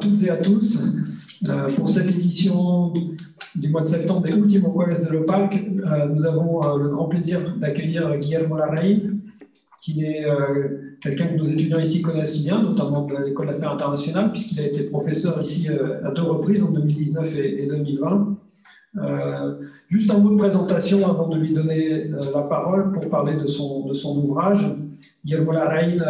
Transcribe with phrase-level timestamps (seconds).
[0.00, 0.80] toutes et à tous
[1.48, 2.92] euh, pour cette édition
[3.54, 5.54] du mois de septembre des Ultimo Jueves de l'OPALC.
[5.54, 9.20] Euh, nous avons euh, le grand plaisir d'accueillir Guillermo Larraín,
[9.80, 10.26] qui est
[11.00, 14.84] quelqu'un que nos étudiants ici connaissent bien, notamment de l'École d'affaires internationales, puisqu'il a été
[14.84, 18.36] professeur ici à deux reprises, en 2019 et, 2020.
[19.88, 23.86] juste un mot de présentation avant de lui donner la parole pour parler de son,
[23.86, 24.66] de son ouvrage.
[25.24, 26.04] Guillermo Larraín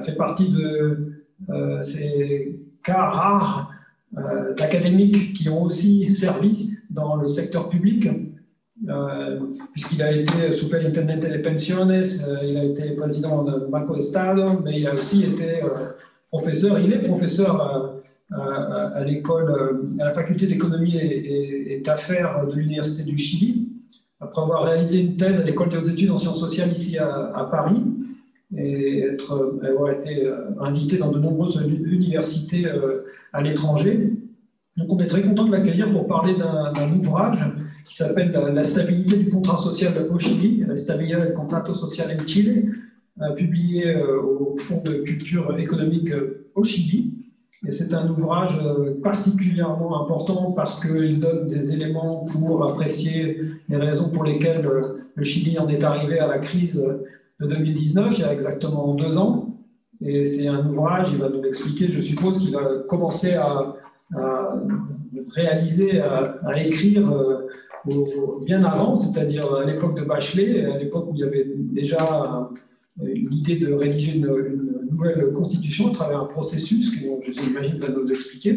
[0.00, 1.09] fait partie de
[1.82, 3.72] ces cas rares
[4.18, 8.08] euh, d'académiques qui ont aussi servi dans le secteur public,
[8.88, 9.38] euh,
[9.72, 14.80] puisqu'il a été superintendente de pensiones, euh, il a été président de Banco Estado, mais
[14.80, 15.60] il a aussi été
[16.28, 18.02] professeur, il est professeur
[18.32, 23.68] à, l'école, à la faculté d'économie et, d'affaires de l'Université du Chili,
[24.20, 27.48] après avoir réalisé une thèse à l'école des hautes études en sciences sociales ici à
[27.50, 27.82] Paris
[28.56, 29.04] et
[29.62, 34.10] avoir été euh, invité dans de nombreuses universités euh, à l'étranger.
[34.76, 37.38] Donc on est très content de l'accueillir pour parler d'un ouvrage
[37.84, 42.26] qui s'appelle La stabilité du contrat social au Chili, La stabilité du contrato social en
[42.26, 42.72] Chile,
[43.20, 46.10] euh, publié au Fonds de culture économique
[46.54, 47.14] au Chili.
[47.66, 48.58] Et c'est un ouvrage
[49.02, 53.38] particulièrement important parce qu'il donne des éléments pour apprécier
[53.68, 54.66] les raisons pour lesquelles
[55.14, 56.82] le Chili en est arrivé à la crise
[57.40, 59.56] de 2019, il y a exactement deux ans.
[60.00, 63.76] Et c'est un ouvrage, il va nous l'expliquer, je suppose, qu'il va commencer à,
[65.34, 67.48] réaliser, à, écrire euh,
[68.44, 72.48] bien avant, c'est-à-dire à, l'époque de Bachelet, à l'époque où il y avait déjà
[73.02, 78.10] l'idée de rédiger une, nouvelle constitution à travers un processus que je j'imagine va nous
[78.10, 78.54] expliquer.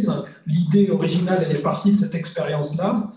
[0.48, 3.12] L'idée originale, elle est partie de cette expérience-là.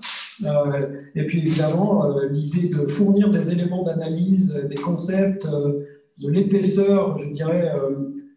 [0.45, 5.84] Euh, et puis évidemment, euh, l'idée de fournir des éléments d'analyse, des concepts, euh,
[6.19, 7.70] de l'épaisseur, je dirais,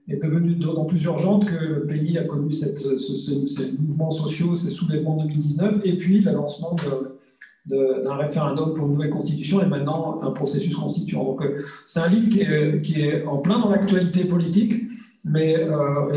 [0.10, 4.70] est devenue d'autant plus urgente que le pays a connu cette, ces mouvements sociaux, ces
[4.70, 6.76] soulèvements de 2019, et puis le lancement
[7.66, 11.24] d'un référendum pour une nouvelle constitution et maintenant un processus constituant.
[11.24, 11.42] Donc
[11.88, 14.74] c'est un livre qui est, en plein dans l'actualité politique,
[15.24, 15.56] mais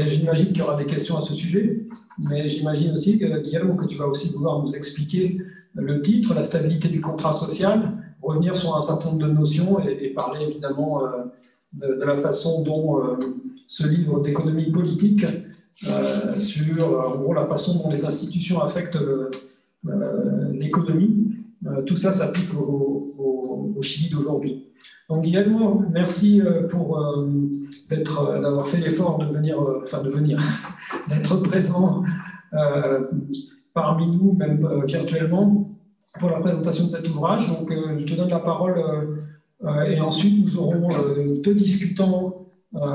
[0.04, 1.86] j'imagine qu'il y aura des questions à ce sujet,
[2.28, 5.38] mais j'imagine aussi, Guillaume, que tu vas aussi vouloir nous expliquer
[5.74, 10.10] le titre, la stabilité du contrat social, revenir sur un certain nombre de notions et,
[10.10, 11.08] parler évidemment euh,
[11.72, 13.16] de, la façon dont euh,
[13.66, 15.24] ce livre d'économie politique
[15.86, 18.98] euh, sur en gros, la façon dont les institutions affectent
[20.52, 21.34] l'économie.
[21.86, 22.98] tout ça s'applique au,
[23.80, 24.68] Chili d'aujourd'hui.
[25.08, 26.40] Donc Guillermo, merci
[27.90, 30.38] d'avoir fait l'effort de venir, enfin de venir,
[31.08, 32.04] d'être présent
[33.74, 35.68] parmi nous, même euh, virtuellement,
[36.18, 37.48] pour la présentation de cet ouvrage.
[37.48, 38.78] Donc, euh, je te donne la parole
[39.64, 40.88] euh, et ensuite nous aurons
[41.42, 42.46] deux discutants,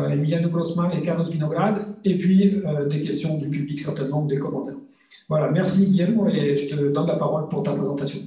[0.09, 4.75] Emiliano Grossman et Carlos Vinograd, et puis des questions du public certainement ou des commentaires.
[5.29, 8.19] Voilà, merci Guillaume et je te donne la parole pour ta présentation.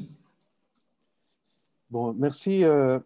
[1.91, 2.65] Bon, merci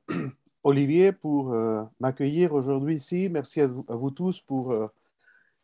[0.63, 1.53] Olivier pour
[1.99, 3.29] m'accueillir aujourd'hui ici.
[3.29, 4.73] Merci à vous, à vous tous pour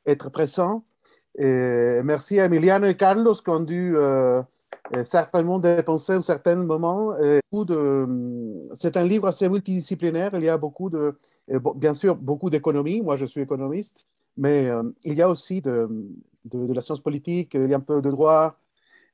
[0.05, 0.83] être présents.
[1.39, 3.95] Merci à Emiliano et Carlos qui ont dû
[4.97, 7.15] euh, certainement dépenser un certain moment.
[8.75, 10.31] C'est un livre assez multidisciplinaire.
[10.35, 11.17] Il y a beaucoup de,
[11.77, 13.01] bien sûr, beaucoup d'économie.
[13.01, 15.89] Moi, je suis économiste, mais euh, il y a aussi de,
[16.53, 18.59] la science politique, il y a un peu de droit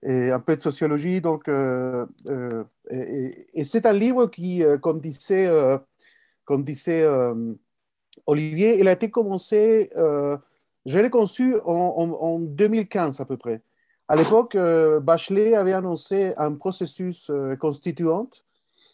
[0.03, 1.21] et un peu de sociologie.
[1.21, 2.06] Donc, euh,
[2.91, 5.50] et c'est un livre qui, comme disait,
[6.47, 7.06] comme disait
[8.26, 9.91] Olivier, il a été commencé
[10.86, 13.60] je l'ai conçu en, 2015 à peu près.
[14.08, 18.30] À l'époque, euh, Bachelet avait annoncé un processus euh, constituant,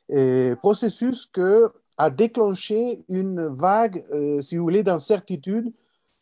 [0.09, 5.73] et processus que a déclenché une vague, euh, si vous voulez, d'incertitude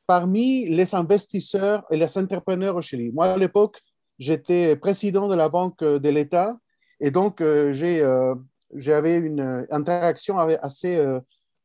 [0.09, 3.13] parmi les investisseurs et les entrepreneurs au Chili.
[3.13, 3.79] Moi, à l'époque,
[4.19, 6.59] j'étais président de la Banque de l'État
[6.99, 7.43] et donc
[8.75, 11.01] j'avais une interaction assez,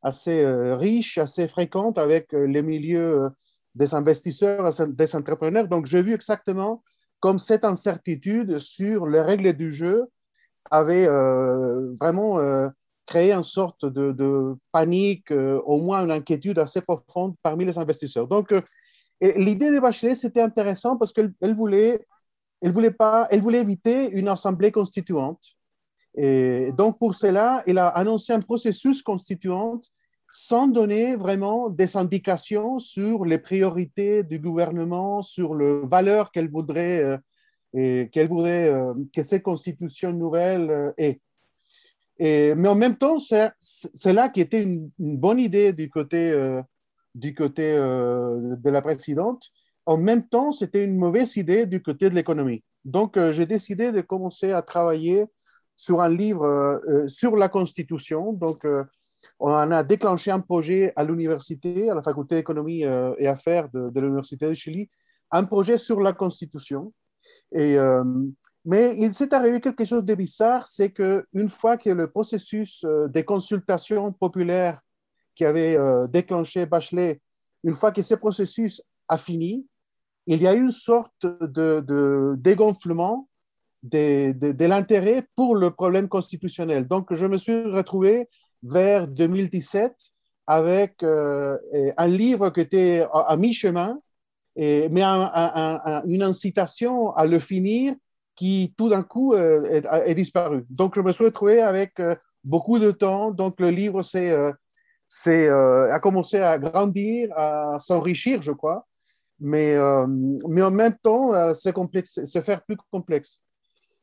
[0.00, 0.46] assez
[0.76, 3.28] riche, assez fréquente avec les milieux
[3.76, 5.68] des investisseurs, des entrepreneurs.
[5.68, 6.82] Donc, j'ai vu exactement
[7.20, 10.06] comme cette incertitude sur les règles du jeu
[10.70, 12.68] avait euh, vraiment euh,
[13.06, 18.26] créé une sorte de, panique, euh, au moins une inquiétude assez profonde parmi les investisseurs.
[18.26, 18.52] Donc,
[19.20, 22.04] l'idée de Bachelet, c'était intéressant parce qu'elle voulait,
[22.60, 22.94] elle voulait,
[23.38, 25.42] voulait éviter une assemblée constituante.
[26.16, 29.80] Et donc, pour cela, elle a annoncé un processus constituant
[30.38, 37.18] sans donner vraiment des indications sur les priorités du gouvernement, sur les valeurs qu'elle voudrait,
[37.74, 41.22] euh, qu'elle voudrait euh, que cette constitution nouvelle euh, ait.
[42.18, 46.32] Et, mais en même temps, c'est là qui était une, bonne idée du côté,
[47.14, 49.42] du côté de la présidente,
[49.84, 52.64] en même temps, c'était une mauvaise idée du côté de l'économie.
[52.86, 55.26] Donc, j'ai décidé de commencer à travailler
[55.76, 58.32] sur un livre sur la Constitution.
[58.32, 58.66] Donc,
[59.38, 62.82] on a déclenché un projet à l'université, à la faculté d'économie
[63.18, 64.88] et affaires de, l'Université de Chili,
[65.30, 66.92] un projet sur la Constitution.
[67.52, 67.76] Et,
[68.66, 73.06] mais il s'est arrivé quelque chose de bizarre, c'est qu'une fois que le processus euh,
[73.06, 74.80] des consultations populaires
[75.36, 77.20] qui avait euh, déclenché Bachelet,
[77.62, 79.68] une fois que ce processus a fini,
[80.26, 83.28] il y a eu une sorte de, dégonflement
[83.84, 86.88] de, de, l'intérêt pour le problème constitutionnel.
[86.88, 88.28] Donc, je me suis retrouvé
[88.66, 89.94] vers 2017
[90.46, 91.58] avec euh,
[91.96, 93.98] un livre qui était à, mi-chemin,
[94.56, 97.94] mais une incitation à le finir
[98.36, 100.64] qui tout d'un coup euh, est, disparu.
[100.70, 102.14] Donc, je me suis retrouvé avec euh,
[102.44, 103.30] beaucoup de temps.
[103.32, 108.86] Donc, le livre c'est, euh, a commencé à grandir, à s'enrichir, je crois,
[109.40, 109.76] mais,
[110.48, 111.32] mais en même temps,
[111.74, 113.40] complexe, se faire plus complexe.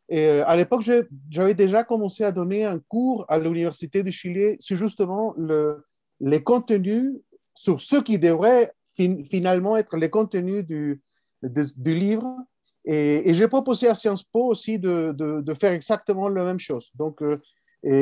[0.10, 0.84] Et à l'époque,
[1.30, 5.86] j'avais déjà commencé à donner un cours à l'Université du Chili sur justement le,
[6.20, 7.14] les contenus,
[7.56, 11.02] sur ce qui devrait finalement être les contenus du,
[11.86, 12.38] livre
[12.86, 16.92] et, j'ai proposé à Sciences Po aussi de, faire exactement la même chose.
[16.96, 17.38] Donc, euh,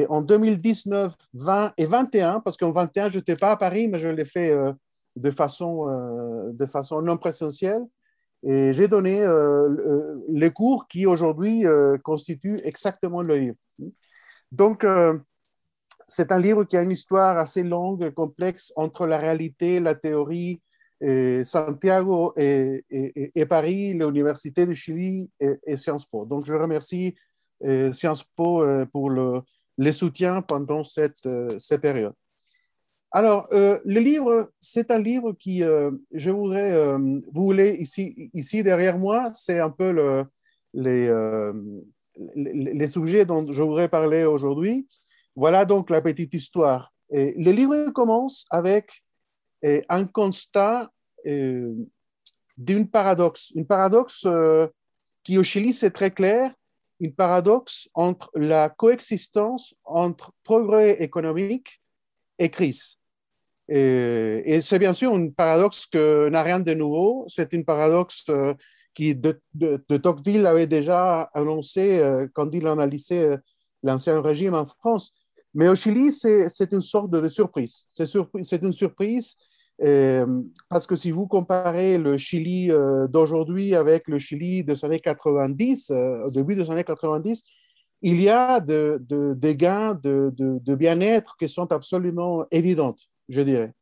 [0.09, 4.07] en 2019, 20 et 21, parce qu'en 21, je n'étais pas à Paris, mais je
[4.07, 4.71] l'ai fait euh,
[5.15, 7.83] de, façon, euh, de façon non présentielle.
[8.43, 9.25] Et j'ai donné
[10.29, 11.63] les cours qui aujourd'hui
[12.03, 13.55] constituent exactement le livre.
[14.51, 14.85] Donc,
[16.07, 20.61] c'est un livre qui a une histoire assez longue, complexe entre la réalité, la théorie,
[21.43, 26.25] Santiago et, Paris, l'Université de Chili et, Sciences Po.
[26.25, 27.15] Donc, je remercie
[27.63, 29.41] euh, Sciences Po euh, pour le,
[29.77, 32.13] le, soutien pendant cette, euh, cette période.
[33.11, 39.31] Alors, le livre, c'est un livre qui, je voudrais, vous voulez, ici, ici derrière moi,
[39.33, 40.25] c'est un peu le,
[40.73, 41.11] les,
[42.35, 44.87] les, sujets dont je voudrais parler aujourd'hui.
[45.35, 46.93] Voilà donc la petite histoire.
[47.09, 49.03] Et le livre commence avec
[49.89, 50.89] un constat
[51.25, 51.73] euh,
[52.57, 53.51] d'une paradoxe.
[53.55, 54.67] Une paradoxe euh,
[55.23, 56.53] qui au Chili, c'est très clair,
[56.99, 61.81] une paradoxe entre la coexistence entre progrès économique
[62.37, 62.97] et crise.
[63.73, 67.25] Et, c'est bien sûr une paradoxe que n'a rien de nouveau.
[67.29, 68.53] C'est une paradoxe euh,
[68.93, 72.01] qui de, de, Tocqueville avait déjà annoncé
[72.33, 73.37] quand il analysait
[73.83, 75.13] l'ancien régime en France.
[75.53, 77.85] Mais au Chili, c'est une sorte de, surprise.
[77.93, 79.37] C'est une surprise
[79.83, 84.99] euh, parce que si vous comparez le Chili euh, d'aujourd'hui avec le Chili des années
[84.99, 87.41] 90, euh, au début des années 90,
[88.03, 92.95] il y a des gains de, bien-être qui sont absolument évidents,
[93.31, 93.73] je dirais.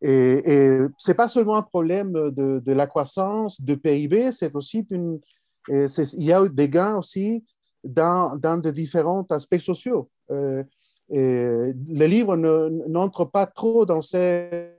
[0.00, 4.86] Et, et ce n'est pas seulement un problème de, la croissance, de PIB, c'est aussi
[4.90, 5.20] une,
[5.68, 7.44] il y a des gains aussi
[7.84, 10.08] dans, dans de différents aspects sociaux.
[10.30, 10.62] et
[11.10, 14.72] le livre n'entre pas trop dans ces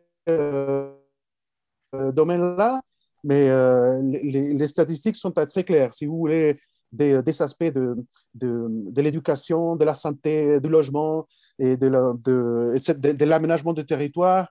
[1.93, 2.81] euh, domaine-là,
[3.23, 5.93] mais euh, les, statistiques sont assez claires.
[5.93, 6.59] Si vous voulez
[6.93, 7.95] des, des aspects de,
[8.35, 11.27] de, l'éducation, de la santé, du logement
[11.59, 14.47] et de, de, l'aménagement du territoire,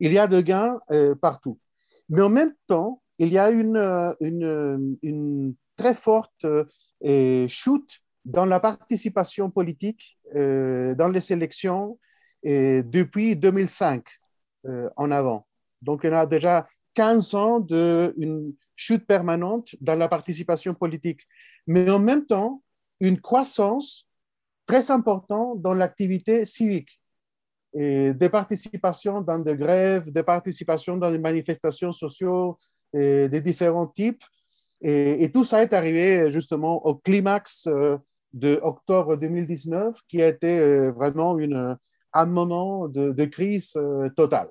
[0.00, 1.58] il y a des gains euh, partout.
[2.10, 3.78] Mais en même temps, il y a une,
[4.20, 6.46] une, une très forte
[7.48, 11.98] chute dans la participation politique dans les élections
[12.44, 14.04] depuis 2005.
[14.66, 15.46] Euh, en avant.
[15.82, 18.44] Donc, y a déjà 15 ans d'une
[18.76, 21.26] chute permanente dans la participation politique,
[21.66, 22.62] mais en même temps,
[23.00, 24.06] une croissance
[24.66, 27.00] très importante dans l'activité civique,
[27.74, 32.52] et des participations dans des grèves, des participations dans des manifestations sociales
[32.94, 34.22] de différents types.
[34.80, 37.96] Et, tout ça est arrivé justement au climax euh,
[38.32, 41.76] de octobre 2019, qui a été euh, vraiment une,
[42.12, 44.50] un moment de, crise euh, totale.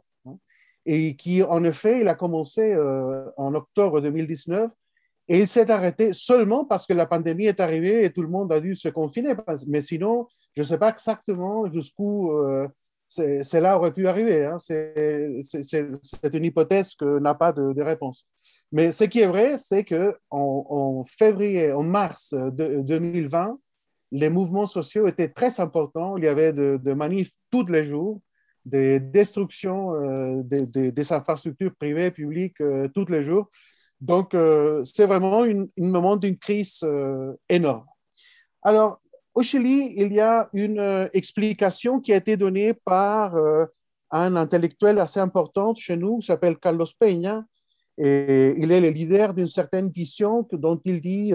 [0.85, 4.69] Et qui, en effet, il a commencé euh, en octobre 2019
[5.29, 8.51] et il s'est arrêté seulement parce que la pandémie est arrivée et tout le monde
[8.51, 9.33] a dû se confiner.
[9.67, 12.67] Mais sinon, je ne sais pas exactement jusqu'où euh,
[13.07, 14.45] cela aurait pu arriver.
[14.45, 14.57] Hein.
[14.59, 18.27] C'est une hypothèse que n'a pas de, réponse.
[18.71, 23.57] Mais ce qui est vrai, c'est qu'en en février, en mars de, 2020,
[24.11, 26.17] les mouvements sociaux étaient très importants.
[26.17, 28.19] Il y avait de, manifs tous les jours,
[28.65, 33.49] des destructions euh, des, infrastructures privées et publiques euh, tous les jours.
[33.99, 36.85] Donc, euh, c'est vraiment un moment d'une crise
[37.49, 37.85] énorme.
[38.61, 38.99] Alors,
[39.33, 43.33] au Chili, il y a une explication qui a été donnée par
[44.11, 47.43] un intellectuel assez important chez nous, qui s'appelle Carlos Peña,
[47.97, 51.33] Et il est le leader d'une certaine vision dont il dit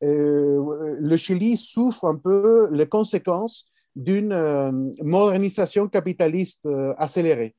[0.00, 4.70] le Chili souffre un peu les conséquences d'une euh,
[5.00, 6.68] modernisation capitaliste
[6.98, 7.54] accélérée.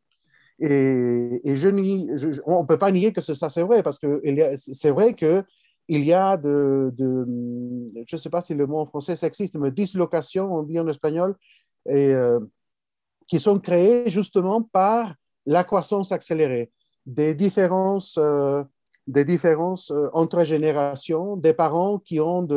[0.60, 4.22] Et, je, on ne peut pas nier que ça c'est vrai, parce que
[4.56, 5.44] c'est vrai qu'il
[5.90, 10.54] y a de, je ne sais pas si le mot en français existe, mais dislocation,
[10.54, 11.36] on dit en espagnol,
[11.90, 12.14] et,
[13.28, 15.16] qui sont créées justement par
[15.48, 16.72] la croissance accélérée
[17.06, 18.64] des différences, euh,
[19.08, 22.48] des différences euh, entre générations, des parents qui ont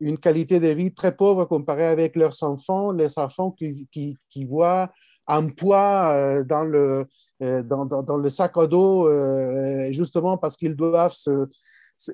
[0.00, 4.90] une qualité de vie très pauvre comparée avec leurs enfants, les enfants qui, qui, voient
[5.26, 7.06] un poids euh, dans, le,
[7.40, 9.10] dans, dans, le sac à dos,
[9.92, 11.48] justement parce qu'ils doivent se,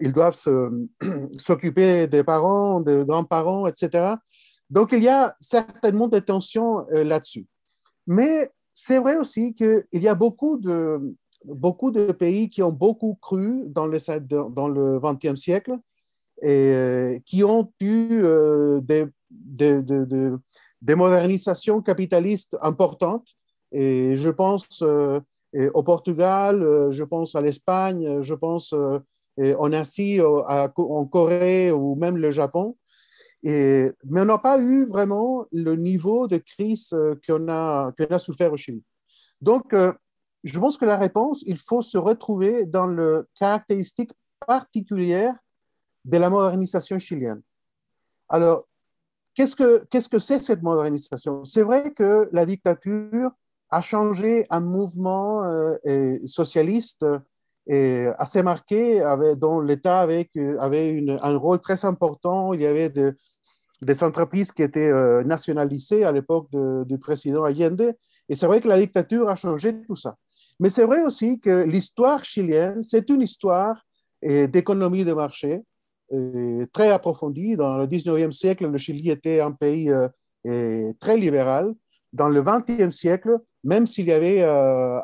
[0.01, 0.37] ils doivent
[1.39, 4.15] s'occuper des parents, des grands-parents, etc.
[4.71, 7.47] Donc, il y a certainement des tensions là-dessus.
[8.07, 11.15] Mais c'est vrai aussi qu'il y a beaucoup de,
[11.45, 13.99] beaucoup de pays qui ont beaucoup cru dans le,
[14.51, 15.79] dans siècle
[16.43, 18.81] et euh, qui ont eu euh,
[19.31, 23.29] des, modernisations capitalistes importantes.
[23.71, 25.21] Et je pense euh,
[25.75, 32.31] au Portugal, je pense à l'Espagne, je pense en Asie, en Corée ou même le
[32.31, 32.77] Japon.
[33.45, 36.95] Mais on n'a pas eu vraiment le niveau de crise
[37.27, 38.83] qu'on a, a souffert au Chili.
[39.41, 39.75] Donc,
[40.45, 44.13] je pense que la réponse, il faut se retrouver dans le caractéristique
[44.47, 45.35] particulière
[46.05, 47.43] de la modernisation chilienne.
[48.29, 48.67] Alors,
[49.35, 49.55] qu'est-ce
[50.09, 51.45] que c'est cette modernisation?
[51.45, 53.31] C'est vrai que la dictature
[53.71, 57.07] a changé un mouvement euh, socialiste
[57.67, 59.01] et assez marqué,
[59.37, 62.53] dont l'État avait, avait un rôle très important.
[62.53, 67.95] Il y avait des entreprises qui étaient euh, nationalisées à l'époque du président Allende.
[68.29, 70.17] Et c'est vrai que la dictature a changé tout ça.
[70.63, 73.85] Mais c'est vrai aussi que l'histoire chilienne, c'est une histoire
[74.25, 75.61] euh, d'économie de marché
[76.13, 77.57] euh, très approfondie.
[77.57, 81.75] Dans le 19e siècle, le Chili était un pays euh, très libéral.
[82.13, 84.43] Dans le 20e siècle, même s'il y avait,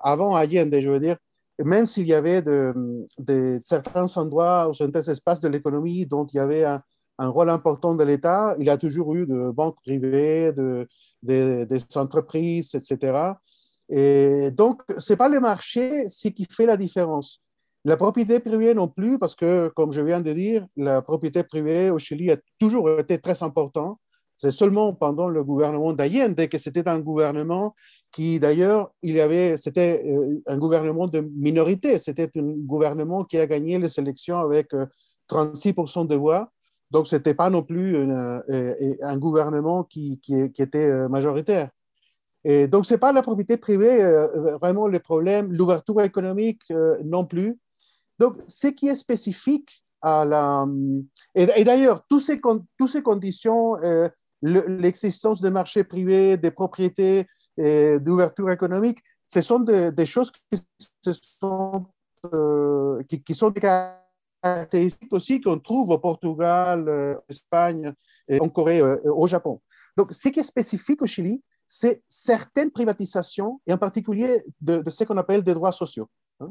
[0.04, 1.16] avant Allende, je veux dire,
[1.58, 6.40] même s'il y avait de, certains endroits ou certains espaces de l'économie dont il y
[6.40, 6.82] avait un,
[7.18, 10.86] rôle important de l'État, il y a toujours eu de banques privées, de,
[11.20, 13.32] des entreprises, etc.
[13.88, 17.40] Et donc, ce n'est pas le marché ce qui fait la différence.
[17.84, 21.90] La propriété privée non plus, parce que, comme je viens de dire, la propriété privée
[21.90, 23.98] au Chili a toujours été très importante.
[24.36, 27.74] C'est seulement pendant le gouvernement d'Allende que c'était un gouvernement
[28.12, 31.98] qui, d'ailleurs, il y avait, c'était euh, un gouvernement de minorité.
[31.98, 34.70] C'était un gouvernement qui a gagné les élections avec
[35.28, 36.52] 36% euh, de voix.
[36.90, 40.20] Donc, ce n'était pas non plus euh, un gouvernement qui,
[40.58, 41.70] était majoritaire.
[42.50, 46.96] Et donc, ce n'est pas la propriété privée euh, vraiment le problème, l'ouverture économique euh,
[47.04, 47.58] non plus.
[48.18, 50.64] Donc, ce qui est spécifique à la...
[51.34, 54.08] Et, d'ailleurs, toutes ces, toutes ces conditions, euh,
[54.40, 57.26] l'existence des marchés privés, des propriétés,
[57.58, 60.62] d'ouverture économique, ce sont des, choses qui,
[61.02, 61.86] sont,
[63.08, 67.92] qui, qui, sont des caractéristiques aussi qu'on trouve au Portugal, en Espagne,
[68.30, 69.60] en Corée, au Japon.
[69.96, 75.04] Donc, ce qui est spécifique au Chili, c'est certaines privatisations, et en particulier de, ce
[75.04, 76.08] qu'on appelle des droits sociaux.
[76.40, 76.50] Hein.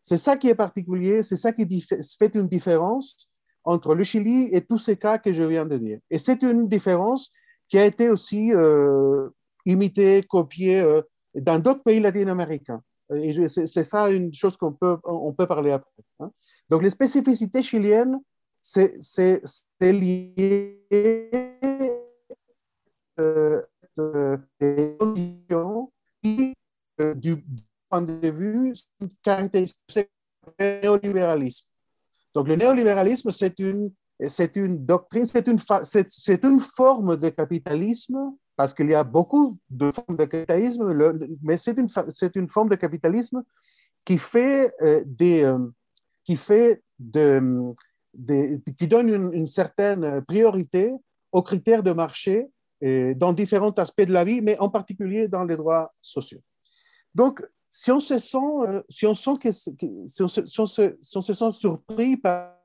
[0.00, 1.84] C'est ça qui est particulier, c'est ça qui
[2.18, 3.28] fait une différence
[3.64, 5.98] entre le Chili et tous ces cas que je viens de dire.
[6.08, 7.32] Et c'est une différence
[7.68, 9.28] qui a été aussi euh,
[9.66, 11.02] imitée, copiée euh,
[11.34, 12.80] dans d'autres pays latino-américains.
[13.12, 15.90] Et c'est ça une chose qu'on peut, on peut parler après.
[16.20, 16.30] Hein.
[16.70, 18.18] Donc, les spécificités chiliennes,
[18.60, 18.94] c'est
[19.80, 20.78] lié
[23.20, 23.62] euh,
[24.60, 26.54] des conditions qui,
[27.16, 27.44] du
[27.88, 28.74] point de vue,
[29.22, 30.08] caractéristique
[30.58, 31.66] du néolibéralisme.
[32.34, 33.92] Donc, le néolibéralisme, c'est une,
[34.28, 39.58] c'est une doctrine, c'est une, c'est, une forme de capitalisme, parce qu'il y a beaucoup
[39.70, 43.42] de formes de capitalisme, mais c'est une, c'est une forme de capitalisme
[44.04, 45.58] qui fait euh, des, euh,
[46.24, 47.72] qui fait de,
[48.76, 50.92] qui donne une, certaine priorité
[51.32, 52.46] aux critères de marché
[52.80, 56.40] dans différents aspects de la vie, mais en particulier dans les droits sociaux.
[57.14, 57.42] Donc,
[57.76, 58.36] si on se sent,
[58.68, 60.46] euh, si on se,
[61.02, 62.56] sent surpris par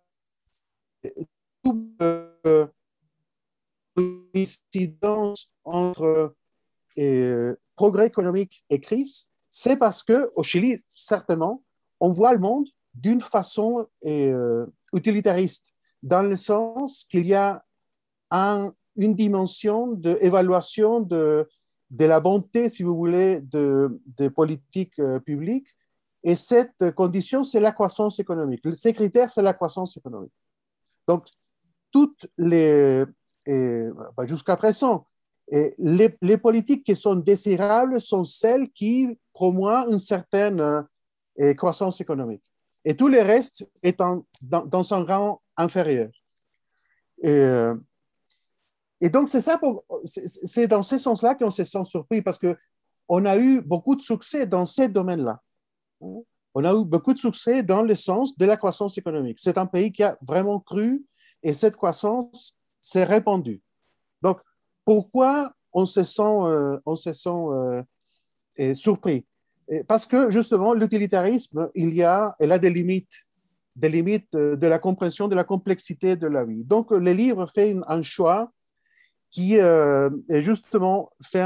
[1.64, 2.68] toute euh,
[3.96, 6.36] coïncidence entre
[7.00, 11.64] euh, progrès économique et crise, c'est parce que au Chili, certainement,
[12.00, 13.88] on voit le monde d'une façon
[14.94, 15.74] utilitariste,
[16.04, 17.66] dans le sens qu'il y a
[18.30, 21.48] un, une dimension d'évaluation de,
[21.90, 25.68] de, la bonté, si vous voulez, de, des politiques euh, publiques
[26.24, 28.62] Et cette condition, c'est la croissance économique.
[28.74, 30.34] Ces critères, c'est la croissance économique.
[31.08, 31.28] Donc,
[31.92, 33.06] toutes les,
[33.48, 35.08] bah, jusqu'à présent,
[35.52, 40.86] les, les, politiques qui sont désirables sont celles qui promouvent une certaine
[41.40, 42.44] euh, croissance économique.
[42.84, 46.10] Et tout le reste est dans, dans, un rang inférieur.
[47.22, 47.76] Et, euh,
[49.02, 49.60] et donc, c'est ça,
[50.04, 54.46] c'est dans ce sens-là qu'on se sent surpris parce qu'on a eu beaucoup de succès
[54.46, 55.42] dans ces domaines-là.
[56.02, 59.40] On a eu beaucoup de succès dans le sens de la croissance économique.
[59.40, 61.06] C'est un pays qui a vraiment cru
[61.44, 63.62] et cette croissance s'est répandue.
[64.22, 64.40] Donc,
[64.84, 69.26] pourquoi on se sent, euh, on se sent euh, surpris?
[69.88, 73.14] Parce que justement, l'utilitarisme, il y a, elle a des limites,
[73.76, 76.64] des limites euh, de la compréhension de la complexité de la vie.
[76.64, 78.52] Donc, le livre fait un choix
[79.32, 81.44] qui euh, justement fait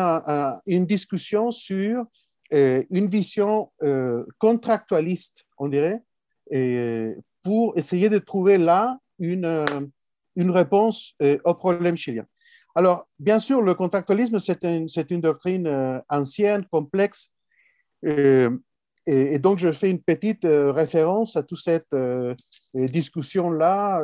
[0.65, 2.05] une discussion sur
[2.53, 6.01] euh, une vision euh, contractualiste, on dirait,
[7.41, 9.65] pour essayer de trouver là une,
[10.37, 12.25] réponse au problème chilien.
[12.75, 17.31] Alors, bien sûr, le contractualisme, c'est une, doctrine ancienne, complexe,
[18.03, 21.95] et, donc je fais une petite référence à toute cette
[22.73, 24.03] discussion-là,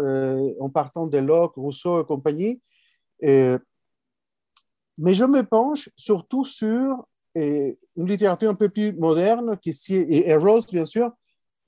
[0.60, 2.62] en partant de Locke, Rousseau et compagnie.
[5.00, 10.68] Mais je me penche surtout sur une littérature un peu plus moderne, qui, et, Rose,
[10.68, 11.12] bien sûr,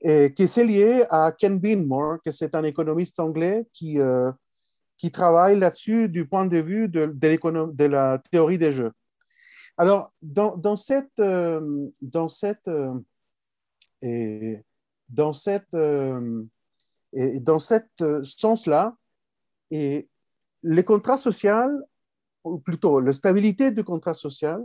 [0.00, 4.30] qui est liée à Ken Beanmore, que c'est un économiste anglais qui, euh,
[4.98, 8.92] qui travaille là-dessus du point de vue de, la théorie des jeux.
[9.78, 12.92] Alors, dans, dans cette, euh, dans cette, euh,
[14.02, 14.60] et,
[15.08, 15.74] dans cette,
[17.12, 18.94] et dans cette sens-là,
[19.70, 20.08] et
[20.62, 21.82] les contrats sociaux
[22.44, 24.64] ou plutôt la stabilité du contrat social,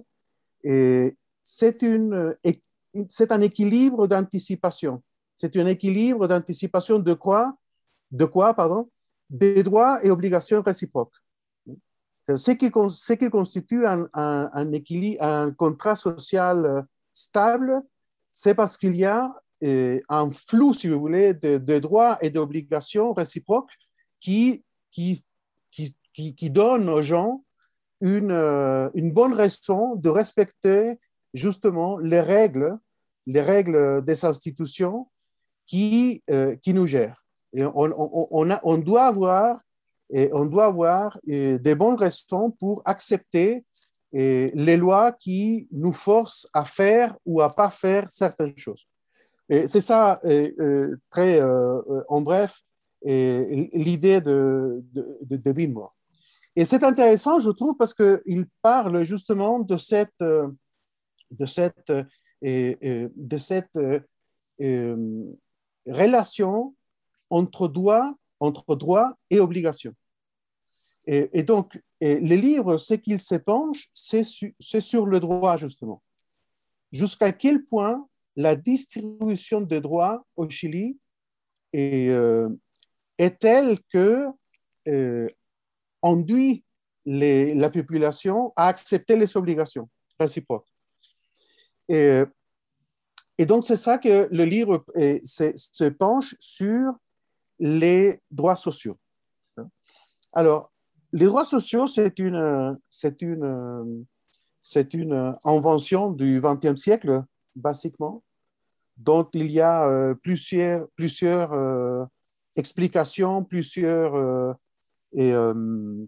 [0.63, 1.81] c'est
[3.31, 5.03] un équilibre d'anticipation.
[5.35, 7.55] C'est un équilibre d'anticipation de quoi?
[8.11, 8.89] De quoi, pardon?
[9.29, 11.13] Des droits et obligations réciproques.
[12.35, 17.81] Ce qui, ce qui constitue un, un, équilibre, un contrat social stable,
[18.31, 22.29] c'est parce qu'il y a euh, un flou, si vous voulez, de, de droits et
[22.29, 23.71] d'obligations réciproques
[24.19, 25.23] qui, qui,
[25.71, 25.95] qui,
[26.35, 27.43] qui, donne aux gens
[28.01, 30.99] une, euh, une, bonne raison de respecter
[31.33, 32.77] justement les règles,
[33.25, 35.07] les règles des institutions
[35.65, 37.23] qui, euh, qui nous gèrent.
[37.53, 39.59] Et on, on, on, a, on, doit avoir,
[40.09, 43.63] et on doit avoir euh, des bonnes raisons pour accepter
[44.13, 48.87] les lois qui nous forcent à faire ou à pas faire certaines choses.
[49.49, 50.19] C'est ça,
[51.11, 51.41] très
[52.07, 52.61] en bref,
[53.03, 55.51] l'idée de, de, de, de
[56.57, 60.47] et c'est intéressant, je trouve, parce qu'il parle justement de cette, euh,
[61.29, 63.77] de cette, euh, de cette
[64.59, 65.33] euh,
[65.85, 66.75] relation
[67.29, 69.93] entre droit, entre droit et obligation.
[71.05, 74.23] Et, donc, le livre, ce qu'il s'épanche, c'est
[74.81, 76.01] sur le droit, justement.
[76.91, 80.97] Jusqu'à quel point la distribution des droits au Chili
[81.71, 82.49] est
[83.39, 84.27] telle que
[86.03, 86.63] induit
[87.05, 90.67] la population à accepter les obligations réciproques.
[91.89, 92.25] Et,
[93.39, 94.83] donc, c'est ça que le livre
[95.23, 96.93] se, penche sur
[97.59, 98.97] les droits sociaux.
[100.33, 100.71] Alors,
[101.13, 104.05] les droits sociaux, c'est une, c'est une,
[104.61, 107.23] c'est une invention du XXe siècle,
[107.55, 108.23] basiquement,
[108.97, 112.05] dont il y a euh, plusieurs, plusieurs euh,
[112.55, 114.53] explications, plusieurs euh,
[115.13, 115.53] et, euh,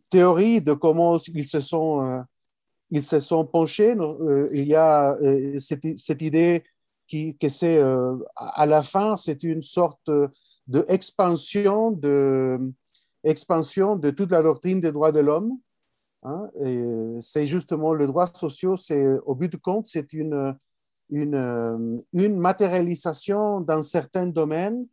[0.10, 2.22] théorie de comment ils se sont, euh,
[2.90, 3.96] ils se sont penchés.
[3.96, 5.18] Euh, il y a
[5.60, 6.64] cette, cette, idée
[7.08, 7.82] qui, que c'est
[8.36, 10.10] à la fin, c'est une sorte
[10.68, 12.60] d'expansion de,
[13.24, 15.58] expansion de toute la doctrine des droits de l'homme.
[16.24, 16.50] Hein,
[17.22, 20.56] c'est justement le droit social, c'est au but de compte, c'est une,
[21.10, 24.86] une, une matérialisation dans certains domaines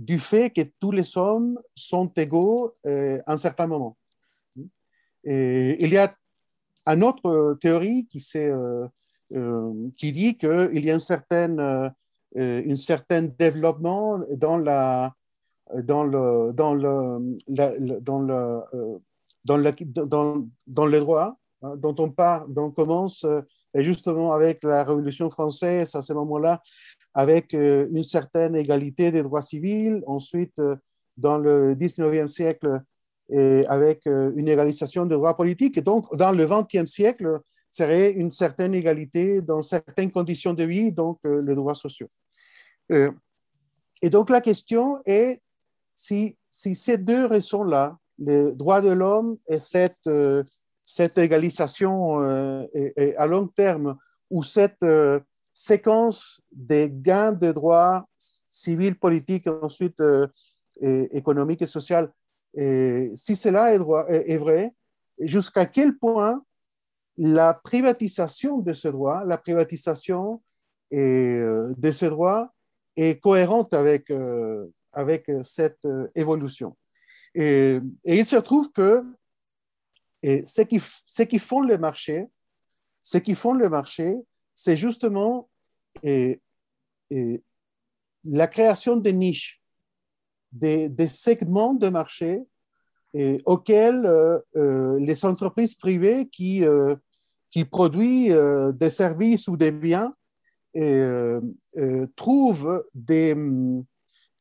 [0.00, 3.98] du fait que tous les hommes sont égaux euh, à un certain moment.
[5.24, 6.14] Et il y a
[6.86, 8.88] une autre théorie qui, euh,
[9.34, 11.92] euh, dit qu'il y a un certain,
[12.34, 15.14] une certain développement dans, la,
[15.84, 16.52] dans le
[20.98, 23.26] droit, hein, dont on, part, dont on commence
[23.74, 26.62] justement avec la Révolution française à ce moment-là,
[27.14, 30.02] avec euh, une certaine égalité des droits civils.
[30.06, 30.76] Ensuite, euh,
[31.16, 32.82] dans le 19e siècle,
[33.68, 35.78] avec euh, une égalisation des droits politiques.
[35.78, 37.38] Et donc, dans le 20e siècle,
[37.70, 42.08] serait une certaine égalité dans certaines conditions de vie, donc les droits sociaux.
[42.90, 45.40] et donc la question est
[45.94, 53.96] si, ces deux raisons-là, les droits de l'homme et cette égalisation à long terme,
[54.30, 54.84] ou cette
[55.52, 60.02] séquence des gains de droits civils, politiques, ensuite
[60.80, 62.08] économiques et sociaux,
[62.54, 64.72] si cela est, vrai,
[65.18, 66.42] jusqu'à quel point
[67.16, 70.40] la privatisation de ce droit, la privatisation
[70.92, 72.52] euh, de ce droit
[72.96, 76.76] est cohérente avec, euh, avec cette euh, évolution.
[77.34, 79.04] Et, il se trouve que
[80.22, 82.26] ce, qui, ce qui font le marché,
[83.02, 84.16] ce qui font le marché,
[84.62, 85.48] c'est justement
[88.24, 89.62] la création de niches,
[90.52, 92.42] des, des segments de marché
[93.44, 96.94] auxquels euh, euh, les entreprises privées qui, euh,
[97.50, 98.36] qui produisent
[98.74, 100.14] des services ou des biens
[102.14, 103.34] trouvent des,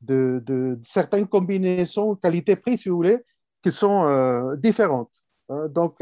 [0.02, 3.20] de, de, certaines combinaisons qualité-prix, si vous voulez,
[3.64, 5.24] qui sont différentes.
[5.50, 5.68] Hein.
[5.70, 5.98] Donc,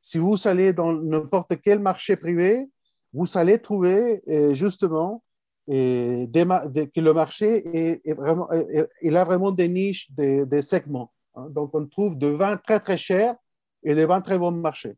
[0.00, 2.68] si vous allez dans n'importe quel marché privé,
[3.14, 4.22] vous allez trouver
[4.52, 5.22] justement
[5.68, 11.12] et que le marché a vraiment des niches, des, segments.
[11.34, 11.46] Hein.
[11.54, 13.34] Donc, on trouve de vins très, très chers
[13.82, 14.96] et des vins très bon marché.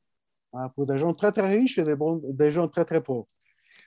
[0.52, 3.26] Hein, pour des gens très, très riches et des, gens très, très pauvres.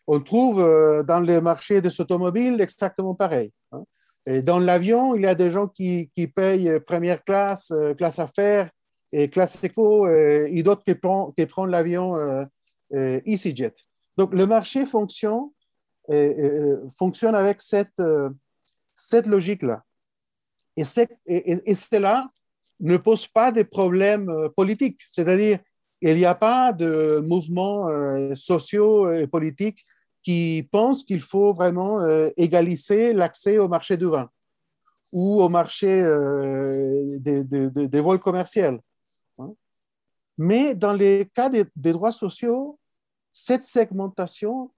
[0.08, 3.52] On trouve euh, dans le marché des automobiles exactement pareil.
[3.72, 3.84] Hein.
[4.44, 8.70] Dans l'avion, il y a des gens qui, payent première classe, euh, classe affaires
[9.12, 13.74] et classe éco, et d'autres qui prennent, l'avion euh, EasyJet.
[14.20, 15.50] Donc, le marché fonctionne,
[16.10, 18.02] avec cette,
[18.94, 19.86] cette logique-là.
[20.76, 20.84] Et,
[21.26, 22.30] et, et, cela
[22.82, 25.00] ne pose pas de problèmes euh, politiques.
[25.10, 25.60] C'est-à-dire,
[26.02, 29.86] il n'y a pas de mouvements euh, sociaux et politiques
[30.22, 34.30] qui pensent qu'il faut vraiment euh, égaliser l'accès au marché du vin
[35.14, 36.04] ou au marché
[37.20, 38.80] des, vols commerciaux.
[39.40, 39.54] Hein.
[40.38, 42.78] Mais dans les cas des, droits sociaux,
[43.32, 44.72] cette segmentation,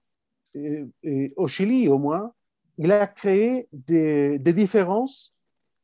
[1.36, 2.32] au Chili au moins,
[2.78, 5.32] il a créé des, différences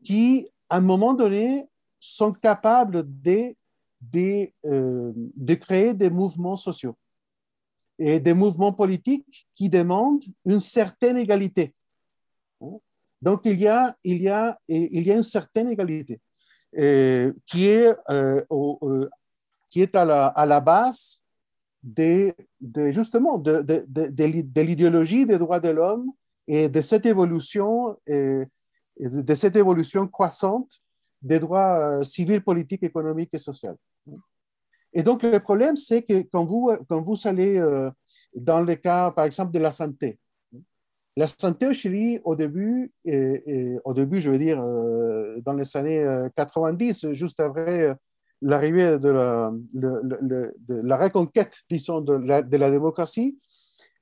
[0.04, 1.68] qui, à un moment donné,
[2.00, 3.54] sont capables de,
[4.14, 6.96] euh, de, créer des mouvements sociaux
[7.98, 11.74] et des mouvements politiques qui demandent une certaine égalité.
[13.20, 16.20] Donc, il y a, il y a, il y a une certaine égalité
[16.78, 18.44] euh, qui, est, euh,
[19.68, 21.22] qui est à la, à la base
[21.82, 26.10] de, de justement de, de, l'idéologie des droits de l'homme
[26.46, 30.80] et de cette évolution, de cette évolution croissante
[31.22, 33.76] des droits euh, civils, politiques, économiques et sociaux.
[34.92, 37.90] Et donc, le problème, c'est que quand vous, quand vous allez euh,
[38.34, 40.18] dans le cas, par exemple, de la santé,
[41.16, 42.92] la santé au Chili, au début,
[43.84, 47.94] au début, je veux dire, euh, dans les années 90, juste après
[48.40, 49.52] l'arrivée de la,
[50.68, 53.38] la reconquête, disons, de la, démocratie,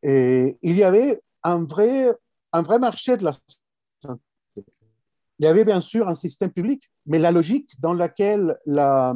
[0.02, 2.14] et il y avait un vrai,
[2.52, 4.20] un vrai marché de la santé.
[5.38, 9.14] Il y avait bien sûr un système public, mais la logique dans laquelle la,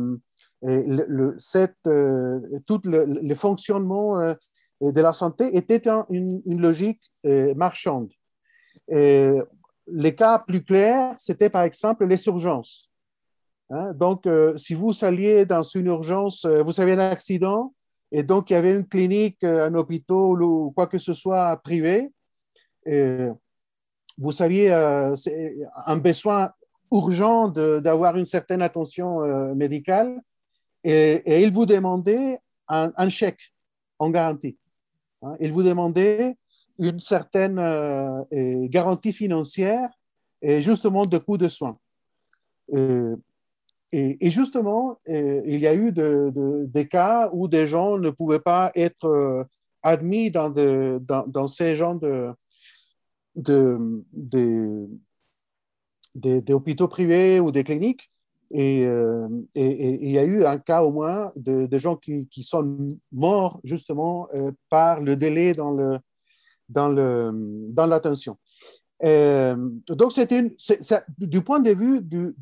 [0.64, 4.34] euh, le, cette, euh, tout le, fonctionnement euh,
[4.82, 7.02] de la santé était une, une, logique
[7.56, 8.12] marchande.
[8.88, 12.89] Les cas plus clairs, c'était par exemple les urgences.
[13.70, 17.72] Hein, donc, si vous alliez dans une urgence, vous avez un accident,
[18.12, 22.10] et donc il y avait une clinique, un hôpital ou quoi que ce soit privé,
[24.18, 26.52] vous aviez un besoin
[26.92, 30.20] urgent d'avoir une certaine attention euh, médicale
[30.82, 33.52] et, et, il vous demandait un, chèque
[33.98, 34.56] en garantie.
[35.22, 35.36] Hein?
[35.40, 36.36] Il vous demandait
[36.78, 38.24] une certaine euh,
[38.68, 39.90] garantie financière
[40.40, 41.78] et justement de coûts de soins.
[43.92, 49.06] Et, justement, il y a eu des cas où des gens ne pouvaient pas être
[49.06, 49.44] euh,
[49.82, 52.34] admis dans, ces genres de,
[56.52, 58.08] hôpitaux privés ou des cliniques.
[58.54, 63.60] Euh, et, il y a eu un cas au moins de, gens qui, sont morts
[63.64, 66.00] justement euh, par le délai dans
[67.76, 68.38] l'attention.
[69.02, 69.56] Euh,
[69.88, 70.50] donc, une,
[71.18, 72.34] du point de vue du,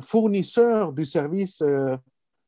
[0.00, 1.62] fournisseur du service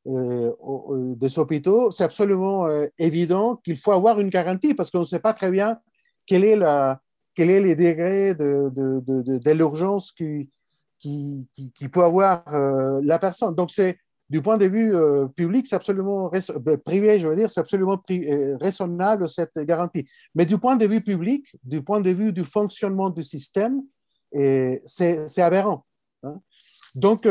[0.05, 2.67] des hôpitaux, c'est absolument
[2.99, 5.79] évident qu'il faut avoir une garantie parce qu'on ne sait pas très bien
[6.27, 7.01] quelle est la,
[7.35, 10.49] quel est le degré de, de, l'urgence qui,
[10.99, 13.55] qui, peut avoir euh, la personne.
[13.55, 13.99] Donc, c'est
[14.31, 14.95] du point de vue
[15.35, 16.31] public, c'est absolument
[16.85, 18.01] privé, je veux dire, c'est absolument
[18.61, 20.07] raisonnable cette garantie.
[20.37, 23.83] Mais du point de vue public, du point de vue du fonctionnement du système,
[24.33, 25.85] c'est aberrant.
[26.23, 26.41] Hein.
[26.95, 27.27] Donc,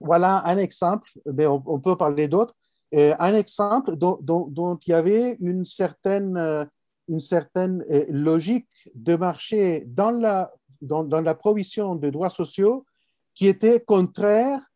[0.00, 2.54] voilà un exemple, mais on, peut parler d'autres.
[2.92, 6.68] Un exemple dont, il y avait une certaine,
[7.08, 12.86] une certaine logique de marché dans la, dans la provision de droits sociaux
[13.34, 14.69] qui était contraire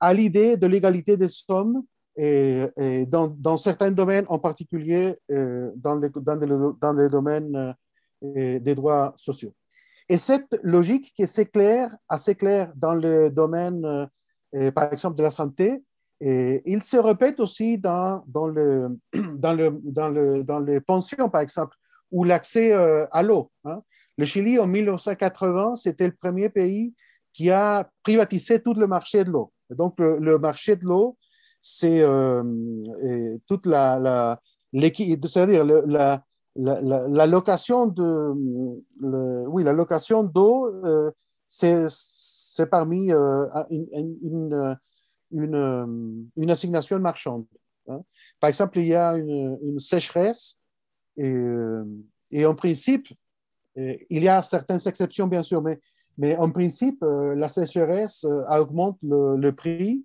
[0.00, 1.82] à l'idée de l'égalité des sommes
[2.16, 2.66] et,
[3.06, 7.74] dans, dans, certains domaines, en particulier euh, dans, les, dans, domaines
[8.24, 9.52] euh, des droits sociaux.
[10.08, 14.08] Et cette logique qui est assez claire, dans le domaine,
[14.54, 15.82] euh, par exemple, de la santé,
[16.20, 18.98] il se répète aussi dans, dans, le,
[19.34, 21.76] dans, le, dans, le, dans les pensions, par exemple,
[22.10, 23.50] ou l'accès à l'eau.
[23.64, 23.82] Hein.
[24.16, 26.94] Le Chili, en 1980, c'était le premier pays
[27.34, 29.52] qui a privatisé tout le marché de l'eau.
[29.70, 31.16] Donc, le, marché de l'eau,
[31.60, 32.42] c'est euh,
[33.46, 34.40] toute la,
[34.72, 38.32] c'est-à-dire la, location de,
[39.48, 41.10] oui, la location d'eau, euh,
[41.48, 41.86] c'est,
[42.70, 44.78] parmi euh, une,
[45.32, 47.46] une, une, assignation marchande.
[47.88, 48.00] Hein.
[48.40, 50.56] Par exemple, il y a une, sécheresse
[51.16, 51.34] et,
[52.30, 53.08] et, en principe,
[53.74, 55.80] il y a certaines exceptions bien sûr, mais
[56.18, 60.04] mais en principe, euh, la sécheresse euh, augmente le, prix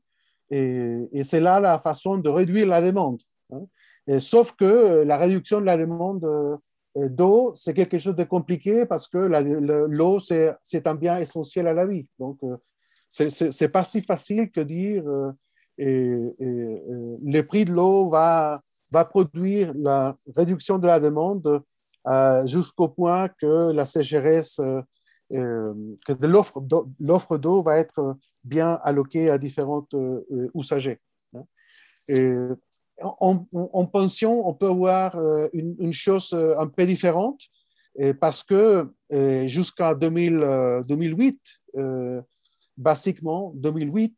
[0.49, 3.21] et, c'est là la façon de réduire la demande.
[3.51, 4.19] Hein.
[4.19, 6.27] sauf que euh, la réduction de la demande
[6.95, 11.85] d'eau, c'est quelque chose de compliqué parce que l'eau, c'est un bien essentiel à la
[11.85, 12.05] vie.
[12.19, 12.39] Donc,
[13.09, 15.05] c'est pas si facile que dire
[15.77, 18.61] et, le prix de l'eau va
[19.09, 21.63] produire la réduction de la demande
[22.45, 24.59] jusqu'au point que la sécheresse
[25.33, 25.73] euh,
[26.05, 26.13] que
[26.99, 30.99] l'offre d'eau va être bien alloquée à différentes euh, usagers.
[31.33, 31.43] Hein.
[32.07, 32.35] Et
[33.01, 37.41] en, pension, on peut voir euh, une, chose un peu différente
[38.19, 38.89] parce que
[39.47, 41.39] jusqu'en 2008,
[42.77, 44.15] basiquement 2008,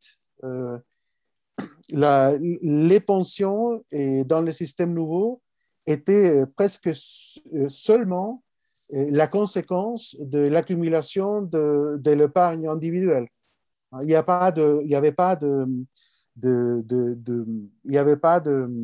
[1.89, 5.41] la, les pensions et dans le système nouveau
[5.85, 6.91] étaient presque
[7.67, 8.43] seulement
[8.93, 13.27] la conséquence de l'accumulation de, de l'épargne individuelle.
[14.01, 14.51] Il n'y avait pas
[18.39, 18.79] de,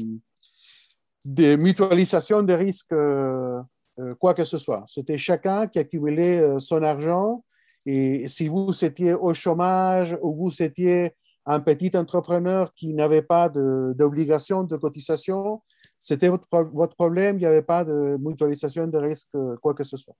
[1.55, 3.61] mutualisation de risques, euh,
[3.99, 4.83] euh, quoi que ce soit.
[4.87, 7.43] C'était chacun qui accumulait euh, son argent
[7.85, 11.11] et si vous étiez au chômage ou vous étiez
[11.45, 15.61] un petit entrepreneur qui n'avait pas d'obligation de, cotisation,
[15.99, 16.47] c'était votre,
[16.95, 19.29] problème, il n'y avait pas de mutualisation de risque,
[19.61, 20.15] quoi que ce soit.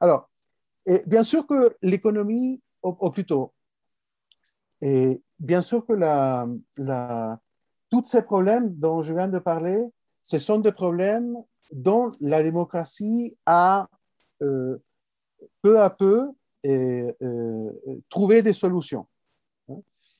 [0.00, 0.28] Alors,
[1.06, 3.52] bien sûr que l'économie, ou, plutôt,
[4.80, 6.46] et bien sûr que la,
[7.90, 9.82] tous ces problèmes dont je viens de parler,
[10.22, 11.36] ce sont des problèmes
[11.72, 13.88] dont la démocratie a
[14.42, 14.76] euh,
[15.62, 16.30] peu à peu
[16.66, 17.72] euh,
[18.08, 19.06] trouvé des solutions.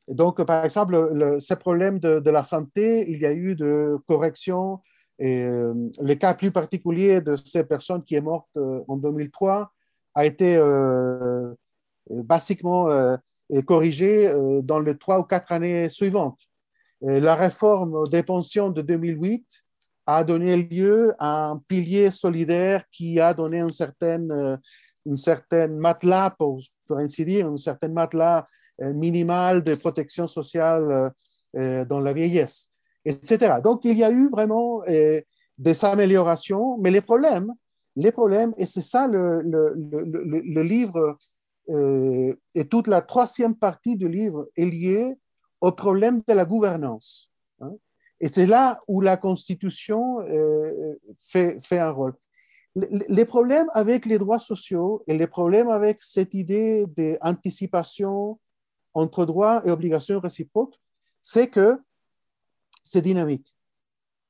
[0.08, 4.80] Donc, par exemple, le, ce problème de, la santé, il y a eu de corrections.
[5.18, 9.72] Et euh, le cas plus particulier de ces personnes qui est morte euh, en 2003
[10.14, 11.52] a été euh,
[12.10, 12.88] basiquement
[13.66, 14.30] corrigé
[14.62, 16.40] dans les trois ou quatre années suivantes.
[17.02, 19.44] la réforme des pensions de 2008
[20.06, 24.58] a donné lieu à un pilier solidaire qui a donné une certaine,
[25.04, 28.44] une certaine matelas, pour, pour ainsi dire, une certaine matelas
[28.78, 31.10] minimale de protection sociale euh,
[31.56, 32.68] euh, dans la vieillesse,
[33.04, 33.56] etc.
[33.62, 34.82] Donc, il y a eu vraiment
[35.58, 37.52] des améliorations, mais les problèmes,
[37.94, 41.16] les problèmes, et c'est ça le, le, le, le livre,
[41.68, 45.14] et toute la troisième partie du livre est liée
[45.60, 47.30] au problème de la gouvernance.
[47.60, 47.72] Hein.
[48.20, 50.18] Et c'est là où la Constitution
[51.18, 52.14] fait, fait, un rôle.
[52.74, 58.38] Les problèmes avec les droits sociaux et les problèmes avec cette idée d'anticipation
[58.96, 60.80] entre droits et obligations réciproques,
[61.20, 61.78] c'est que
[62.82, 63.54] c'est dynamique.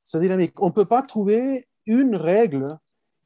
[0.03, 0.61] C'est dynamique.
[0.61, 2.67] On ne peut pas trouver une règle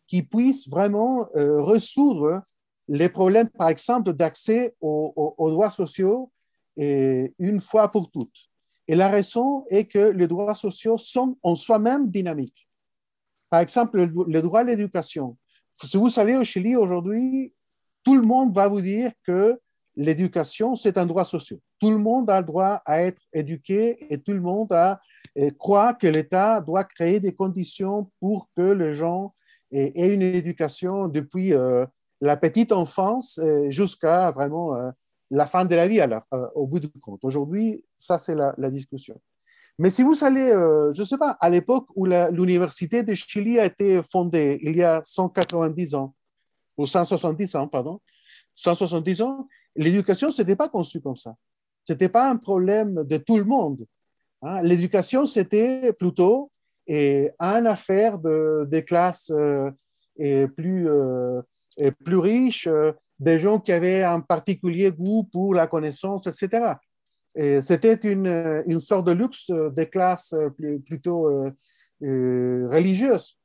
[0.07, 2.43] qui puisse vraiment euh, résoudre
[2.89, 6.31] les problèmes, par exemple, d'accès aux, droits sociaux
[6.77, 8.51] une fois pour toutes.
[8.89, 12.69] Et la raison est que les droits sociaux sont en soi-même dynamiques.
[13.49, 15.39] Par exemple, le, le droit à l'éducation.
[15.85, 17.55] Si vous allez au Chili aujourd'hui,
[18.03, 19.59] tout le monde va vous dire que
[20.01, 21.61] l'éducation, c'est un droit social.
[21.79, 24.73] Tout le monde a le droit à être éduqué et tout le monde
[25.59, 29.35] croit que l'État doit créer des conditions pour que les gens
[29.71, 31.85] aient, une éducation depuis euh,
[32.23, 34.91] la petite enfance jusqu'à vraiment euh,
[35.31, 36.01] la fin de la vie
[36.55, 37.21] au bout du compte.
[37.23, 39.21] Aujourd'hui, ça, c'est la, discussion.
[39.79, 43.67] Mais si vous allez, je ne sais pas, à l'époque où l'Université de Chili a
[43.67, 46.15] été fondée, il y a 190 ans,
[46.77, 48.01] ou 170 ans, pardon,
[48.57, 51.35] 170 ans, l'éducation, ce n'était pas conçu comme ça.
[51.87, 53.87] Ce n'était pas un problème de tout le monde.
[54.43, 54.63] Hein.
[54.63, 56.51] L'éducation, c'était plutôt
[56.87, 59.71] et, une affaire de, des classes euh,
[60.21, 60.49] euh,
[62.05, 66.75] plus riches, euh, des gens qui avaient un particulier goût pour la connaissance, etc.
[67.61, 70.35] C'était une, une, sorte de luxe des classes
[70.85, 71.29] plutôt
[72.01, 73.39] religieuses.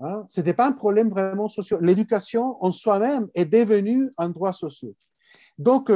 [0.00, 0.24] Hein.
[0.26, 1.78] Ce n'était pas un problème vraiment social.
[1.80, 4.92] L'éducation en soi-même est devenue un droit social.
[5.60, 5.90] Donc,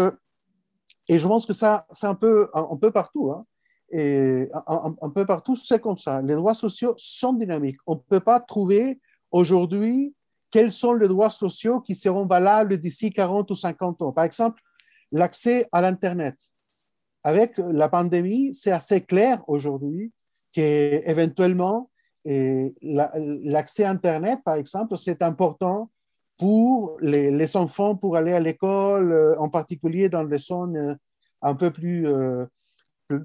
[1.09, 3.31] et je pense que ça, c'est un peu, un, peu partout.
[3.31, 3.42] Hein.
[3.90, 6.20] Et un, peu partout, c'est comme ça.
[6.20, 7.79] Les droits sociaux sont dynamiques.
[7.87, 9.00] On ne peut pas trouver
[9.31, 10.14] aujourd'hui
[10.50, 14.12] quels sont les droits sociaux qui seront valables d'ici 40 ou 50 ans.
[14.12, 14.61] Par exemple,
[15.11, 16.37] l'accès à l'Internet.
[17.22, 20.12] Avec la pandémie, c'est assez clair aujourd'hui
[20.53, 21.90] qu'éventuellement,
[22.27, 25.90] l'accès à Internet, par exemple, c'est important
[26.37, 30.94] pour les, enfants pour aller à l'école, euh, en particulier dans les zones euh,
[31.42, 32.47] un peu plus, euh,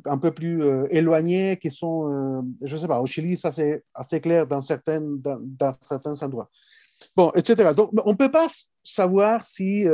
[0.06, 4.20] un peu plus éloignées, qui sont, je ne sais pas, au Chili, ça c'est assez
[4.20, 6.50] clair dans, certaines, dans, certains endroits.
[7.16, 7.74] Bon, etc.
[7.74, 8.48] Donc, on ne peut pas
[8.84, 9.86] savoir si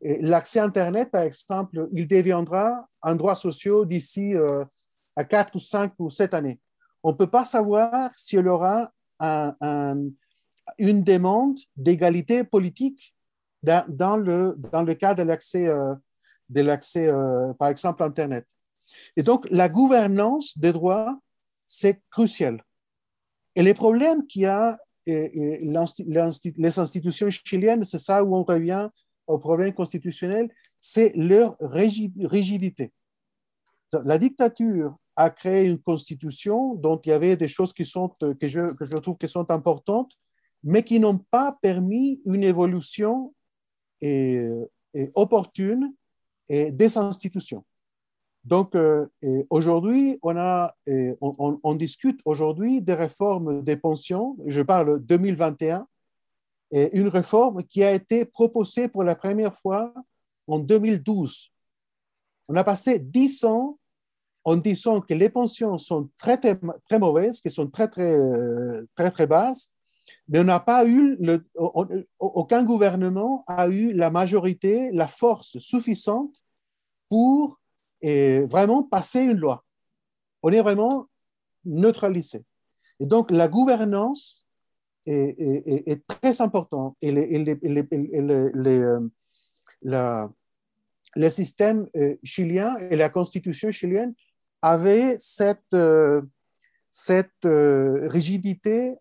[0.00, 4.32] l'accès à Internet, par exemple, il deviendra un droit social d'ici
[5.14, 6.58] à 4 ou 5 ou 7 années.
[7.02, 9.96] On ne peut pas savoir s'il y aura un,
[10.78, 13.14] une demande d'égalité politique
[13.62, 15.94] dans, le, dans le cas de l'accès, euh,
[16.48, 18.46] de l'accès euh, par exemple, à Internet.
[19.16, 21.18] Et donc, la gouvernance des droits,
[21.66, 22.64] c'est crucial.
[23.54, 28.88] Et les problèmes qu'il y a, les institutions chiliennes, c'est ça où on revient
[29.26, 32.92] au problème constitutionnel, c'est leur rigidité.
[34.04, 38.48] La dictature a créé une constitution dont il y avait des choses qui sont, que,
[38.48, 40.12] je, que je trouve qui sont importantes,
[40.62, 43.34] mais qui n'ont pas permis une évolution
[45.14, 45.94] opportune
[46.48, 47.64] des institutions.
[48.44, 49.06] Donc, euh,
[49.50, 55.86] aujourd'hui, on, discute aujourd'hui des réformes des pensions, je parle 2021,
[56.72, 59.92] et une réforme qui a été proposée pour la première fois
[60.46, 61.50] en 2012.
[62.48, 63.78] On a passé dix ans
[64.44, 68.16] en disant que les pensions sont très, très, très mauvaises, qu'elles sont très, très,
[68.94, 69.70] très, très basses,
[70.28, 71.18] mais n'a pas eu,
[72.18, 76.42] aucun gouvernement a eu la majorité, la force suffisante
[77.08, 77.60] pour
[78.02, 79.64] vraiment passer une loi.
[80.42, 81.06] On est vraiment
[81.64, 82.44] neutralisé.
[82.98, 84.46] Et donc, la gouvernance
[85.06, 86.96] est, très importante.
[87.00, 88.98] Et euh,
[91.16, 94.14] le système euh, chilien et la constitution chilienne
[94.62, 96.22] avaient cette, euh,
[96.90, 98.96] cette rigidité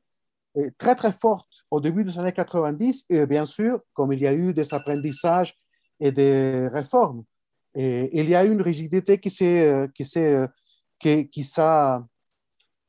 [0.78, 4.34] très très forte au début des années 90 et bien sûr, comme il y a
[4.34, 5.56] eu des apprentissages
[6.00, 7.24] et des réformes,
[7.76, 10.48] il y a eu une rigidité qui s'est qui s'est
[10.98, 11.46] qui, qui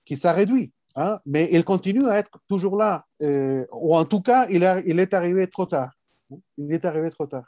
[0.05, 1.19] qui s'est réduit, hein?
[1.27, 5.47] mais il continue à être toujours là, ou en tout cas, il, il est arrivé
[5.47, 5.93] trop tard.
[6.57, 7.45] Il est arrivé trop tard.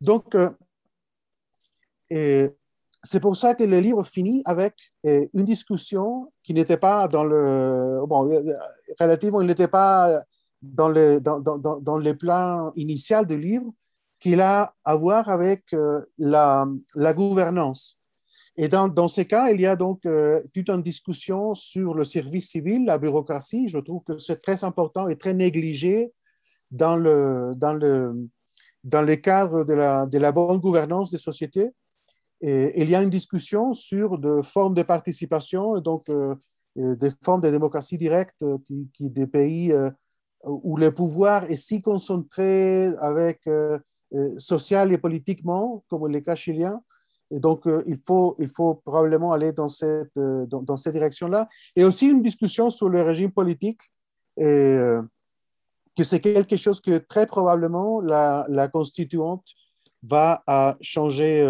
[0.00, 0.34] Donc,
[2.12, 2.50] euh,
[3.02, 4.74] c'est pour ça que le livre finit avec
[5.06, 8.00] euh, une discussion qui n'était pas dans le.
[8.06, 8.54] Bon, euh,
[8.98, 10.22] relativement, il n'était pas
[10.60, 13.72] dans le, dans, dans, dans le plan initial du livre,
[14.18, 16.66] qu'il a à voir avec euh, la,
[17.14, 17.98] gouvernance.
[18.56, 20.02] Et dans, dans, ces cas, il y a donc
[20.52, 23.68] toute une discussion sur le service civil, la bureaucratie.
[23.68, 26.12] Je trouve que c'est très important et très négligé
[26.70, 28.28] dans le, dans le,
[28.84, 31.70] dans le cadre de la, de la bonne gouvernance des sociétés.
[32.42, 36.34] Il y a une discussion sur des formes de participation, donc euh,
[36.78, 38.56] euh, des formes de démocratie directe euh,
[38.94, 39.74] qui, des pays
[40.44, 43.46] où le pouvoir est si concentré avec
[44.38, 46.80] social et politiquement, comme le cas chilien.
[47.30, 51.46] Donc, il, faut, il faut probablement aller dans cette, dans, cette direction-là.
[51.76, 53.82] Et aussi une discussion sur le régime politique,
[54.38, 55.04] que
[56.02, 59.44] c'est quelque chose que très probablement la, constituante
[60.02, 60.42] va
[60.80, 61.44] changer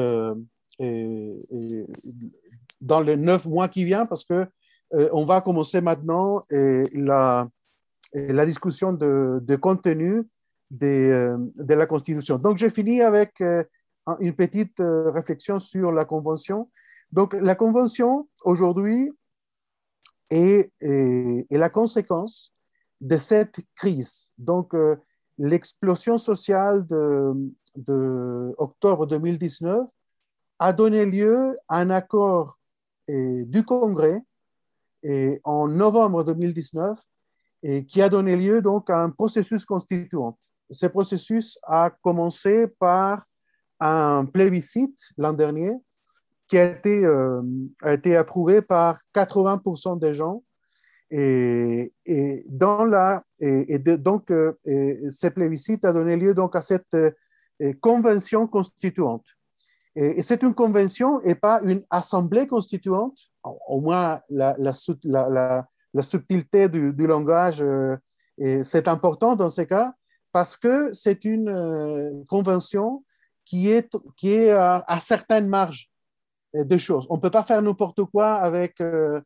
[2.81, 4.47] dans les neuf mois qui viennent parce que
[4.95, 7.49] euh, on va commencer maintenant la,
[8.45, 10.27] discussion de, contenu
[10.71, 12.39] de, de, la Constitution.
[12.39, 13.63] Donc, j'ai fini avec euh,
[14.21, 16.71] une petite euh, réflexion sur la Convention.
[17.13, 19.11] Donc, la Convention, aujourd'hui,
[20.31, 22.53] est, est, la conséquence
[23.01, 24.33] de cette crise.
[24.39, 24.75] Donc,
[25.39, 27.33] l'explosion sociale de,
[27.75, 29.89] de, octobre 2019
[30.61, 32.59] a donné lieu à un accord
[33.09, 34.23] du Congrès
[35.03, 36.97] et en novembre 2019
[37.63, 40.39] et qui a donné lieu donc à un processus constituant.
[40.71, 43.27] Ce processus a commencé par
[43.81, 45.73] un plébiscite l'an dernier
[46.47, 47.43] qui a été, euh,
[47.83, 50.43] a été approuvé par 80% des gens.
[51.11, 54.53] Et, et dans la, et, donc, euh,
[55.09, 57.11] ce plébiscite a donné lieu donc à cette euh,
[57.81, 59.27] convention constituante.
[60.01, 63.19] Et, c'est une convention et pas une assemblée constituante.
[63.45, 64.73] Au moins, la, la,
[66.03, 67.63] subtilité du, langage,
[68.63, 69.93] c'est important dans ce cas
[70.33, 73.05] parce que c'est une convention
[73.45, 75.91] qui est, qui est à, certaines marges
[76.55, 77.07] de choses.
[77.11, 79.21] On ne peut pas faire n'importe quoi avec, euh,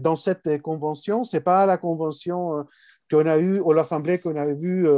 [0.00, 1.24] dans cette convention.
[1.24, 2.62] Ce n'est pas la convention euh,
[3.10, 4.88] qu'on a eue, ou l'Assemblée qu'on a vue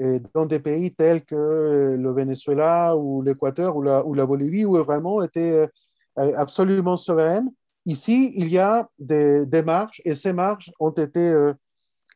[0.00, 4.64] euh, dans des pays tels que le Venezuela ou l'Équateur ou la, ou la Bolivie,
[4.64, 5.68] où vraiment était
[6.16, 7.50] absolument souveraine.
[7.86, 11.52] Ici, il y a des, marges et ces marges ont été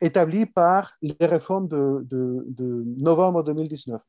[0.00, 4.00] établies par les réformes de, novembre 2019.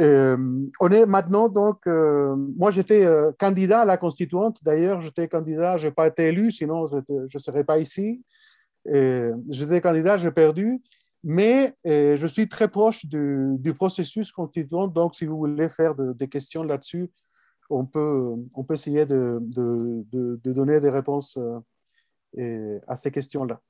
[0.00, 0.36] Euh,
[0.80, 5.76] on est maintenant donc, euh, moi j'étais euh, candidat à la constituante, d'ailleurs j'étais candidat,
[5.76, 8.22] je n'ai pas été élu, sinon je ne serais pas ici.
[8.86, 10.82] J'étais candidat, j'ai perdu,
[11.24, 16.62] mais je suis très proche du, processus constituant, donc si vous voulez faire des questions
[16.62, 17.10] là-dessus,
[17.70, 21.38] on peut, on peut essayer de, de, donner des réponses
[22.88, 23.60] à ces questions-là.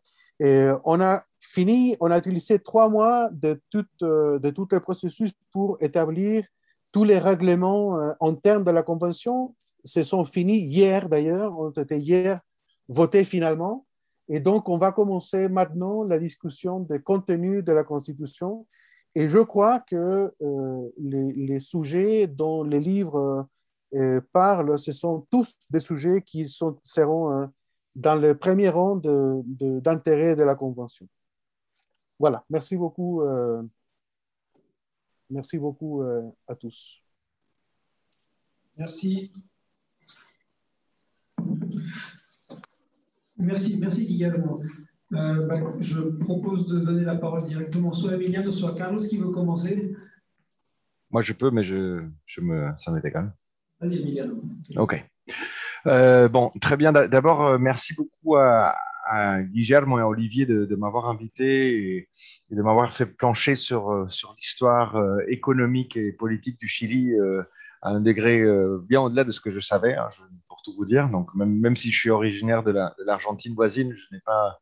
[0.40, 4.80] Et on a fini, on a utilisé trois mois de tout, euh, de tout le
[4.80, 6.44] processus pour établir
[6.90, 9.54] tous les règlements euh, en termes de la Convention.
[9.84, 12.40] Ce sont finis hier d'ailleurs, ont été hier
[12.88, 13.86] votés finalement.
[14.34, 18.66] Et donc, on va commencer maintenant la discussion des contenus de la Constitution.
[19.14, 23.46] Et je crois que euh, les, sujets dont les livres
[24.32, 27.46] parlent, ce sont tous des sujets qui sont, seront
[27.94, 31.06] dans le premier rang d'intérêt de, la Convention.
[32.18, 33.22] Voilà, merci beaucoup.
[33.22, 33.62] Euh,
[35.28, 37.02] merci beaucoup euh, à tous.
[38.76, 39.32] Merci.
[43.38, 44.60] Merci, merci Guillaume.
[45.12, 49.00] Euh, bah, je propose de donner la parole directement soit à Emiliano, soit à Carlos
[49.00, 49.94] qui veut commencer.
[51.10, 53.34] Moi, je peux, mais je, je me, ça m'est égal.
[53.80, 54.42] Allez, Emiliano.
[54.76, 55.04] OK.
[55.86, 56.92] Euh, bon, très bien.
[56.92, 58.74] D'abord, euh, merci beaucoup à,
[59.06, 62.08] à Guillermo et à Olivier de, m'avoir invité et,
[62.50, 64.96] de m'avoir fait plancher sur, sur l'histoire
[65.28, 67.12] économique et politique du Chili
[67.82, 68.42] à un degré
[68.88, 70.08] bien au-delà de ce que je savais, hein,
[70.48, 71.08] pour tout vous dire.
[71.08, 72.72] Donc, même, même si je suis originaire de
[73.04, 74.58] l'Argentine voisine, je n'ai pas,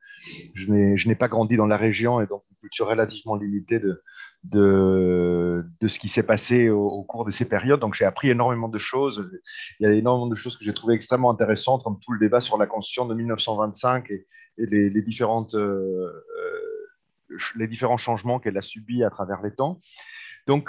[1.18, 4.02] pas grandi dans la région et donc une culture relativement limitée de,
[4.44, 7.80] de, de ce qui s'est passé au, cours de ces périodes.
[7.80, 9.30] Donc, j'ai appris énormément de choses.
[9.78, 12.40] Il y a énormément de choses que j'ai trouvées extrêmement intéressantes, comme tout le débat
[12.40, 18.62] sur la Constitution de 1925 et, les, différentes, euh, euh, les différents changements qu'elle a
[18.62, 19.78] subis à travers les temps.
[20.46, 20.68] Donc,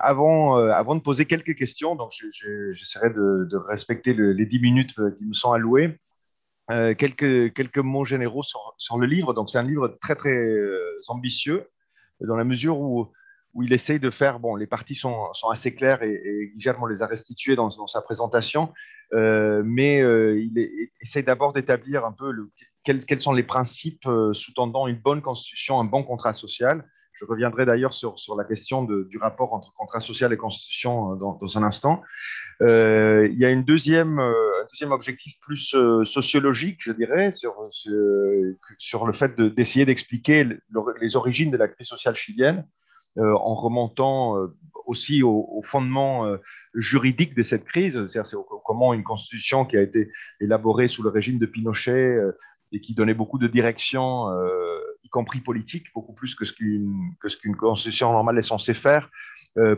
[0.00, 5.24] avant, euh, avant de poser quelques questions, donc j'essaierai de, respecter les 10 minutes qui
[5.24, 5.98] me sont allouées.
[6.68, 9.34] quelques, quelques mots généraux sur, le livre.
[9.34, 10.56] Donc, c'est un livre très, très
[11.08, 11.66] ambitieux
[12.20, 13.12] dans la mesure où,
[13.62, 17.06] il essaye de faire, bon, les parties sont, assez claires et, et, Guillermo les a
[17.06, 18.72] restituées dans, sa présentation,
[19.12, 22.32] euh, mais euh, il, essaye d'abord d'établir un peu
[22.84, 26.88] quels, sont les principes euh, sous-tendant une bonne constitution, un bon contrat social.
[27.20, 31.34] Je reviendrai d'ailleurs sur, sur, la question du rapport entre contrat social et constitution dans,
[31.34, 32.02] dans un instant.
[32.62, 37.54] Euh, il y a une deuxième, un deuxième objectif plus sociologique, je dirais, sur,
[38.78, 40.48] sur, le fait d'essayer d'expliquer
[41.00, 42.64] les origines de la crise sociale chilienne
[43.18, 44.56] euh, en remontant euh,
[44.86, 46.36] aussi au, fondement euh,
[46.74, 51.40] juridique de cette crise, c'est-à-dire comment une constitution qui a été élaborée sous le régime
[51.40, 52.16] de Pinochet
[52.70, 54.28] et qui donnait beaucoup de direction,
[55.10, 59.10] compris politique, beaucoup plus que ce qu'une qu'une constitution normale est censée faire,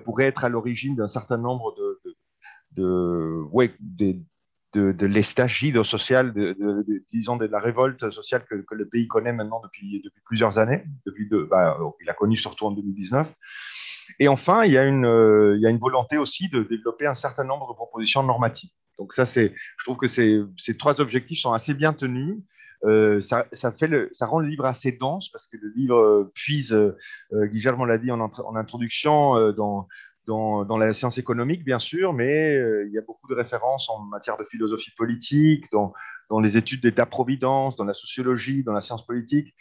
[0.04, 2.16] pourrait être à l'origine d'un certain nombre de, de,
[2.72, 4.16] de, ouais, de,
[4.74, 6.32] de l'estagido social,
[7.10, 10.84] disons de la révolte sociale que, le pays connaît maintenant depuis, depuis plusieurs années.
[11.06, 13.32] Depuis de, bah, il a connu surtout en 2019.
[14.18, 17.06] Et enfin, il y, a une, euh, il y a une volonté aussi de développer
[17.06, 18.70] un certain nombre de propositions normatives.
[18.98, 19.50] Donc ça, je
[19.84, 22.36] trouve que ces trois objectifs sont assez bien tenus.
[22.84, 23.46] Euh, ça,
[24.22, 26.96] rend le livre assez dense parce que le livre puise, euh,
[27.32, 28.20] Guillermo l'a dit en,
[28.56, 33.34] introduction, euh, dans, la science économique, bien sûr, mais euh, il y a beaucoup de
[33.34, 35.92] références en matière de philosophie politique, dans,
[36.40, 39.54] les études d'état-providence, dans la sociologie, dans la science politique.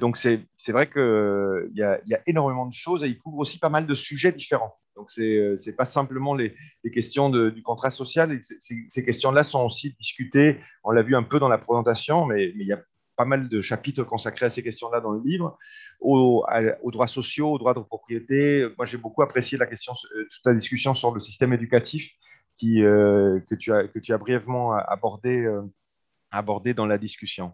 [0.00, 3.68] donc c'est vrai qu'il y, y a énormément de choses et il couvre aussi pas
[3.68, 4.74] mal de sujets différents.
[4.98, 6.54] Donc, ce n'est pas simplement les,
[6.92, 8.38] questions du contrat social.
[8.58, 12.66] Ces, questions-là sont aussi discutées, on l'a vu un peu dans la présentation, mais, il
[12.66, 12.82] y a
[13.16, 15.56] pas mal de chapitres consacrés à ces questions-là dans le livre,
[16.00, 16.44] aux,
[16.92, 18.68] droits sociaux, aux droits de propriété.
[18.76, 22.12] Moi, j'ai beaucoup apprécié la question, euh, toute la discussion sur le système éducatif
[22.56, 25.62] qui, euh, que, tu as, que tu as brièvement abordé, euh,
[26.32, 27.52] abordé dans la discussion.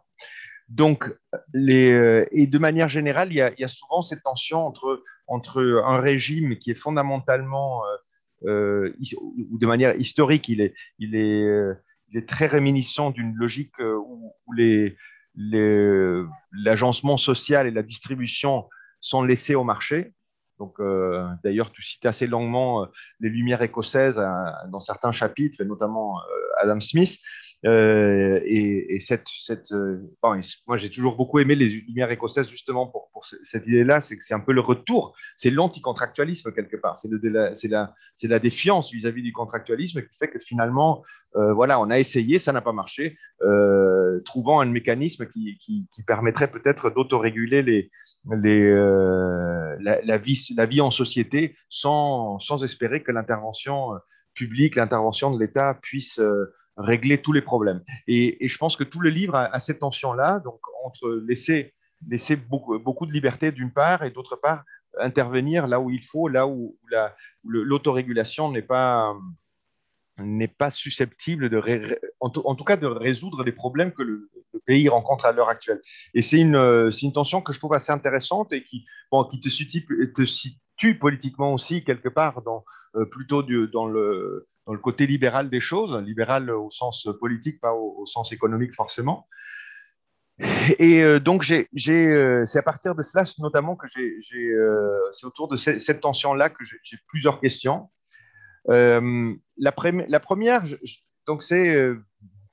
[0.69, 1.13] Donc,
[1.53, 6.57] les, et de manière générale, il y, a, souvent cette tension entre, entre un régime
[6.57, 7.83] qui est fondamentalement,
[8.43, 14.97] ou de manière historique, il est, il est, très réminiscent d'une logique où, les,
[16.53, 18.69] l'agencement social et la distribution
[19.01, 20.15] sont laissés au marché.
[20.59, 22.87] Donc, euh, d'ailleurs, tu cites assez longuement euh,
[23.21, 24.29] les Lumières écossaises euh,
[24.69, 26.19] dans certains chapitres, notamment
[26.65, 27.19] Adam Smith.
[27.67, 29.99] Euh, et, cette, cette euh,
[30.67, 33.11] moi, j'ai toujours beaucoup aimé les Lumières écossaises justement pour,
[33.43, 37.53] cette idée-là, c'est que c'est un peu le retour, c'est l'anticontractualisme quelque part, c'est la,
[37.71, 41.03] la, la, défiance vis-à-vis du contractualisme qui fait que finalement,
[41.37, 43.17] euh, voilà, on a essayé, ça n'a pas marché,
[44.27, 47.91] trouvant un mécanisme qui, qui, qui permettrait peut-être d'autoréguler les,
[48.31, 48.75] les,
[49.81, 53.93] la, la, vie, la vie en société sans, sans espérer que l'intervention
[54.35, 56.21] publique, l'intervention de l'État puisse
[56.77, 57.83] régler tous les problèmes.
[58.07, 61.75] Et, je pense que tout le livre a, cette tension-là, donc entre laisser,
[62.09, 64.65] laisser beaucoup, beaucoup de liberté d'une part et d'autre part
[65.01, 66.79] intervenir là où il faut, là où,
[67.45, 69.15] l'autorégulation n'est pas
[70.19, 74.31] n'est pas susceptible de, en, tout, cas, de résoudre les problèmes que le,
[74.65, 75.81] pays rencontre à l'heure actuelle.
[76.15, 79.49] Et c'est une, une tension que je trouve assez intéressante et qui, bon, qui te,
[79.49, 79.85] situe,
[80.77, 82.65] situe politiquement aussi quelque part dans,
[82.97, 87.75] euh, plutôt dans le dans le côté libéral des choses, libéral au sens politique, pas
[87.75, 89.29] au, sens économique forcément.
[90.79, 95.49] Et euh, donc, euh, c'est à partir de cela notamment que j'ai, euh, c'est autour
[95.49, 97.91] de cette, tension-là que j'ai, plusieurs questions.
[98.67, 99.01] La,
[99.59, 100.65] la, première,
[101.27, 101.95] donc c'est,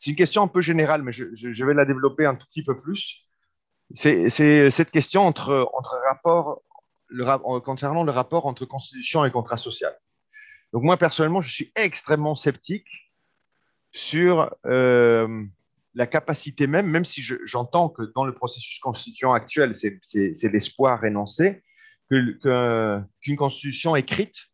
[0.05, 2.79] une question un peu générale, mais je, je, vais la développer un tout petit peu
[2.79, 3.25] plus.
[3.93, 6.61] C'est, cette question entre, entre rapport,
[7.63, 9.93] concernant le rapport entre constitution et contrat social.
[10.73, 12.87] Donc moi, personnellement, je suis extrêmement sceptique
[13.91, 15.43] sur euh,
[15.95, 21.63] la capacité même, même si j'entends que dans le processus constituant actuel, c'est l'espoir énoncé,
[22.09, 24.47] qu'une constitution écrite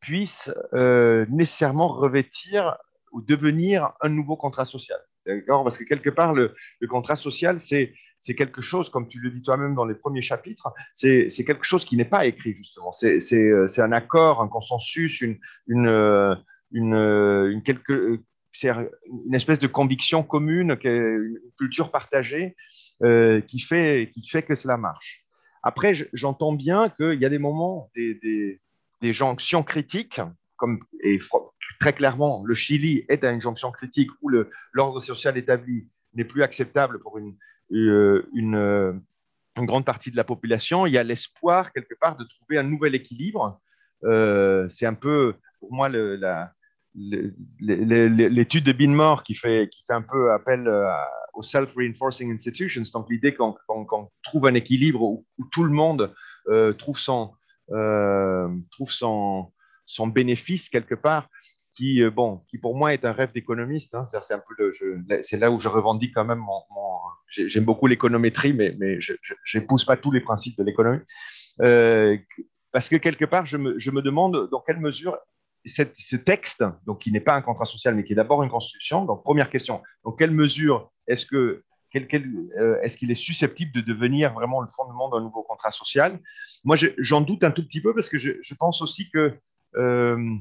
[0.00, 2.76] puisse euh, nécessairement revêtir
[3.12, 4.98] ou devenir un nouveau contrat social.
[5.26, 5.62] D'accord?
[5.62, 6.54] Parce que quelque part, le,
[6.88, 7.94] contrat social, c'est
[8.36, 11.96] quelque chose, comme tu le dis toi-même dans les premiers chapitres, c'est quelque chose qui
[11.96, 12.92] n'est pas écrit, justement.
[12.92, 16.36] C'est un accord, un consensus, une, une,
[16.72, 18.20] une, une, quelque,
[18.64, 22.56] une espèce de conviction commune, une culture partagée
[23.02, 25.24] euh, qui, fait, qui fait que cela marche.
[25.62, 28.60] Après, j'entends bien qu'il y a des moments, des,
[29.00, 30.20] des jonctions critiques
[31.02, 31.18] et
[31.80, 34.30] très clairement, le Chili est à une jonction critique où
[34.72, 37.34] l'ordre social établi n'est plus acceptable pour une,
[37.72, 38.92] euh, euh,
[39.56, 40.86] une, grande partie de la population.
[40.86, 43.60] Il y a l'espoir, quelque part, de trouver un nouvel équilibre.
[44.04, 46.54] Euh, c'est un peu, pour moi, l'étude
[48.64, 50.70] de Binmore qui fait, qui fait un peu appel
[51.34, 53.56] aux self-reinforcing institutions, donc l'idée qu'on
[54.22, 56.14] trouve un équilibre où, tout le monde
[56.78, 57.32] trouve son,
[57.68, 59.52] trouve son,
[59.92, 61.28] son bénéfice quelque part,
[61.74, 63.94] qui, euh, bon, qui pour moi est un rêve d'économiste.
[63.94, 64.04] Hein.
[64.06, 64.72] C'est un peu
[65.22, 66.98] c'est là où je revendique quand même mon.
[67.28, 69.14] J'aime beaucoup l'économétrie, mais, mais je
[69.58, 71.00] n'épouse pas tous les principes de l'économie.
[71.60, 72.16] Euh,
[72.72, 75.18] parce que quelque part, je me, je me, demande dans quelle mesure
[75.64, 79.04] ce texte, donc qui n'est pas un contrat social, mais qui est d'abord une constitution.
[79.04, 81.64] Donc, première question, dans quelle mesure est-ce que
[81.94, 86.18] euh, est-ce qu'il est susceptible de devenir vraiment le fondement d'un nouveau contrat social?
[86.64, 89.38] Moi, j'en doute un tout petit peu parce que je pense aussi que
[89.76, 90.36] euh,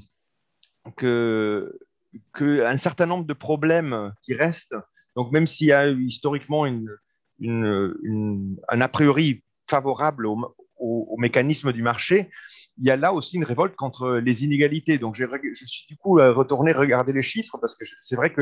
[2.78, 4.76] certain nombre de problèmes qui restent,
[5.16, 11.84] donc même s'il y a eu historiquement un a priori favorable au, au, mécanisme du
[11.84, 12.30] marché,
[12.78, 14.98] il y a là aussi une révolte contre les inégalités.
[14.98, 15.26] Donc je,
[15.66, 18.42] suis du coup retourné regarder les chiffres parce que c'est vrai que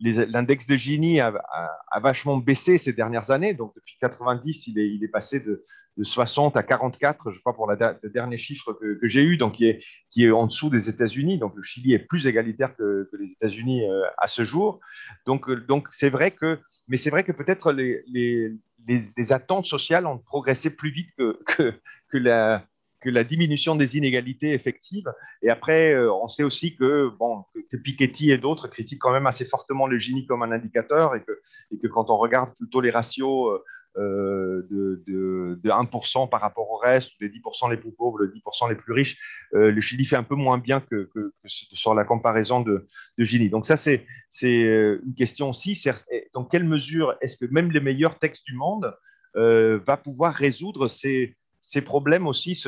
[0.00, 1.32] l'index de Gini a,
[2.00, 3.54] vachement baissé ces dernières années.
[3.54, 5.64] Donc depuis 90, il est, il est passé de,
[5.98, 9.54] de 60 à 44, je crois, pour la le dernier chiffre que, j'ai eu, donc
[9.54, 11.38] qui est, qui est en dessous des États-Unis.
[11.38, 14.80] Donc le Chili est plus égalitaire que, les États-Unis euh, à ce jour.
[15.26, 18.52] Donc euh, donc c'est vrai que, mais c'est vrai que peut-être les, les,
[18.88, 21.74] les, attentes sociales ont progressé plus vite que, que,
[22.08, 22.64] que la
[23.00, 25.12] que la diminution des inégalités effectives.
[25.42, 29.26] Et après, euh, on sait aussi que, bon, que, Piketty et d'autres critiquent quand même
[29.26, 31.32] assez fortement le Gini comme un indicateur et que,
[31.72, 33.60] et que quand on regarde plutôt les ratios
[33.96, 38.74] de, de, 1% par rapport au reste, les 10% les plus pauvres, les 10% les
[38.74, 39.18] plus riches,
[39.52, 41.10] le Chili fait un peu moins bien que,
[41.46, 42.86] sur la comparaison de,
[43.18, 43.48] Gini.
[43.48, 44.04] Donc ça, c'est
[44.42, 45.80] une question aussi.
[46.32, 48.94] Dans quelle mesure est-ce que même les meilleurs textes du monde
[49.34, 51.36] va pouvoir résoudre ces,
[51.84, 52.62] problèmes aussi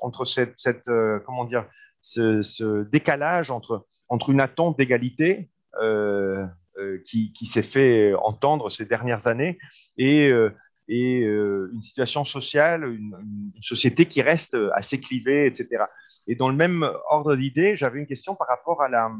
[0.00, 0.90] entre cette,
[1.24, 1.66] comment dire,
[2.02, 3.86] ce, décalage entre,
[4.28, 5.50] une attente d'égalité
[5.80, 6.46] euh,
[6.78, 9.58] euh, qui, s'est fait entendre ces dernières années
[9.96, 10.50] et, euh,
[10.88, 15.84] et une situation sociale, une, société qui reste assez clivée, etc.
[16.26, 19.10] Et dans le même ordre d'idée, j'avais une question par rapport à la,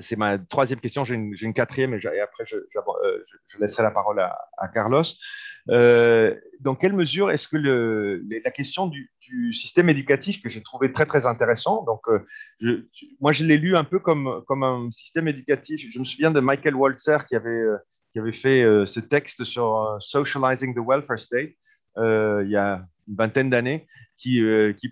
[0.00, 2.56] c'est ma troisième question, j'ai une, quatrième et, après je,
[3.58, 5.02] laisserai la parole à, Carlos.
[5.68, 9.10] Euh, dans quelle mesure est-ce que la question du,
[9.52, 12.88] système éducatif que j'ai trouvé très très intéressant, donc euh,
[13.20, 16.40] moi je l'ai lu un peu comme, comme un système éducatif, je me souviens de
[16.40, 17.76] Michael Walzer qui avait, euh,
[18.12, 21.52] qui avait fait euh, ce texte sur Socializing the Welfare State
[21.96, 23.86] il y a une vingtaine d'années,
[24.16, 24.40] qui,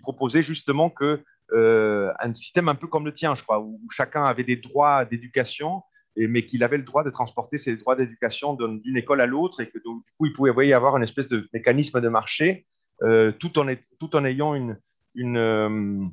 [0.01, 4.23] proposait justement que euh, un système un peu comme le tien, je crois, où chacun
[4.23, 5.81] avait des droits d'éducation,
[6.15, 9.69] mais qu'il avait le droit de transporter ses droits d'éducation d'une école à l'autre et
[9.69, 9.83] que du
[10.17, 12.67] coup, il pouvait y avoir une espèce de mécanisme de marché
[13.03, 13.65] euh, tout, en,
[13.99, 14.77] tout en ayant une,
[15.15, 16.05] une, euh,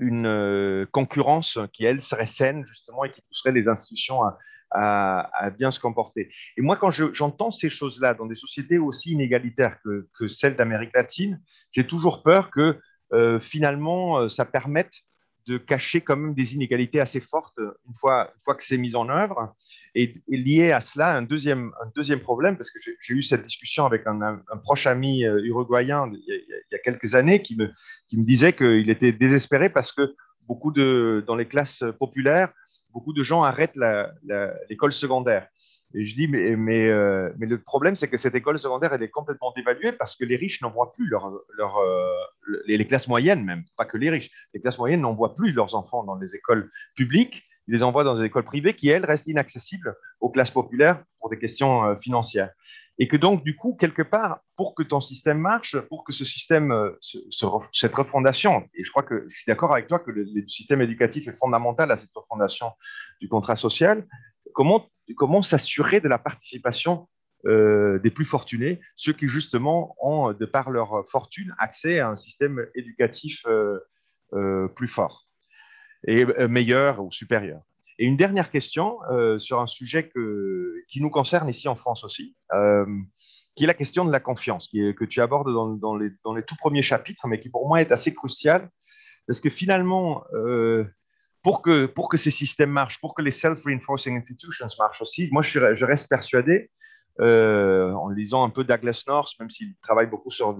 [0.00, 4.38] euh, concurrence qui, elle, serait saine, justement, et qui pousserait les institutions à,
[4.70, 6.30] à, bien se comporter.
[6.56, 11.40] Et moi, quand j'entends ces choses-là dans des sociétés aussi inégalitaires que, celles d'Amérique latine,
[11.72, 12.78] j'ai toujours peur que
[13.12, 14.92] euh, finalement, euh, ça permette
[15.46, 18.94] de cacher quand même des inégalités assez fortes une fois, une fois que c'est mis
[18.94, 19.54] en œuvre.
[19.94, 23.84] Et, lié à cela, un deuxième, un deuxième problème, parce que j'ai eu cette discussion
[23.84, 27.56] avec un, proche ami euh, uruguayen il y, a, il y, a, quelques années qui
[27.56, 27.70] me,
[28.06, 30.14] qui me disait qu'il était désespéré parce que
[30.50, 32.50] beaucoup de, dans les classes populaires,
[32.92, 33.78] beaucoup de gens arrêtent
[34.68, 35.46] l'école secondaire.
[35.94, 36.56] Et je dis, euh,
[37.38, 40.34] mais le problème, c'est que cette école secondaire, elle est complètement dévaluée parce que les
[40.34, 44.60] riches n'envoient plus leur, leur euh, les, classes moyennes même, pas que les riches, les
[44.60, 48.24] classes moyennes n'envoient plus leurs enfants dans les écoles publiques, ils les envoient dans des
[48.24, 52.50] écoles privées qui, elles, restent inaccessibles aux classes populaires pour des questions euh, financières.
[53.02, 56.26] Et que donc, du coup, quelque part, pour que ton système marche, pour que ce
[56.26, 57.16] système, euh, ce,
[57.72, 61.26] cette refondation, et je crois que je suis d'accord avec toi que le, système éducatif
[61.26, 62.70] est fondamental à cette refondation
[63.18, 64.06] du contrat social,
[64.52, 64.86] comment
[65.16, 67.08] comment s'assurer de la participation
[67.46, 72.16] euh, des plus fortunés, ceux qui justement ont, de par leur fortune, accès à un
[72.16, 75.26] système éducatif euh, plus fort
[76.06, 77.60] et meilleur ou supérieur.
[78.00, 78.98] Et une dernière question
[79.36, 80.10] sur un sujet
[80.88, 82.34] qui nous concerne ici en France aussi,
[83.54, 86.80] qui est la question de la confiance, que tu abordes dans, les, dans, tout premiers
[86.80, 88.70] chapitres, mais qui pour moi est assez crucial,
[89.26, 90.24] parce que finalement,
[91.42, 95.42] pour que, pour que ces systèmes marchent, pour que les self-reinforcing institutions marchent aussi, moi,
[95.42, 96.70] je, reste persuadé,
[97.20, 100.56] euh, en lisant un peu Douglas North, même s'il travaille beaucoup sur,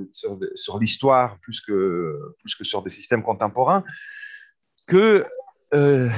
[0.78, 2.18] l'histoire plus que,
[2.62, 3.84] sur des systèmes contemporains,
[4.86, 5.26] que,
[5.74, 6.08] euh,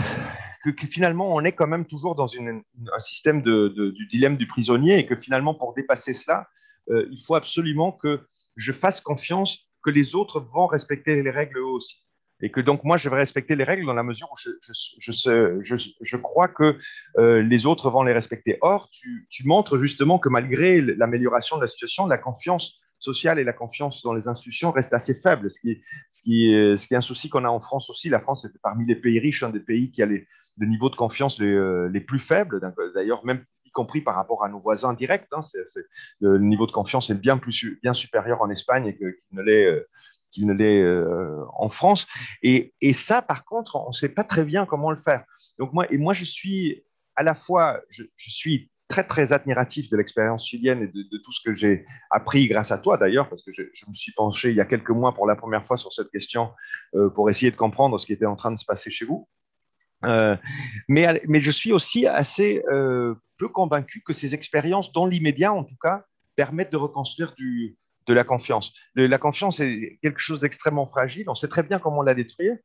[0.62, 5.06] que, finalement, on est quand même toujours dans un système du dilemme du prisonnier et
[5.06, 6.48] que finalement, pour dépasser cela,
[6.90, 8.20] euh, il faut absolument que
[8.56, 12.04] je fasse confiance que les autres vont respecter les règles aussi
[12.42, 14.50] et que donc moi je vais respecter les règles dans la mesure où je,
[14.98, 16.76] je, je, je crois que
[17.18, 18.58] euh, les autres vont les respecter.
[18.60, 23.44] Or, tu, tu montres justement que malgré l'amélioration de la situation, la confiance sociale et
[23.44, 26.96] la confiance dans les institutions reste assez faible, ce qui, ce qui, ce qui est
[26.96, 28.08] un souci qu'on a en France aussi.
[28.08, 30.26] La France est parmi les pays riches, un des pays qui a les,
[30.59, 32.61] les niveaux de confiance les, euh, les plus faibles,
[32.94, 35.28] d'ailleurs même y compris par rapport à nos voisins directs.
[35.32, 35.40] Hein,
[36.20, 39.88] le niveau de confiance est bien, plus, bien supérieur en Espagne qu'il ne l'est euh,
[40.30, 42.07] qu'il euh, en France.
[42.42, 45.24] Et, et, ça, par contre, on ne sait pas très bien comment le faire.
[45.59, 46.82] Donc moi, et moi, je suis
[47.16, 51.32] à la fois, je, suis très très admiratif de l'expérience chilienne et de, de, tout
[51.32, 54.57] ce que j'ai appris grâce à toi d'ailleurs, parce que je, me suis penché il
[54.57, 56.50] y a quelques mois pour la première fois sur cette question
[57.14, 59.28] pour essayer de comprendre ce qui était en train de se passer chez vous.
[60.05, 60.36] Euh,
[60.88, 65.64] mais, mais je suis aussi assez euh, peu convaincu que ces expériences, dans l'immédiat en
[65.64, 66.05] tout cas,
[66.36, 68.72] permettent de reconstruire de la confiance.
[68.94, 71.28] la confiance est quelque chose d'extrêmement fragile.
[71.28, 72.57] On sait très bien comment la détruire.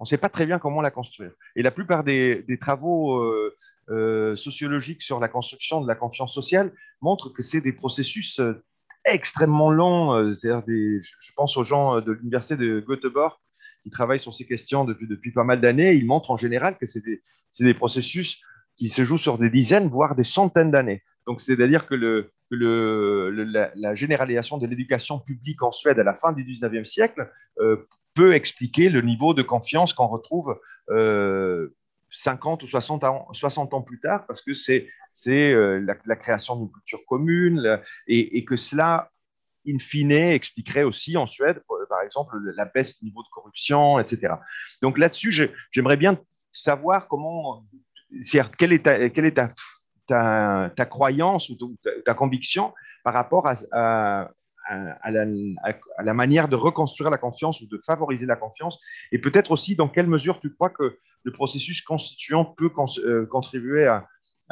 [0.00, 1.32] On ne sait pas très bien comment la construire.
[1.56, 3.54] Et la plupart des, travaux euh,
[3.90, 6.72] euh, sociologiques sur la construction de la confiance sociale
[7.02, 8.64] montrent que c'est des processus euh,
[9.04, 10.32] extrêmement longs.
[10.32, 13.38] Je, pense aux gens de l'université de Göteborg
[13.82, 15.94] qui travaillent sur ces questions depuis, depuis pas mal d'années.
[15.94, 17.22] Ils montrent en général que c'est des,
[17.60, 18.42] des processus
[18.76, 21.02] qui se jouent sur des dizaines, voire des centaines d'années.
[21.26, 26.32] Donc, c'est-à-dire que le, le, la, généralisation de l'éducation publique en Suède à la fin
[26.32, 30.58] du 19e siècle euh, peut expliquer le niveau de confiance qu'on retrouve
[30.90, 31.74] euh,
[32.10, 34.88] 50 ou 60 ans, 60 ans plus tard, parce que c'est
[35.28, 39.10] euh, la, la, création d'une culture commune et, et, que cela,
[39.68, 44.34] in fine, expliquerait aussi en Suède, par exemple, la baisse du niveau de corruption, etc.
[44.80, 46.18] Donc là-dessus, j'aimerais bien
[46.52, 47.66] savoir comment,
[48.58, 49.34] quelle est
[50.06, 51.76] ta, croyance ou
[52.06, 52.72] ta, conviction
[53.04, 54.30] par rapport à,
[55.10, 58.80] la, manière de reconstruire la confiance ou de favoriser la confiance?
[59.12, 62.70] Et peut-être aussi dans quelle mesure tu crois que le processus constituant peut
[63.04, 64.06] euh, contribuer à,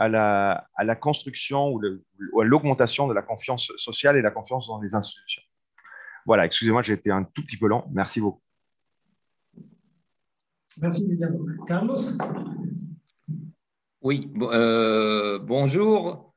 [0.08, 5.42] la, construction ou à l'augmentation de la confiance sociale et la confiance dans les institutions?
[6.28, 7.86] Voilà, excusez-moi, j'ai été un tout petit peu lent.
[7.90, 8.42] Merci beaucoup.
[10.78, 11.08] Merci,
[11.66, 11.96] Carlos?
[14.02, 16.34] Oui, euh, bonjour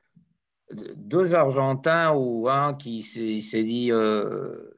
[0.96, 4.72] deux Argentins ou un qui s'est dit euh,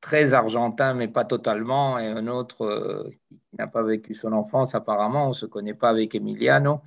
[0.00, 4.74] très argentin, mais pas totalement, et un autre euh, qui n'a pas vécu son enfance
[4.74, 6.80] apparemment, on ne se connaît pas avec Emiliano.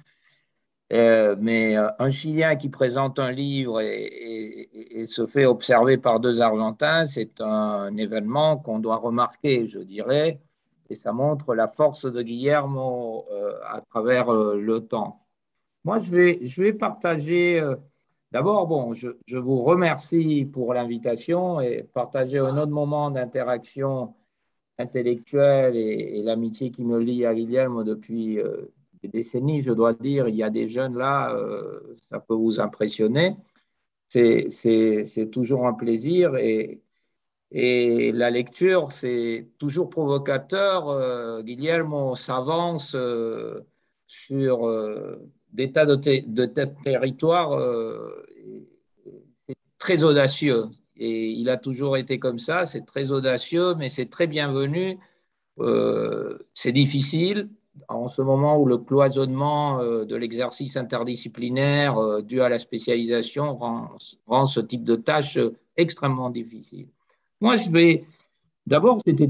[0.92, 4.70] Euh, mais un Chilien qui présente un livre et,
[5.00, 10.42] et se fait observer par deux Argentins, c'est un événement qu'on doit remarquer, je dirais,
[10.90, 13.26] et ça montre la force de Guillermo
[13.66, 15.26] à travers le temps.
[15.86, 17.64] Moi, je vais, je vais partager
[18.32, 24.16] D'abord, bon, je, vous remercie pour l'invitation et partager un autre moment d'interaction
[24.78, 28.74] intellectuelle et, l'amitié qui me lie à Guillermo depuis euh,
[29.04, 29.62] des décennies.
[29.62, 33.36] Je dois dire, il y a des jeunes là, euh, ça peut vous impressionner.
[34.10, 36.82] C'est toujours un plaisir et,
[37.52, 40.90] et la lecture, c'est toujours provocateur.
[40.90, 42.96] Euh, Guillermo s'avance
[44.08, 44.68] sur
[45.54, 46.46] des tas de, de,
[46.84, 48.26] territoires euh,
[49.48, 50.66] c'est très audacieux.
[50.96, 55.00] Et il a toujours été comme ça, c'est très audacieux, mais c'est très bienvenu.
[55.60, 57.50] Euh, c'est difficile
[57.88, 64.46] en ce moment où le cloisonnement euh, de l'exercice interdisciplinaire dû à la spécialisation rend,
[64.46, 65.40] ce type de tâche
[65.78, 66.88] extrêmement difficile.
[67.40, 68.04] Moi, je vais.
[68.68, 69.30] D'abord, c'était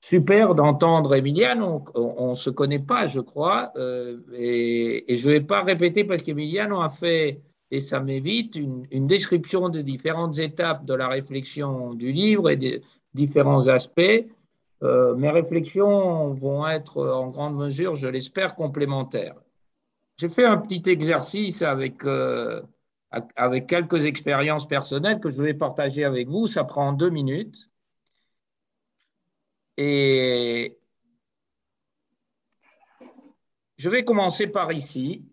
[0.00, 1.84] super d'entendre Emiliano.
[1.94, 6.22] On ne se connaît pas, je crois, euh, et, je ne vais pas répéter parce
[6.22, 12.12] qu'Emiliano a fait, et ça m'évite, une, description de différentes étapes de la réflexion du
[12.12, 12.80] livre et de
[13.14, 14.24] différents aspects.
[14.82, 19.34] Euh, mes réflexions vont être en grande mesure, je l'espère, complémentaires.
[20.16, 22.62] J'ai fait un petit exercice avec, euh,
[23.36, 26.46] avec quelques expériences personnelles que je vais partager avec vous.
[26.46, 27.70] Ça prend deux minutes.
[29.76, 30.78] Et
[33.76, 35.24] je vais commencer par ici,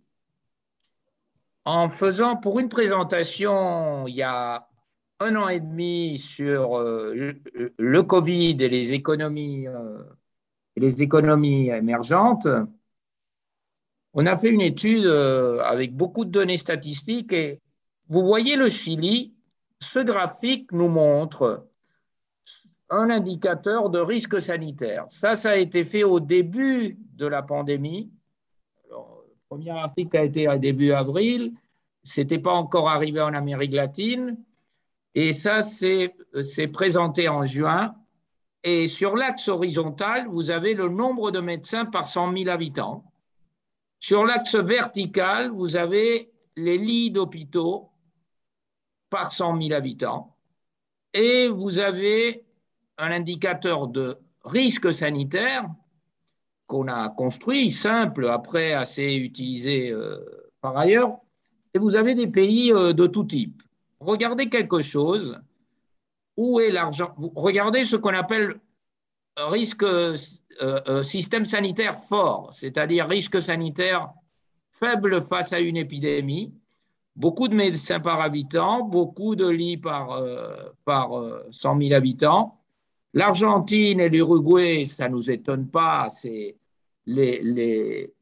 [1.65, 4.69] en faisant pour une présentation il y a
[5.19, 7.33] un an et demi sur euh,
[7.77, 10.03] le Covid et les économies, euh,
[10.75, 12.47] les économies émergentes.
[14.13, 17.61] On a fait une étude euh, avec beaucoup de données statistiques et
[18.07, 19.33] vous voyez le Chili,
[19.81, 21.67] ce graphique nous montre
[22.89, 25.05] un indicateur de risque sanitaire.
[25.09, 28.11] Ça, ça a été fait au début de la pandémie.
[28.85, 31.53] Alors, le premier article a été à début avril.
[32.03, 34.37] Ce n'était pas encore arrivé en Amérique latine.
[35.15, 37.95] Et ça, c'est présenté en juin.
[38.63, 43.05] Et sur l'axe horizontal, vous avez le nombre de médecins par 100 000 habitants.
[43.99, 47.89] Sur l'axe vertical, vous avez les lits d'hôpitaux
[49.09, 50.35] par 100 000 habitants.
[51.13, 52.43] Et vous avez
[52.97, 55.69] un indicateur de risque sanitaire
[56.67, 60.17] qu'on a construit, simple, après assez utilisé euh,
[60.59, 61.17] par ailleurs,
[61.73, 63.61] et vous avez des pays euh, de tout type.
[64.05, 65.39] Regardez quelque chose,
[66.37, 67.15] où est l'argent?
[67.35, 68.59] Regardez ce qu'on appelle
[69.37, 74.09] risque euh, système sanitaire fort, c'est-à-dire risque sanitaire
[74.71, 76.53] faible face à une épidémie,
[77.15, 80.21] beaucoup de médecins par habitant, beaucoup de lits par,
[80.83, 81.11] par
[81.51, 82.59] 100 000 habitants,
[83.15, 86.57] L'Argentine et l'Uruguay, ça ne nous étonne pas, c'est
[87.05, 88.13] les,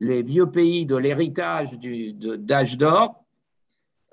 [0.00, 3.24] vieux pays de l'héritage d'âge d'or,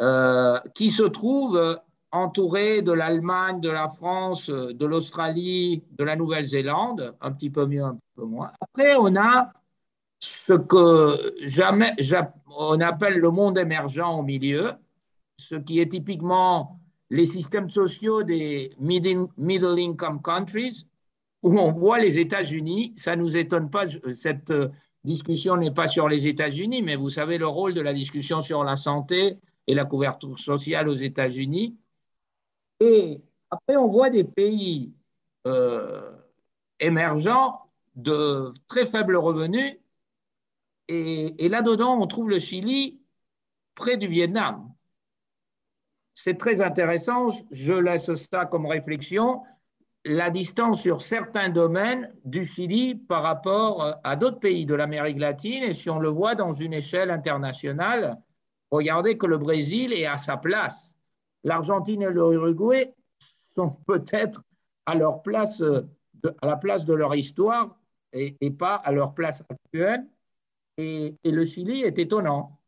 [0.01, 1.79] euh, qui se trouvent
[2.11, 7.83] entourés de l'Allemagne, de la France, de l'Australie, de la Nouvelle-Zélande, un petit peu mieux,
[7.83, 8.51] un peu moins.
[8.61, 9.51] Après, on a
[10.19, 11.93] ce que jamais,
[12.57, 14.71] on appelle le monde émergent au milieu,
[15.37, 16.79] ce qui est typiquement
[17.09, 20.87] les systèmes sociaux des middle, income countries,
[21.43, 22.93] où on voit les États-Unis.
[22.95, 24.69] Ça ne nous étonne pas, cette euh,
[25.03, 28.63] discussion n'est pas sur les États-Unis, mais vous savez le rôle de la discussion sur
[28.63, 29.37] la santé
[29.68, 31.78] et la couverture sociale aux États-Unis.
[32.80, 34.93] Et après, on voit des pays
[35.47, 36.11] euh,
[36.80, 39.78] émergents de très faibles revenus
[40.88, 43.01] et, là-dedans, on trouve le Chili
[43.74, 44.72] près du Vietnam.
[46.13, 49.41] C'est très intéressant, je laisse ça comme réflexion,
[50.05, 55.63] la distance sur certains domaines du Chili par rapport à d'autres pays de l'Amérique latine,
[55.63, 58.18] et si on le voit dans une échelle internationale,
[58.72, 60.95] regardez que le Brésil est à sa place.
[61.43, 64.43] L'Argentine et l'Uruguay sont peut-être
[64.86, 67.78] à leur place, à la place de leur histoire
[68.13, 70.05] et, et pas à leur place actuelle
[70.78, 72.59] et, le Chili est étonnant.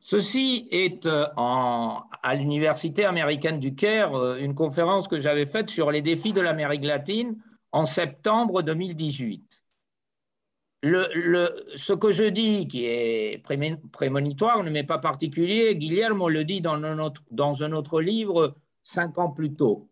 [0.00, 5.90] Ceci est euh, à l'Université américaine du Caire, euh, une conférence que j'avais faite sur
[5.90, 9.61] les défis de l'Amérique latine en septembre 2018.
[10.82, 13.42] Ce que je dis, qui est
[13.92, 15.76] prémonitoire, ne m'est pas particulier.
[15.76, 19.88] Guillermo le dit dans un, autre, livre cinq ans plus tôt.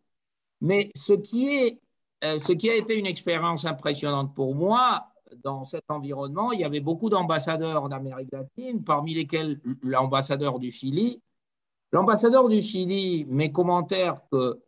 [0.61, 1.81] Mais ce qui, est,
[2.25, 5.07] euh, ce qui a été une expérience impressionnante pour moi,
[5.45, 10.71] dans cet environnement, il y avait beaucoup d'ambassadeurs en Amérique latine, parmi lesquels l'ambassadeur du
[10.71, 11.23] Chili.
[11.93, 14.61] L'ambassadeur du Chili, mes commentaires que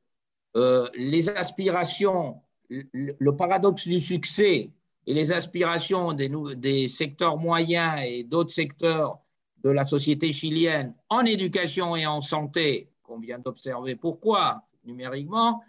[0.56, 4.70] euh, les aspirations, le, paradoxe du succès
[5.06, 9.18] et les aspirations des, secteurs moyens et d'autres secteurs
[9.64, 15.62] de la société chilienne en éducation et en santé, qu'on vient d'observer pourquoi numériquement,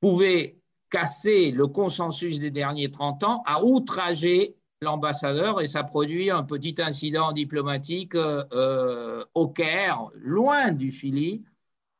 [0.00, 0.56] pouvaient
[0.90, 6.76] casser le consensus des derniers 30 ans, a outragé l'ambassadeur et ça produit un petit
[6.78, 11.42] incident diplomatique euh, euh, au Caire, loin du Chili,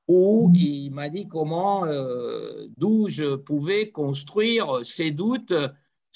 [0.06, 5.54] où il m'a dit comment, euh, d'où je pouvais construire ses doutes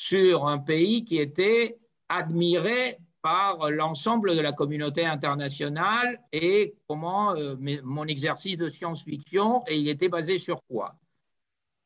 [0.03, 1.79] sur un pays qui était
[2.09, 7.37] admiré par l'ensemble de la communauté internationale et comment
[7.85, 10.97] mon exercice de science-fiction, et il était basé sur quoi?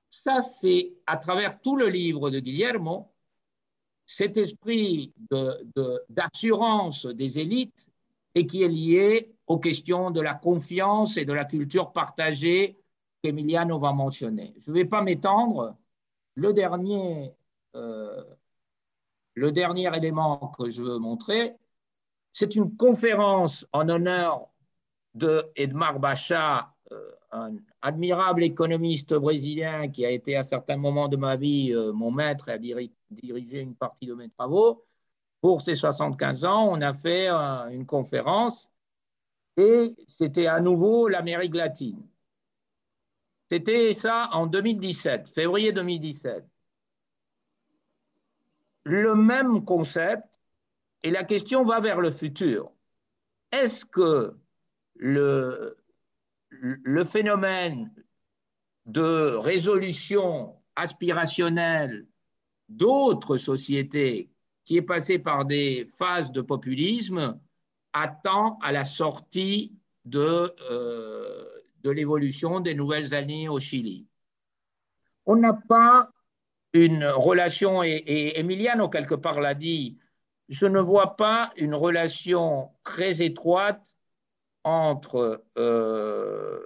[0.09, 3.13] Ça, c'est à travers tout le livre de Guillermo,
[4.07, 5.13] cet esprit
[6.09, 7.87] d'assurance des élites
[8.35, 12.79] et qui est lié aux questions de la confiance et de la culture partagée
[13.23, 14.55] qu'Emiliano va mentionner.
[14.59, 15.77] Je ne vais pas m'étendre.
[16.35, 17.29] Le dernier, euh,
[19.35, 21.57] le dernier élément que je veux montrer,
[22.33, 24.49] c'est une conférence en honneur
[25.15, 31.17] de Edmar Bacha, euh, un admirable économiste brésilien qui a été à certains moments de
[31.17, 32.59] ma vie euh, mon maître et a
[33.11, 34.85] dirigé une partie de mes travaux.
[35.41, 38.71] Pour ses 75 ans, on a fait euh, une conférence
[39.57, 42.07] et c'était à nouveau l'Amérique latine.
[43.51, 46.45] C'était ça en 2017, février 2017.
[48.87, 50.41] Le même concept
[51.03, 52.71] et la question va vers le futur.
[53.51, 54.37] Est-ce que
[54.95, 55.77] le,
[57.05, 57.93] phénomène
[58.85, 62.07] de résolution aspirationnelle
[62.69, 64.31] d'autres sociétés
[64.65, 67.41] qui est passé par des phases de populisme
[67.93, 69.73] attend à la sortie
[70.05, 71.45] de, euh,
[71.83, 74.07] de l'évolution des nouvelles années au Chili?
[75.25, 76.13] On n'a pas
[76.85, 79.99] une relation, et, Emiliano quelque part l'a dit,
[80.49, 83.97] je ne vois pas une relation très étroite
[84.65, 86.61] entre euh,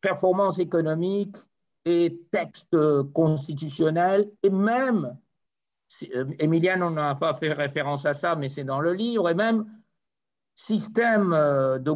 [0.00, 1.36] performance économique
[1.84, 2.76] et texte
[3.12, 5.16] constitutionnel, et même,
[6.14, 9.66] euh, Emiliano n'a pas fait référence à ça, mais c'est dans le livre, et même
[10.54, 11.90] système euh, de,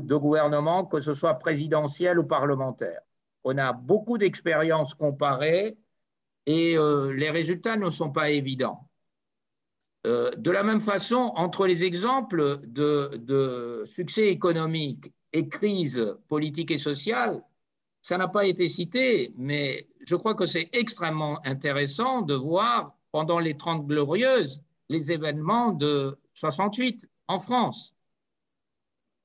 [0.00, 3.00] de gouvernement, que ce soit présidentiel ou parlementaire.
[3.44, 5.78] On a beaucoup d'expériences comparées
[6.46, 8.86] et les résultats ne sont pas évidents.
[10.06, 16.78] Euh, de la même façon, entre les exemples de, succès économique et crise politique et
[16.78, 17.42] sociale,
[18.02, 23.40] ça n'a pas été cité, mais je crois que c'est extrêmement intéressant de voir pendant
[23.40, 27.92] les Trente Glorieuses les événements de 68 en France.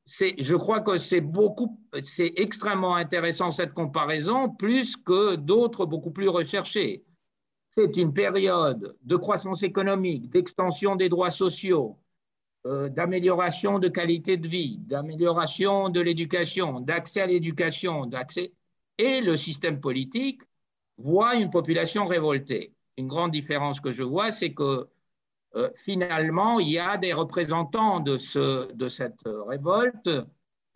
[0.08, 6.28] Je crois que c'est beaucoup, c'est extrêmement intéressant cette comparaison, plus que d'autres beaucoup plus
[6.28, 7.04] recherchées
[7.72, 11.98] c'est une période de croissance économique, d'extension des droits sociaux,
[12.68, 18.52] euh, d'amélioration de qualité de vie, d'amélioration de l'éducation, d'accès à l'éducation, d'accès
[18.98, 20.42] et le système politique
[20.98, 22.74] voit une population révoltée.
[22.98, 24.88] Une grande différence que je vois, c'est que
[25.56, 30.10] euh, finalement, il y a des représentants de, ce, de cette révolte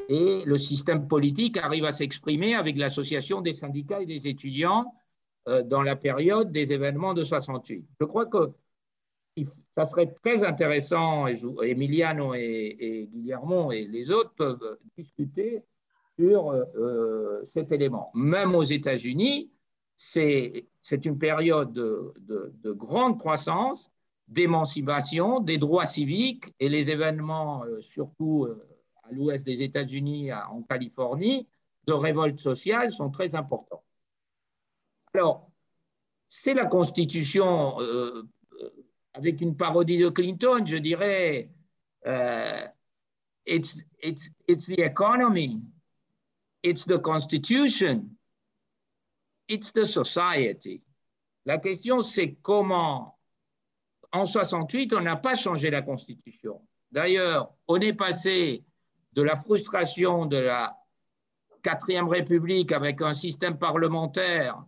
[0.08, 4.94] et le système politique arrive à s'exprimer avec l'association des syndicats et des étudiants
[5.66, 7.86] dans la période des événements de 68.
[8.00, 8.52] Je crois que
[9.76, 15.64] ça serait très intéressant, et Emiliano et, Guillermo et les autres peuvent discuter
[16.18, 18.12] sur euh, cet élément.
[18.14, 19.52] Même aux États-Unis,
[19.98, 20.66] c'est
[21.04, 23.92] une période de, grande croissance
[24.28, 28.66] d'émancipation, des droits civiques et les événements, euh, surtout euh,
[29.04, 31.48] à l'ouest des États-Unis, en Californie,
[31.86, 33.84] de révolte sociale sont très importants.
[35.16, 35.50] Alors,
[36.28, 38.24] c'est la Constitution, euh,
[39.14, 41.50] avec une parodie de Clinton, je dirais,
[43.46, 45.62] it's, it's, it's the economy,
[46.64, 48.10] it's the Constitution,
[49.48, 50.84] it's the society.
[51.46, 53.18] La question, c'est comment
[54.12, 56.62] en 68, on n'a pas changé la Constitution.
[56.92, 58.66] D'ailleurs, on est passé
[59.14, 60.78] de la frustration de la
[61.64, 64.62] quatrième République avec un système parlementaire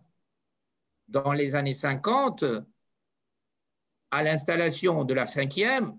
[1.08, 2.44] dans les années 50
[4.10, 5.98] à l'installation de la cinquième,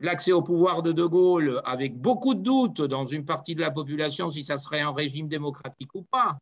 [0.00, 3.70] l'accès au pouvoir de De Gaulle avec beaucoup de doutes dans une partie de la
[3.70, 6.38] population si ça serait un régime démocratique ou pas.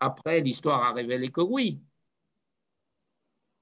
[0.00, 1.80] Après, l'histoire a révélé que oui.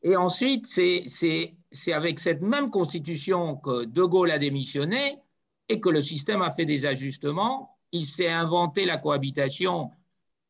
[0.02, 5.18] Et ensuite, c'est avec cette même constitution que De Gaulle a démissionné
[5.68, 7.78] et que le système a fait des ajustements.
[7.90, 9.90] Il s'est inventé la cohabitation.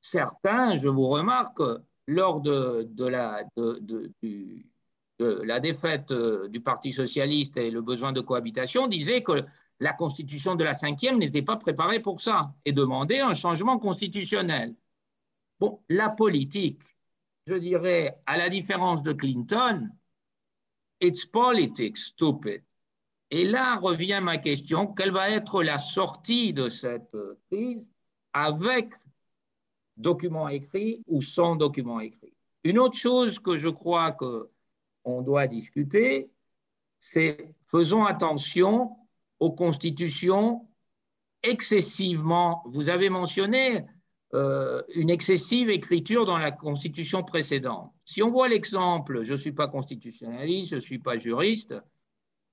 [0.00, 1.62] Certains, je vous remarque,
[2.06, 3.44] lors de, la,
[5.18, 9.44] la défaite euh, du Parti socialiste et le besoin de cohabitation, disaient que
[9.80, 14.74] la constitution de la cinquième n'était pas préparée pour ça et demandaient un changement constitutionnel.
[15.60, 16.82] Bon, la politique,
[17.46, 19.88] je dirais, à la différence de Clinton,
[21.00, 22.62] it's politics, stupid.
[23.30, 27.16] Et là revient ma question, quelle va être la sortie de cette
[27.50, 27.88] crise
[28.32, 28.94] avec
[29.96, 32.34] document écrit ou sans document écrit
[32.64, 36.30] Une autre chose que je crois qu'on doit discuter,
[36.98, 38.96] c'est faisons attention
[39.40, 40.66] aux constitutions
[41.44, 43.84] excessivement, vous avez mentionné
[44.34, 47.92] euh, une excessive écriture dans la constitution précédente.
[48.04, 51.74] Si on voit l'exemple, je ne suis pas constitutionnaliste, je ne suis pas juriste,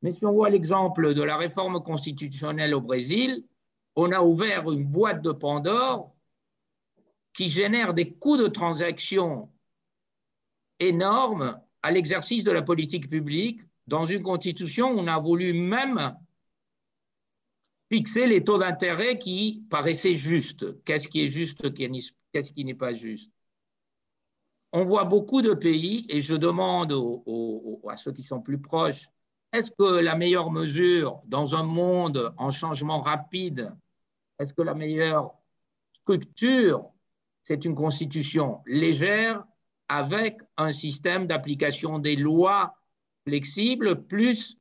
[0.01, 3.43] mais si on voit l'exemple de la réforme constitutionnelle au Brésil,
[3.95, 6.13] on a ouvert une boîte de Pandore
[7.33, 9.49] qui génère des coûts de transaction
[10.79, 13.61] énormes à l'exercice de la politique publique.
[13.87, 16.15] Dans une constitution où on a voulu même
[17.91, 20.81] fixer les taux d'intérêt qui paraissaient justes.
[20.83, 21.73] Qu'est-ce qui est juste,
[22.31, 23.31] qu'est-ce qui n'est pas juste?
[24.71, 26.93] On voit beaucoup de pays, et je demande
[27.89, 29.07] à ceux qui sont plus proches,
[29.51, 33.75] est-ce que la meilleure mesure dans un monde en changement rapide,
[34.39, 35.33] est-ce que la meilleure
[35.91, 36.89] structure,
[37.43, 39.43] c'est une constitution légère
[39.89, 42.75] avec un système d'application des lois
[43.27, 44.57] flexible plus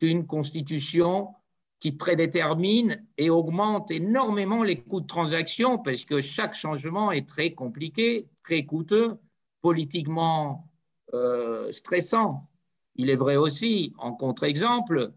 [0.00, 1.34] qu'une constitution
[1.80, 7.52] qui prédétermine et augmente énormément les coûts de transaction parce que chaque changement est très
[7.52, 9.18] compliqué, très coûteux,
[9.60, 10.70] politiquement
[11.12, 12.48] euh, stressant.
[12.96, 15.12] Il est vrai aussi, en contre-exemple,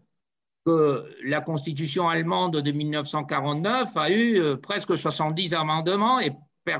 [0.66, 6.32] que la constitution allemande de 1949 a eu euh, presque 70 amendements et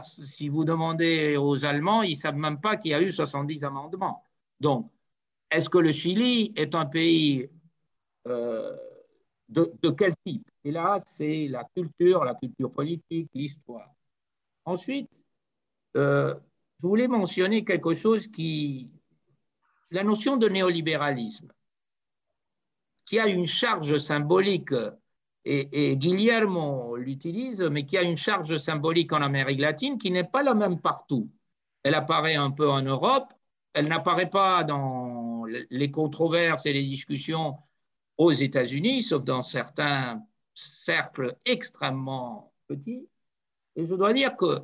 [0.03, 3.65] si vous demandez aux Allemands, ils ne savent même pas qu'il y a eu 70
[3.65, 4.23] amendements.
[4.61, 4.91] Donc,
[5.51, 7.49] est-ce que le Chili est un pays
[8.27, 8.77] euh,
[9.49, 10.49] de, quel type?
[10.65, 13.91] Et là, c'est la culture, la culture politique, l'histoire.
[14.65, 15.25] Ensuite,
[15.97, 16.35] euh,
[16.81, 18.91] je voulais mentionner quelque chose qui,
[19.91, 21.49] la notion de néolibéralisme,
[23.07, 24.75] qui a une charge symbolique,
[25.45, 30.43] et, Guillermo l'utilise, mais qui a une charge symbolique en Amérique latine qui n'est pas
[30.43, 31.31] la même partout.
[31.83, 33.33] Elle apparaît un peu en Europe,
[33.73, 37.57] elle n'apparaît pas dans les controverses et les discussions
[38.19, 40.23] aux États-Unis, sauf dans certains
[40.55, 43.09] cercles extrêmement petits.
[43.77, 44.61] Et je dois dire que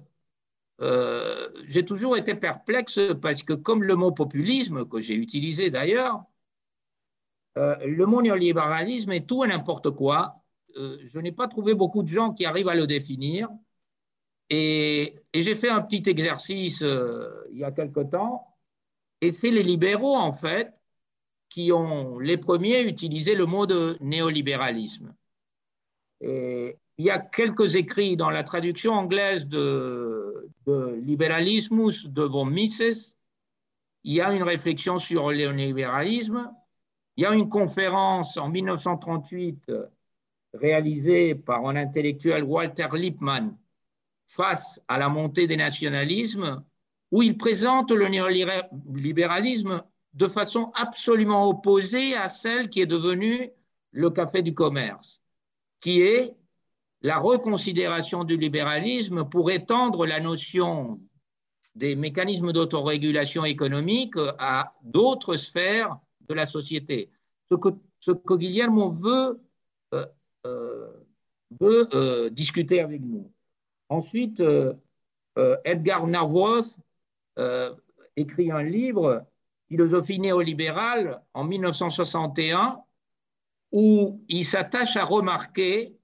[0.80, 6.24] euh, j'ai toujours été perplexe parce que comme le mot populisme, que j'ai utilisé d'ailleurs,
[7.56, 10.34] euh, le mot néolibéralisme est tout et n'importe quoi.
[10.76, 13.48] Euh, je n'ai pas trouvé beaucoup de gens qui arrivent à le définir.
[14.50, 16.84] Et, j'ai fait un petit exercice
[17.50, 18.46] il y a quelque temps,
[19.20, 20.82] et c'est les libéraux, en fait,
[21.48, 25.14] qui ont les premiers utilisé le mot de néolibéralisme.
[26.20, 33.16] Il y a quelques écrits dans la traduction anglaise de, de Liberalismus de von Mises.
[34.04, 36.52] Il y a une réflexion sur le néolibéralisme.
[37.16, 39.72] Il y a une conférence en 1938
[40.54, 43.56] réalisée par un intellectuel Walter Lippmann
[44.26, 46.64] face à la montée des nationalismes,
[47.10, 49.82] où il présente le néolibéralisme
[50.14, 53.50] de façon absolument opposée à celle qui est devenue
[53.90, 55.20] le café du commerce,
[55.80, 56.34] qui est
[57.02, 61.00] la reconsidération du libéralisme pour étendre la notion
[61.74, 65.98] des mécanismes d'autorégulation économique à d'autres sphères
[66.28, 67.10] de la société.
[67.50, 67.68] Ce que,
[68.00, 69.40] ce veut,
[70.44, 73.30] veut euh, discuter avec nous.
[73.88, 74.42] Ensuite,
[75.64, 76.78] Edgar Narvoth
[78.16, 79.26] écrit un livre,
[79.68, 82.80] Philosophie néolibérale, en 1961,
[83.72, 85.96] où il s'attache à remarquer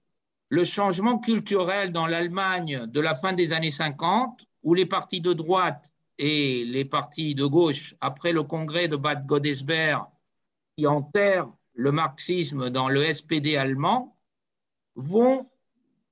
[0.48, 5.32] le changement culturel dans l'Allemagne de la fin des années 50, où les partis de
[5.32, 10.04] droite et les partis de gauche, après le congrès de Bad Godesberg,
[10.76, 14.16] qui enterrent le marxisme dans le SPD allemand,
[14.94, 15.48] vont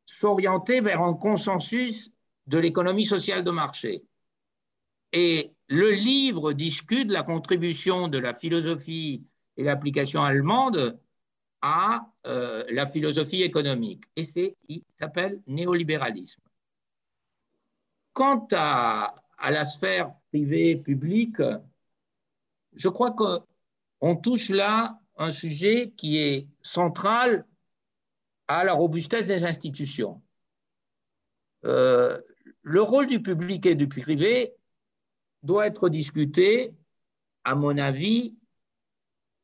[0.07, 2.11] s'orienter vers un consensus
[2.47, 4.05] de l'économie sociale de marché.
[5.13, 9.25] Et le livre discute la contribution de la philosophie
[9.57, 10.99] et l'application allemande
[11.61, 14.05] à euh, la philosophie économique.
[14.17, 16.41] Et c'est, il s'appelle néolibéralisme.
[18.13, 19.13] Quant à,
[19.51, 21.41] la sphère privée publique,
[22.75, 27.45] je crois qu'on touche là un sujet qui est central
[28.49, 30.23] à la robustesse des institutions.
[31.65, 32.21] Euh,
[32.63, 34.55] le rôle du public et du privé
[35.43, 36.75] doit être discuté,
[37.45, 38.37] à mon avis,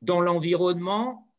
[0.02, 1.32] dans l'environnement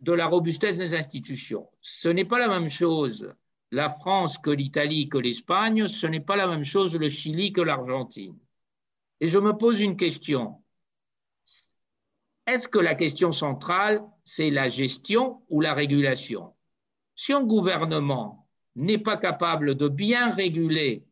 [0.00, 1.68] de la robustesse des institutions.
[1.80, 3.34] Ce n'est pas la même chose
[3.70, 7.60] la France que l'Italie que l'Espagne, ce n'est pas la même chose le Chili que
[7.60, 8.38] l'Argentine.
[9.20, 10.62] Et je me pose une question.
[12.46, 16.54] Est-ce que la question centrale, c'est la gestion ou la régulation?
[17.14, 21.04] Si un gouvernement n'est pas capable de bien réguler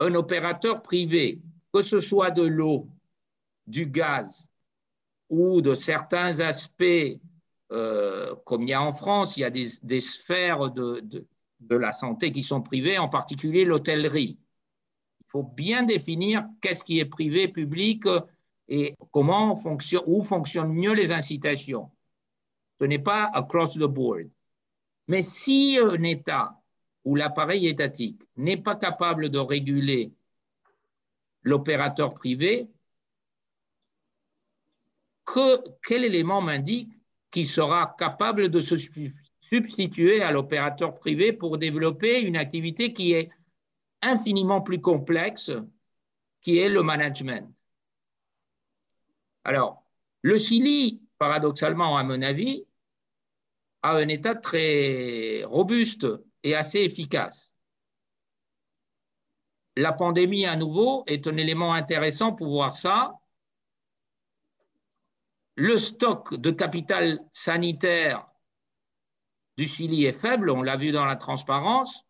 [0.00, 1.40] un opérateur privé,
[1.72, 2.88] que ce soit de l'eau,
[3.66, 4.50] du gaz
[5.30, 7.18] ou de certains aspects
[7.72, 11.02] euh, comme il y a en France, il y a des, sphères de,
[11.60, 14.38] de, la santé qui sont privées, en particulier l'hôtellerie.
[15.20, 18.06] Il faut bien définir qu'est-ce qui est privé, public
[18.68, 21.90] et comment fonctionne, où fonctionnent mieux les incitations?
[22.80, 24.28] Ce n'est pas across the board.
[25.08, 26.60] Mais si un État
[27.04, 30.12] ou l'appareil étatique n'est pas capable de réguler
[31.42, 32.68] l'opérateur privé,
[35.24, 36.90] que, quel élément m'indique
[37.30, 38.76] qui sera capable de se
[39.40, 43.30] substituer à l'opérateur privé pour développer une activité qui est
[44.00, 45.50] infiniment plus complexe,
[46.40, 47.52] qui est le management?
[49.44, 49.84] Alors,
[50.22, 52.66] le Chili, paradoxalement, à mon avis,
[53.82, 56.06] a un État très robuste
[56.42, 57.54] et assez efficace.
[59.76, 63.12] La pandémie, à nouveau, est un élément intéressant pour voir ça,
[65.56, 68.26] le stock de capital sanitaire
[69.56, 72.04] du Chili est faible, on l'a vu dans la transparence,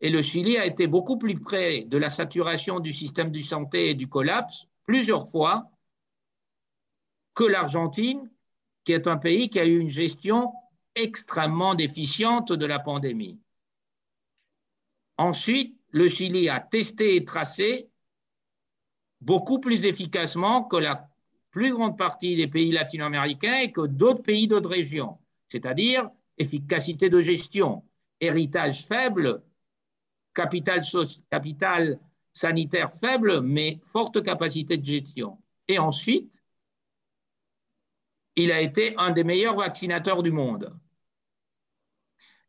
[0.00, 3.90] et le Chili a été beaucoup plus près de la saturation du système de santé
[3.90, 5.70] et du collapse plusieurs fois
[7.34, 8.30] que l'Argentine,
[8.84, 10.52] qui est un pays qui a eu une gestion
[10.94, 13.40] extrêmement déficiente de la pandémie.
[15.16, 17.88] Ensuite, le Chili a testé et tracé
[19.20, 21.08] beaucoup plus efficacement que la
[21.50, 27.20] plus grande partie des pays latino-américains et que d'autres pays d'autres régions, c'est-à-dire efficacité de
[27.20, 27.84] gestion,
[28.20, 29.42] héritage faible,
[30.34, 30.82] capital,
[32.32, 35.38] sanitaire faible, mais forte capacité de gestion.
[35.68, 36.41] Et ensuite,
[38.36, 40.78] il a été un des meilleurs vaccinateurs du monde.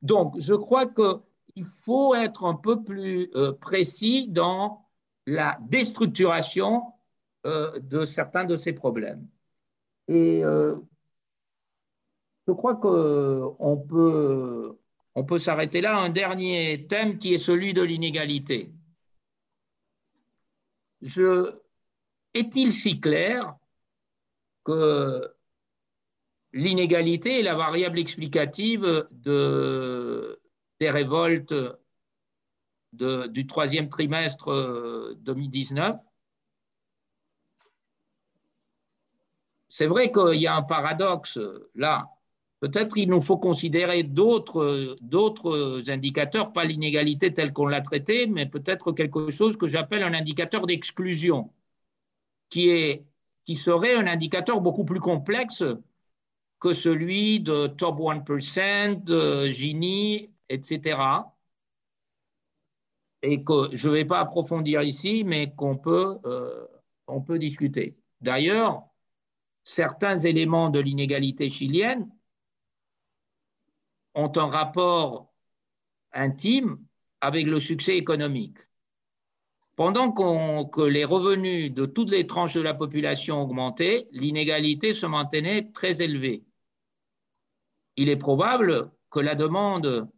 [0.01, 4.85] Donc, je crois qu'il faut être un peu plus euh, précis dans
[5.25, 6.93] la déstructuration
[7.45, 9.27] euh, de certains de ces problèmes.
[10.09, 10.75] Et euh,
[12.47, 14.77] je crois qu'on peut,
[15.15, 15.97] on peut s'arrêter là.
[15.97, 18.73] Un dernier thème qui est celui de l'inégalité.
[22.33, 23.55] Est-il si clair
[24.65, 25.33] que
[26.53, 30.39] l'inégalité est la variable explicative de,
[30.79, 31.53] des révoltes
[32.93, 35.97] du troisième trimestre 2019
[39.73, 41.39] c'est vrai qu'il y a un paradoxe
[41.73, 42.11] là.
[42.59, 48.91] Peut-être il nous faut considérer d'autres indicateurs, pas l'inégalité telle qu'on l'a traitée, mais peut-être
[48.91, 51.51] quelque chose que j'appelle un indicateur d'exclusion,
[52.49, 53.03] qui
[53.55, 55.63] serait un indicateur beaucoup plus complexe
[56.63, 60.97] que celui de top 1%, de Gini, etc.
[63.21, 66.65] Et que je ne vais pas approfondir ici, mais qu'on peut, euh,
[67.27, 67.97] peut discuter.
[68.21, 68.87] D'ailleurs,
[69.65, 72.09] certains éléments de l'inégalité chilienne
[74.15, 75.33] ont un rapport
[76.13, 76.79] intime
[77.19, 78.59] avec le succès économique.
[79.75, 85.71] pendant que les revenus de toutes les tranches de la population augmentaient, l'inégalité se maintenait
[85.73, 86.43] très élevée.
[87.95, 90.09] Il est probable que la demande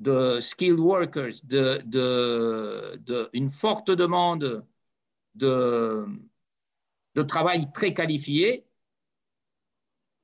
[0.00, 4.66] de skilled workers, de, une forte demande
[5.34, 6.06] de,
[7.14, 8.66] de travail très qualifié,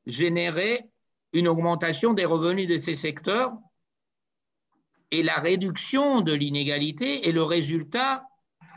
[0.07, 0.91] générait
[1.33, 3.53] une augmentation des revenus de ces secteurs
[5.11, 8.25] et la réduction de l'inégalité est le résultat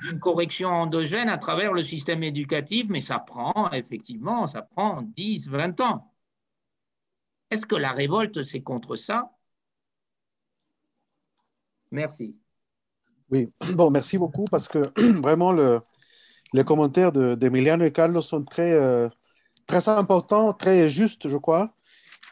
[0.01, 5.49] d'une correction endogène à travers le système éducatif, mais ça prend effectivement, ça prend 10,
[5.49, 6.12] 20 ans.
[7.53, 9.29] Est-ce que la révolte, c'est contre ça?
[11.91, 12.35] Merci.
[13.29, 14.79] Oui, bon, merci beaucoup parce que
[15.21, 15.79] vraiment le,
[16.53, 19.07] les commentaires d'Emiliano et Carlos sont très, euh,
[19.67, 21.75] très importants, très justes, je crois.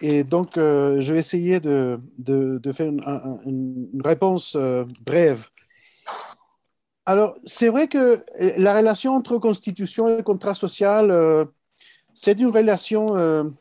[0.02, 5.50] Et donc, euh, je vais essayer de, de, faire une, réponse euh, brève.
[7.06, 8.26] Alors, c'est vrai que
[8.58, 11.48] la relation entre constitution et contrat social,
[12.16, 13.54] c'est une relation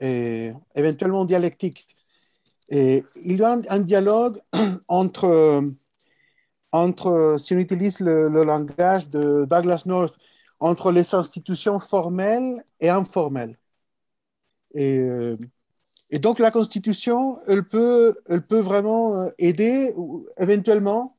[0.00, 1.86] éventuellement dialectique.
[2.68, 4.40] Et il y a un, dialogue
[4.88, 5.62] entre,
[6.72, 10.16] entre, si on utilise le, langage de Douglas North,
[10.60, 13.58] entre les institutions formelles et informelles.
[14.74, 15.06] Et,
[16.10, 19.94] et, donc la Constitution, elle peut, elle peut vraiment aider,
[20.38, 21.14] éventuellement,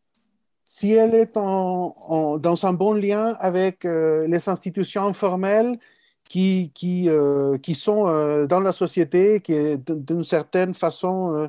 [0.65, 5.79] si elle est en, dans un bon lien avec euh, les institutions informelles
[6.29, 11.47] qui, qui, euh, qui sont euh, dans la société, qui d'une certaine façon, euh,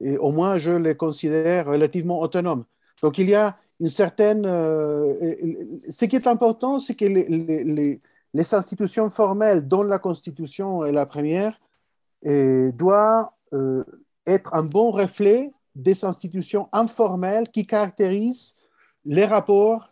[0.00, 2.64] et au moins je les considère relativement autonomes.
[3.02, 4.44] Donc il y a une certaine...
[4.44, 7.98] ce qui est important, c'est que les, les,
[8.34, 11.58] les, institutions formelles, dont la Constitution est la première,
[12.24, 13.30] doivent
[14.26, 18.54] être un bon reflet des institutions informelles qui caractérisent
[19.04, 19.88] les rapports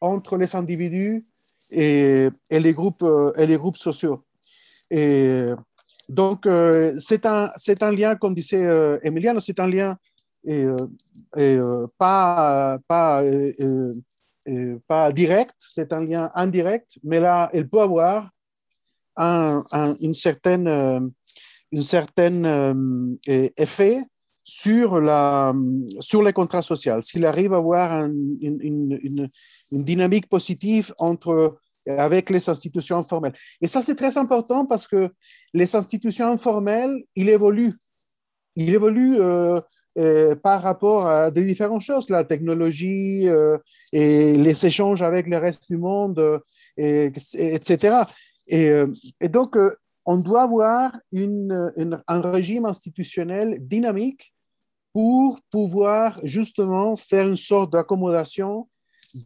[0.00, 1.24] entre les individus
[1.72, 4.24] et, les, groupes, euh, et les groupes sociaux.
[4.90, 5.48] Et
[6.08, 7.50] donc, euh, c'est un,
[7.80, 9.96] un lien, comme disait euh, Emiliano, c'est un lien
[10.44, 10.66] et,
[11.98, 13.22] pas, pas,
[14.88, 18.28] pas direct, c'est un lien indirect, mais là, elle peut avoir
[19.16, 19.62] un,
[20.00, 20.66] une certaine,
[21.70, 23.16] une certaine
[23.56, 24.02] effet
[24.42, 25.54] sur, la,
[26.00, 27.00] sur les contrats sociaux.
[27.02, 29.28] S'il arrive à avoir une, une,
[29.70, 33.34] une, dynamique positive entre avec les institutions informelles.
[33.60, 35.10] Et ça, c'est très important parce que
[35.52, 37.74] les institutions informelles, ils évoluent.
[38.56, 39.60] Ils évoluent euh,
[39.98, 43.58] euh, par rapport à des différentes choses, la technologie euh,
[43.92, 46.40] et les échanges avec le reste du monde,
[46.76, 48.04] etc.
[48.46, 48.72] Et,
[49.20, 49.56] et, donc,
[50.04, 54.34] on doit avoir un régime institutionnel dynamique
[54.92, 58.68] pour pouvoir justement faire une sorte d'accommodation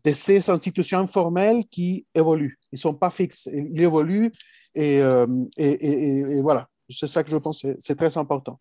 [0.05, 2.59] de ces institutions informelles qui évoluent.
[2.73, 4.33] Ils ne sont pas fixes, ils évoluent
[4.77, 5.27] euh,
[5.57, 8.61] et, et, voilà, c'est ça que je pense, c'est très important.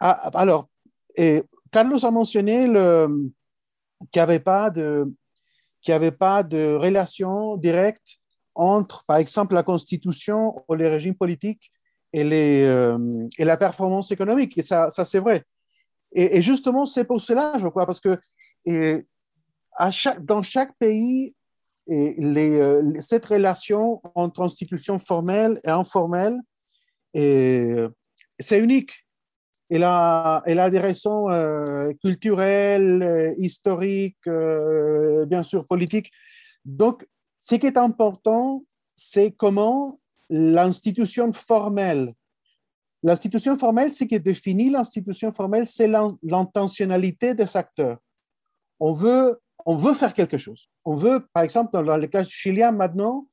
[0.00, 0.68] Ah, alors,
[1.16, 5.12] et Carlos a mentionné qu'il n'y avait, pas de,
[5.88, 8.18] avait pas de relation directe
[8.54, 11.70] entre, par exemple, la Constitution ou les régimes politiques
[12.12, 12.98] et, les, euh,
[13.38, 14.56] et la performance économique.
[14.58, 15.44] Et ça, ça c'est vrai.
[16.14, 18.18] Et, justement, c'est pour cela, je crois, parce que
[18.64, 19.06] et
[20.20, 21.34] dans chaque pays,
[21.90, 26.38] euh, cette relation entre institutions formelles et informelles,
[27.14, 28.92] c'est unique.
[29.70, 36.10] Elle a, des raisons euh, culturelles, euh, historiques, bien sûr politiques.
[36.64, 37.06] Donc,
[37.38, 38.64] ce qui est important,
[38.94, 39.98] c'est comment
[40.28, 42.14] l'institution formelle,
[43.02, 45.88] l'institution formelle, ce qui définit l'institution formelle, c'est
[46.22, 47.98] l'intentionnalité des acteurs.
[48.78, 50.68] On veut on veut faire quelque chose.
[50.84, 53.26] On veut, par exemple, dans le cas chilien maintenant,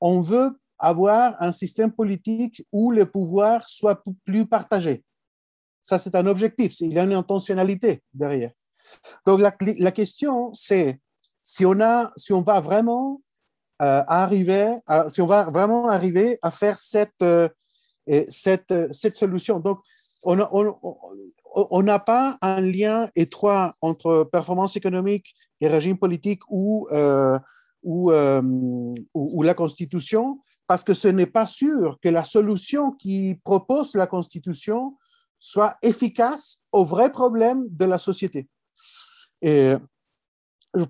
[0.00, 5.04] on veut avoir un système politique où le pouvoir soit plus partagé.
[5.80, 6.80] Ça, c'est un objectif.
[6.80, 8.52] Il y a une intentionnalité derrière.
[9.26, 11.00] Donc, la, question, c'est
[11.42, 11.76] si on,
[12.16, 13.20] si on va vraiment
[13.80, 17.48] euh, arriver, à, si on va vraiment arriver à faire cette, euh,
[18.28, 19.60] cette, cette solution.
[19.60, 19.78] Donc,
[20.24, 27.38] on n'a pas un lien étroit entre performance économique et régime politique ou, euh,
[27.86, 28.42] euh,
[29.14, 34.08] ou, la Constitution, parce que ce n'est pas sûr que la solution qui propose la
[34.08, 34.98] Constitution
[35.38, 38.48] soit efficace aux vrais problèmes de la société.
[39.40, 39.74] Et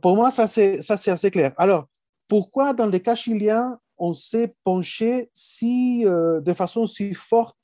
[0.00, 1.52] pour moi, ça c'est assez clair.
[1.58, 1.86] Alors,
[2.28, 7.58] pourquoi dans les cas chiliens, on s'est penché si, euh, de façon si forte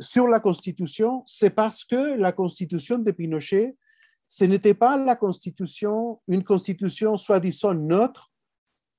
[0.00, 1.24] sur la Constitution?
[1.26, 3.74] C'est parce que la Constitution de Pinochet
[4.34, 8.30] ce n'était pas la constitution, une constitution soi-disant neutre,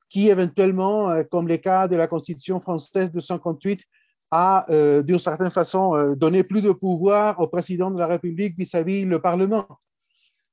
[0.07, 3.81] qui éventuellement, euh, comme les cas de la constitution française de 58,
[4.29, 8.55] a euh, d'une certaine façon euh, donné plus de pouvoir au président de la République
[8.55, 9.65] vis-à-vis le Parlement.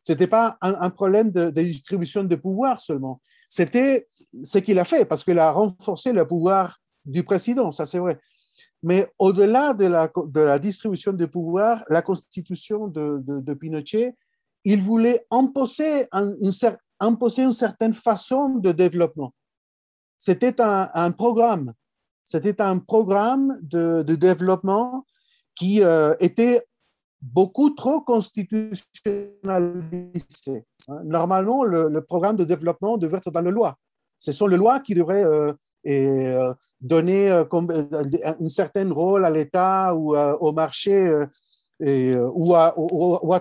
[0.03, 3.21] Ce n'était pas un, problème de, distribution de pouvoir seulement.
[3.51, 4.07] C'était
[4.43, 8.19] ce qu'il a fait, parce qu'il a renforcé le pouvoir du président, ça c'est vrai.
[8.83, 14.15] Mais au-delà de la, distribution de pouvoir, la constitution de, de, Pinochet,
[14.65, 19.33] il voulait imposer, une, une certaine façon de développement.
[20.19, 21.73] C'était un, programme.
[22.25, 25.07] C'était un programme de, développement
[25.55, 26.67] qui euh, était
[27.21, 30.65] beaucoup trop constitutionnalisé.
[31.05, 33.77] Normalement, le, programme de développement devrait être dans la loi.
[34.19, 35.53] Ce sont les lois qui devraient euh,
[35.87, 41.09] euh, donner euh, un certain rôle à l'État ou au marché
[41.81, 43.41] ou, au,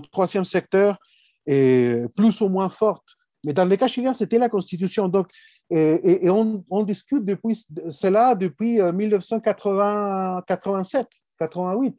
[0.00, 0.98] troisième, secteur,
[1.46, 3.16] et plus ou moins forte.
[3.44, 5.08] Mais dans le cas chilien, c'était la Constitution.
[5.08, 5.28] Donc,
[5.70, 11.06] et, on, discute depuis cela depuis 1987,
[11.38, 11.96] 88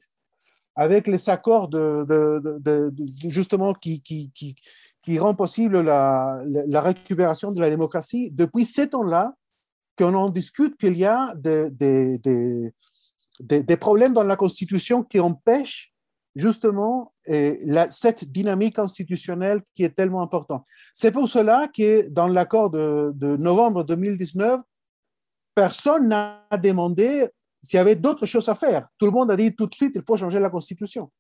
[0.75, 2.91] avec les accords de,
[3.27, 6.41] justement qui, qui, rend possible la,
[6.81, 9.33] récupération de la démocratie, depuis ces temps-là,
[9.97, 12.71] qu'on en discute qu'il y a des,
[13.79, 15.93] problèmes dans la Constitution qui empêchent
[16.35, 20.65] justement la, cette dynamique constitutionnelle qui est tellement importante.
[20.93, 24.61] C'est pour cela que dans l'accord de, novembre 2019,
[25.53, 27.27] personne n'a demandé
[27.61, 28.87] s'il y avait d'autres choses à faire.
[28.97, 31.11] Tout le monde a dit tout de suite, il faut changer la Constitution.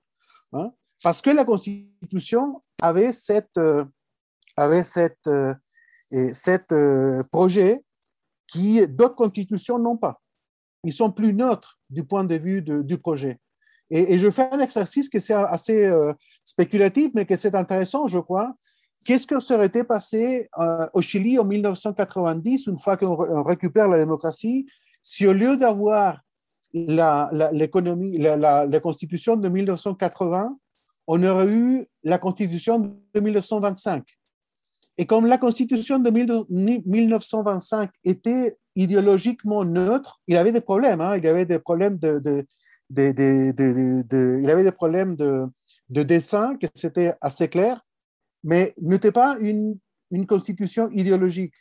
[0.53, 0.71] Hein.
[1.03, 3.85] Parce que la Constitution avait cette, euh,
[4.55, 7.83] avait euh, cette euh, projet
[8.47, 10.20] qui d'autres constitutions n'ont pas.
[10.83, 13.39] Ils sont plus neutres du point de vue du projet.
[13.89, 15.91] Et, je fais un exercice qui est assez
[16.45, 18.53] spéculatif, mais que c'est intéressant, je crois.
[19.05, 20.47] Qu'est-ce que serait été passé
[20.93, 24.65] au Chili en 1990, une fois qu'on récupère la démocratie,
[25.01, 26.21] si au lieu d'avoir
[26.73, 30.57] l'économie, la, constitution de 1980,
[31.07, 32.79] on aurait eu la constitution
[33.13, 34.03] de 1925.
[34.97, 41.01] Et comme la constitution de 1925 était idéologiquement neutre, il avait des problèmes.
[41.01, 42.45] Hein, il avait des problèmes de,
[42.97, 45.45] il avait des problèmes de,
[45.89, 47.85] de dessin, que c'était assez clair,
[48.43, 49.77] mais n'était pas une,
[50.27, 51.53] constitution idéologique.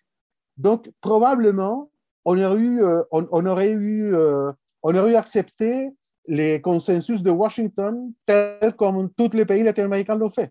[0.57, 1.91] Donc, probablement,
[2.25, 4.51] on aurait eu, euh, on, aurait eu euh,
[4.83, 5.91] on aurait accepté
[6.27, 10.51] les consensus de Washington tels comme tous les pays latino-américains l'ont fait.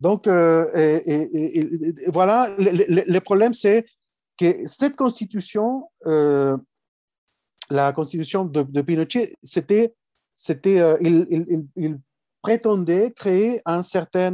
[0.00, 0.26] Donc,
[2.08, 3.84] voilà, le, problème, c'est
[4.66, 6.56] cette constitution, euh,
[7.70, 9.94] la constitution de, Pinochet, c'était,
[10.36, 11.98] c'était, euh, il,
[12.42, 14.30] prétendait créer un certain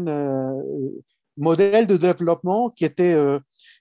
[1.36, 3.16] modèle de développement qui était,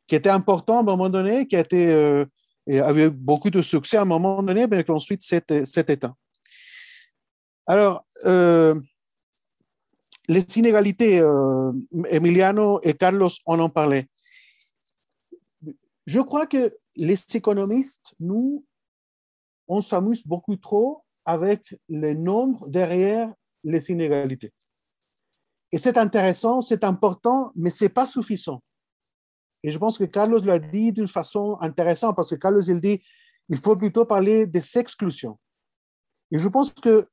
[0.08, 4.42] qui était important à un moment donné, qui avait beaucoup de succès à un moment
[4.42, 6.16] donné, mais qu'ensuite c'est éteint.
[7.68, 8.76] Alors, euh,
[10.28, 11.72] les inégalités, euh,
[12.10, 14.06] Emiliano et Carlos en ont parlé.
[16.06, 18.66] Je crois que les économistes, nous,
[19.68, 23.34] on s'amuse beaucoup trop avec le nombre derrière
[23.64, 24.54] les inégalités.
[25.72, 28.62] Et c'est intéressant, c'est important, mais ce n'est pas suffisant.
[29.64, 33.04] Et je pense que Carlos l'a dit d'une façon intéressante parce que Carlos, il dit,
[33.50, 35.40] il faut plutôt parler des exclusions.
[36.32, 37.08] Et je pense que,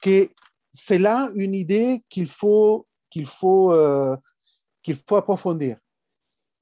[0.00, 0.30] que
[0.70, 4.16] c'est là une idée qu'il faut, qu'il faut, euh,
[4.82, 5.76] qu'il faut approfondir.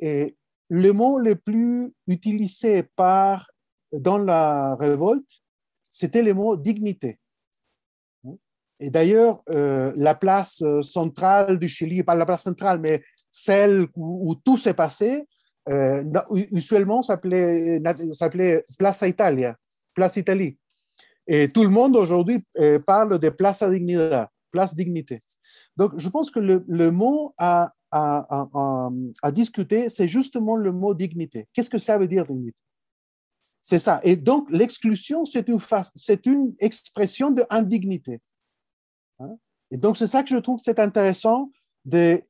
[0.00, 0.36] Et
[0.70, 3.50] le mot le plus utilisé par,
[3.92, 5.42] dans la révolte,
[5.90, 7.18] c'était le mot dignité.
[8.78, 14.34] Et d'ailleurs, euh, la place centrale du Chili, pas la place centrale, mais celle où,
[14.44, 15.26] tout s'est passé,
[15.68, 16.04] euh,
[16.52, 17.82] usuellement s'appelait
[18.78, 19.56] Plaza Italia,
[19.92, 20.56] Place Italie.
[21.26, 25.18] Et tout le monde aujourd'hui euh, parle de Place Dignidad, Place Dignité.
[25.76, 31.48] Donc, je pense que le, le mot à, à, discuter, c'est justement le mot dignité.
[31.52, 32.56] Qu'est-ce que ça veut dire dignité?
[33.62, 34.00] C'est ça.
[34.04, 35.58] Et donc, l'exclusion, c'est une,
[35.94, 38.20] c'est une expression d'indignité.
[39.18, 39.36] Hein?
[39.70, 41.50] Et donc, c'est ça que je trouve c'est intéressant
[41.84, 42.22] de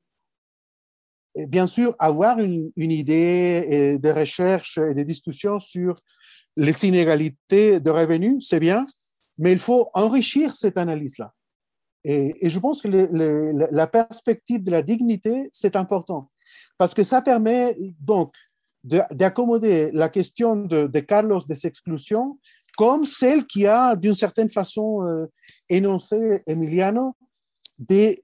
[1.35, 5.95] bien sûr, avoir une, idée de recherche et de discussion sur
[6.57, 8.85] les inégalités de revenus, c'est bien,
[9.39, 11.32] mais il faut enrichir cette analyse-là.
[12.05, 16.29] Et, je pense que la perspective de la dignité, c'est important,
[16.79, 18.35] parce que ça permet donc
[18.85, 22.39] d'accommoder la question de, Carlos des exclusions
[22.77, 25.27] comme celle qui a, d'une certaine façon, euh,
[25.69, 27.15] énoncé Emiliano,
[27.79, 28.15] de,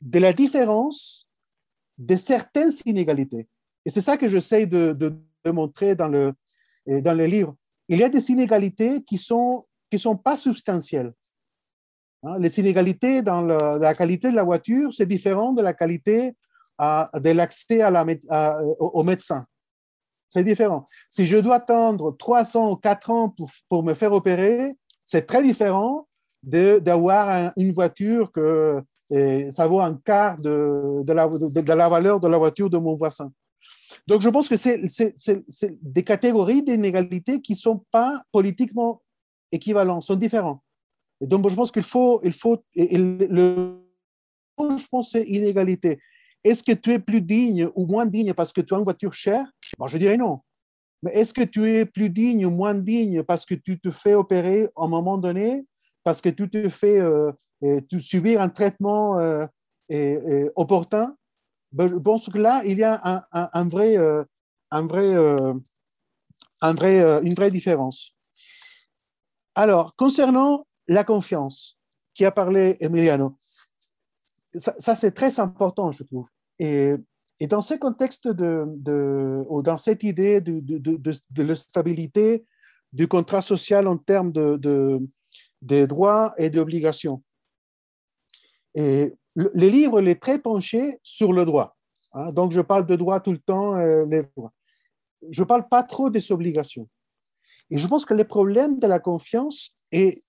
[0.00, 1.28] de la différence
[1.98, 3.46] de certaines inégalités.
[3.84, 5.14] Et c'est ça que j'essaie de, de,
[5.44, 6.32] de, montrer dans le,
[6.86, 7.54] dans le livre.
[7.88, 11.12] Il y a des inégalités qui ne sont, qui sont pas substantielles.
[12.24, 16.34] Hein, les inégalités dans la qualité de la voiture, c'est différent de la qualité
[16.78, 18.04] à, de l'accès à la,
[18.78, 19.44] au médecin.
[20.28, 20.86] C'est différent.
[21.10, 24.72] Si je dois attendre 300 ou 4 ans pour, pour me faire opérer,
[25.04, 26.08] c'est très différent
[26.42, 28.82] d'avoir une voiture que
[29.50, 32.94] ça vaut un quart de, de, la, de, la, valeur de la voiture de mon
[32.94, 33.30] voisin.
[34.06, 34.80] Donc, je pense que c'est
[35.82, 39.02] des catégories d'inégalités qui ne sont pas politiquement
[39.52, 40.60] équivalentes, sont différentes.
[41.20, 43.78] Et donc, je pense qu'il faut, il faut le,
[44.58, 45.98] je pense, c'est inégalité.
[46.42, 49.14] Est-ce que tu es plus digne ou moins digne parce que tu as une voiture
[49.14, 49.46] chère?
[49.78, 50.40] Bon, Je dirais non.
[51.02, 54.14] Mais est-ce que tu es plus digne ou moins digne parce que tu te fais
[54.14, 55.66] opérer à un moment donné,
[56.02, 57.30] parce que tu te fais euh,
[58.00, 59.46] subir un traitement euh,
[60.56, 61.16] opportun?
[61.72, 63.96] Ben, Je pense que là, il y a un, vrai,
[64.70, 65.52] un vrai, euh,
[66.60, 68.14] un vrai, une vraie différence.
[69.54, 71.78] Alors, concernant la confiance
[72.14, 73.36] qui a parlé Emiliano,
[74.58, 76.26] ça, c'est très important, je trouve.
[76.58, 76.94] Et,
[77.48, 82.46] dans ce contexte de, ou dans cette idée de, de, de, la stabilité
[82.92, 84.56] du contrat social en termes de,
[85.60, 87.22] de, droits et d'obligations.
[88.74, 91.76] Et le, livre est très penché sur le droit.
[92.12, 92.32] Hein.
[92.32, 94.52] donc, je parle de droit tout le temps, euh, les droits.
[95.28, 96.88] Je ne parle pas trop des obligations.
[97.70, 100.22] Et je pense que le problème de la confiance est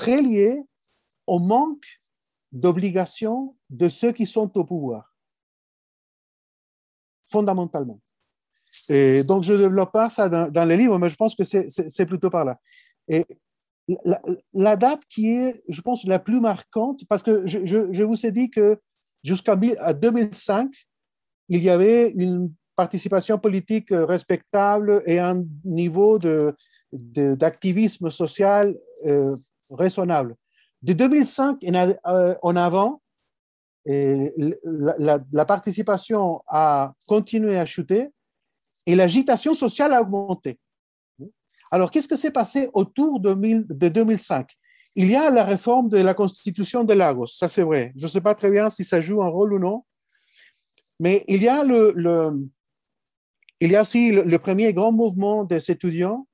[0.00, 0.62] très lié
[1.26, 1.86] au manque
[2.52, 5.14] d'obligations de ceux qui sont au pouvoir
[7.26, 8.00] fondamentalement.
[8.88, 11.44] Et donc, je ne développe pas ça dans, dans, le livre, mais je pense que
[11.44, 12.58] c'est plutôt par là.
[13.08, 13.24] Et
[14.52, 18.50] la, date qui est, je pense, la plus marquante, parce que je, vous ai dit
[18.50, 18.80] que
[19.22, 20.70] jusqu'à 2005,
[21.50, 26.18] il y avait une participation politique respectable et un niveau
[26.92, 28.74] d'activisme de, social
[29.04, 29.36] euh,
[29.70, 30.36] raisonnable.
[30.82, 31.64] De 2005
[32.06, 33.02] euh, en avant,
[33.86, 38.08] la, participation a continué à chuter
[38.86, 40.58] et l'agitation sociale a augmenté.
[41.70, 44.50] Alors, qu'est-ce que s'est passé autour de, 2005
[44.96, 47.92] Il y a la réforme de la constitution de Lagos, ça c'est vrai.
[47.96, 49.84] Je ne sais pas très bien si ça joue un rôle ou non,
[50.98, 51.94] mais il y a, le,
[53.60, 56.26] il y a aussi le, premier grand mouvement des étudiants.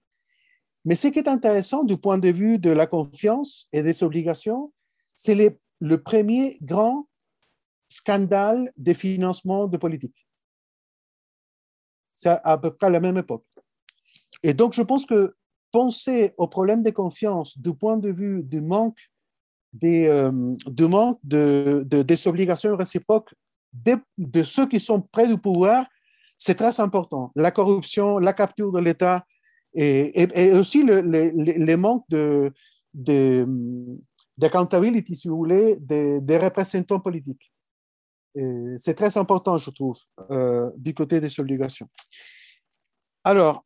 [0.87, 4.73] Mais ce qui est intéressant du point de vue de la confiance et des obligations,
[5.15, 7.09] c'est le premier grand
[7.89, 10.27] scandale de financement de politique.
[12.15, 13.45] C'est à peu près à la même époque.
[14.43, 15.35] Et donc, je pense que
[15.73, 19.11] penser au problème de confiance du point de vue du manque
[19.73, 20.31] des, euh,
[21.25, 23.35] des obligations réciproques
[23.73, 25.85] de, ceux qui sont près du pouvoir,
[26.39, 27.33] c'est très important.
[27.35, 29.27] La corruption, la capture de l'État
[29.77, 32.53] et, aussi le, le, manque de,
[34.37, 37.53] d'accountability, si vous voulez, des, représentants politiques.
[38.77, 39.99] C'est très important, je trouve,
[40.31, 41.89] euh, du côté des obligations.
[43.25, 43.65] Alors,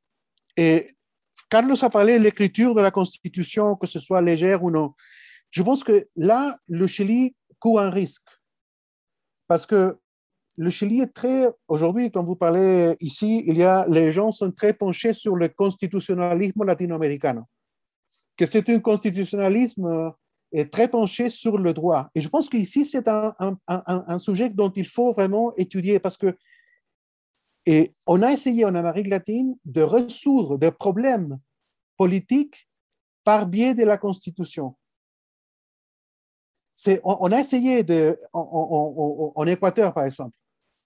[1.48, 4.94] Carlos a parlé de l'écriture de la Constitution, que ce soit légère ou non.
[5.50, 8.28] Je pense que là, le Chili court un risque.
[9.48, 9.98] Parce que
[10.56, 14.50] le Chili est très, aujourd'hui, quand vous parlez ici, il y a, les gens sont
[14.50, 17.44] très penchés sur le constitutionnalisme latino-américain.
[18.36, 20.12] Que c'est un constitutionnalisme
[20.52, 22.08] est très penché sur le droit.
[22.14, 26.16] Et je pense qu'ici, c'est un, un, un, sujet dont il faut vraiment étudier parce
[26.16, 26.36] que
[27.66, 31.38] et on a essayé en Amérique latine de résoudre des problèmes
[31.96, 32.68] politiques
[33.22, 34.76] par biais de la Constitution.
[36.86, 40.34] On, on, a essayé de, en, Équateur, par exemple.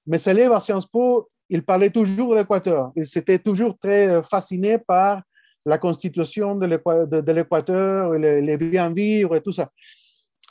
[0.07, 2.93] Mais élève à Sciences Po, il parlait toujours de l'Équateur.
[2.97, 5.23] Il s'était toujours très fasciné par
[5.66, 9.71] la constitution de l'Équateur, les, les bien vivre et tout ça.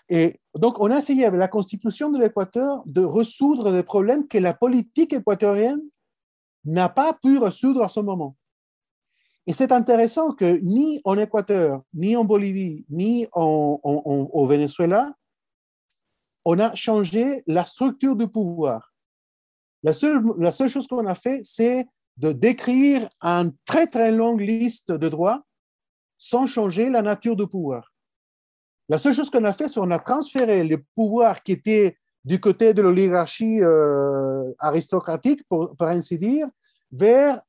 [0.09, 4.37] Et donc, on a essayé avec la constitution de l'Équateur de résoudre des problèmes que
[4.37, 5.81] la politique équatorienne
[6.65, 8.35] n'a pas pu résoudre à ce moment.
[9.45, 15.13] Et c'est intéressant que ni en Équateur, ni en Bolivie, ni au Venezuela,
[16.45, 18.93] on a changé la structure du pouvoir.
[19.83, 20.23] La seule,
[20.69, 21.85] chose qu'on a fait, c'est
[22.17, 25.43] de décrire une très très longue liste de droits
[26.17, 27.91] sans changer la nature du pouvoir.
[28.87, 32.39] La seule chose qu'on a fait, c'est qu'on a transféré le pouvoir qui était du
[32.39, 36.47] côté de l'oligarchie euh, aristocratique, pour, ainsi dire,
[36.91, 37.41] vers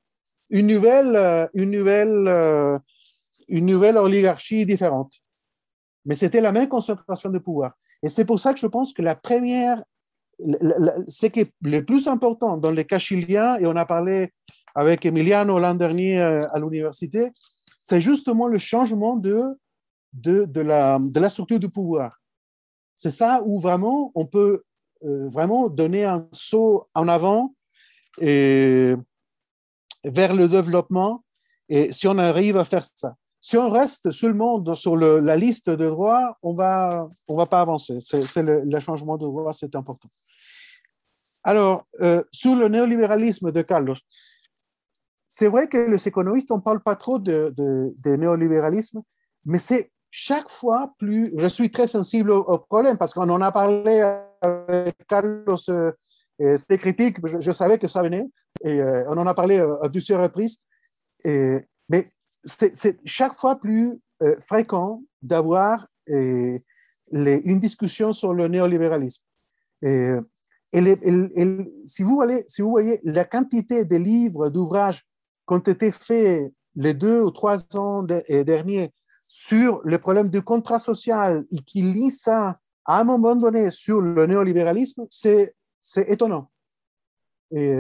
[0.51, 2.79] une nouvelle, euh, une, nouvelle, euh,
[3.49, 5.13] une nouvelle oligarchie différente.
[6.05, 7.75] Mais c'était la même concentration de pouvoir.
[8.05, 9.83] Et c'est pour ça que je pense que la première,
[10.39, 14.31] ce qui est le plus important dans les cas chiliens, et on a parlé
[14.75, 17.31] avec Emiliano l'an dernier euh, à l'université,
[17.83, 19.57] c'est justement le changement de,
[20.13, 22.21] de la structure du pouvoir.
[22.95, 24.63] C'est ça où vraiment on peut
[25.05, 27.55] euh, vraiment donner un saut en avant
[28.21, 28.95] et
[30.05, 31.25] vers le développement.
[31.69, 35.87] Et si on arrive à faire ça, si on reste seulement sur la liste de
[35.91, 37.99] droits, on va, on va pas avancer.
[38.01, 40.09] C'est le, changement de droit, c'est important.
[41.43, 43.97] Alors, euh, sur le néolibéralisme de Carlos,
[45.29, 49.03] c'est vrai que les économistes, on parle pas trop de, néolibéralisme,
[49.45, 51.31] mais c'est chaque fois plus.
[51.37, 54.01] Je suis très sensible au, problème parce qu'on en a parlé
[54.41, 55.69] avec Carlos.
[55.69, 55.93] Euh,
[56.57, 58.25] C'était critique, je, savais que ça venait,
[58.65, 60.61] et euh, on en a parlé à plusieurs reprises.
[61.27, 61.59] Et,
[61.91, 62.07] mais
[62.47, 66.59] c'est chaque fois plus euh, fréquent d'avoir euh,
[67.11, 69.23] une discussion sur le néolibéralisme.
[69.83, 70.15] Et,
[71.87, 75.05] si, vous voyez la quantité de livres, d'ouvrages
[75.47, 78.93] qui ont été faits les deux ou trois ans euh, derniers
[79.29, 84.01] sur le problème du contrat social et qui lisent ça à un moment donné sur
[84.01, 85.55] le néolibéralisme, c'est
[86.09, 86.51] étonnant.
[87.51, 87.77] Et,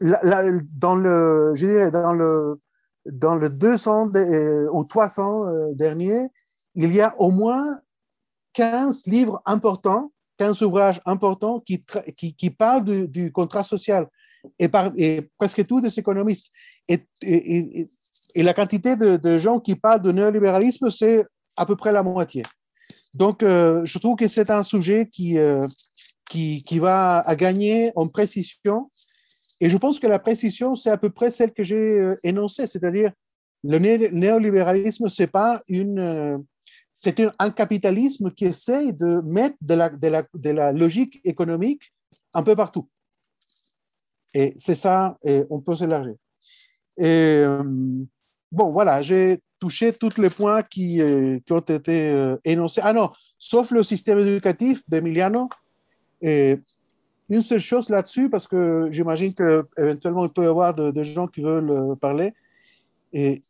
[0.00, 2.60] dans le, je dirais, dans le,
[3.10, 6.28] dans le 200 euh, ou 300 euh, derniers,
[6.74, 7.80] il y a au moins
[8.54, 14.06] 15 livres importants, 15 ouvrages importants qui, parlent du, contrat social
[14.58, 14.68] et,
[15.36, 16.48] presque tous des économistes.
[16.88, 17.06] Et,
[18.36, 21.24] la quantité de, gens qui parlent de néolibéralisme, c'est
[21.56, 22.44] à peu près la moitié.
[23.14, 25.36] Donc, euh, je trouve que c'est un sujet qui,
[26.28, 28.90] qui, qui, va gagner en précision
[29.60, 32.66] et je pense que la précision, c'est à peu près celle que j'ai euh, énoncée,
[32.66, 33.12] c'est-à-dire
[33.64, 36.38] le néolibéralisme, c'est pas une, euh,
[36.94, 41.92] c'est un capitalisme qui essaye de mettre de la, de la, de la logique économique
[42.34, 42.88] un peu partout.
[44.32, 46.14] Et c'est ça, et on peut s'élargir.
[46.96, 47.64] Et euh,
[48.52, 51.00] bon, voilà, j'ai touché tous les points qui,
[51.44, 52.80] qui ont été énoncés.
[52.84, 55.48] Ah non, sauf le système éducatif d'Emiliano.
[57.28, 61.42] Une seule chose là-dessus, parce que j'imagine qu'éventuellement, il peut y avoir des gens qui
[61.42, 62.32] veulent euh, parler.
[63.12, 63.40] Et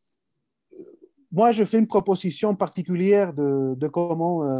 [1.30, 4.56] moi, je fais une proposition particulière de, de comment euh,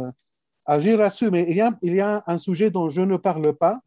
[0.65, 1.55] agir là-dessus, mais il
[1.95, 3.77] y, a, un sujet dont je ne parle pas,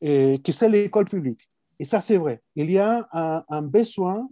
[0.00, 1.48] et qui c'est l'école publique.
[1.78, 2.42] Et ça, c'est vrai.
[2.56, 4.28] Il y a un, besoin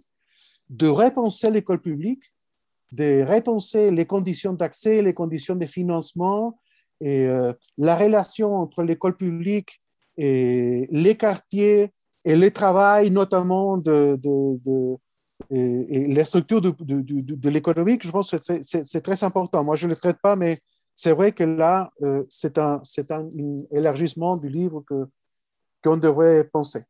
[0.69, 2.23] de repenser l'école publique,
[2.91, 6.59] de repenser les conditions d'accès, les conditions de financement,
[6.99, 9.80] et euh, la relation entre l'école publique
[10.23, 11.91] et les quartiers
[12.23, 14.95] et le travail, notamment de, de,
[15.49, 19.63] et, les structures de, de, l'économique, je pense que c'est très important.
[19.63, 20.59] Moi, je ne le traite pas, mais
[20.93, 22.81] c'est vrai que là, euh, c'est un,
[23.71, 24.83] élargissement du livre
[25.83, 26.83] qu'on devrait penser.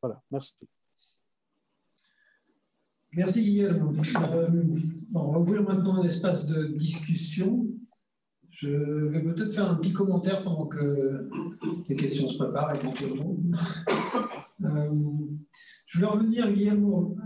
[0.00, 0.54] Voilà, merci.
[3.12, 3.92] Merci Guillaume.
[5.14, 7.66] On va ouvrir maintenant un espace de discussion.
[8.60, 11.30] Je vais peut-être faire un petit commentaire pendant que
[11.88, 13.36] les questions se préparent éventuellement.
[14.62, 14.90] Euh,
[15.86, 17.16] je voulais revenir, Guillermo,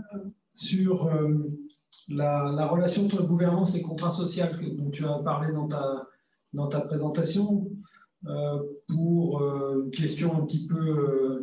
[0.53, 1.53] sur euh,
[2.07, 6.07] la, relation entre gouvernance et contrat social dont tu as parlé dans ta,
[6.53, 7.69] dans ta présentation.
[8.27, 11.41] Euh, pour une question un petit peu.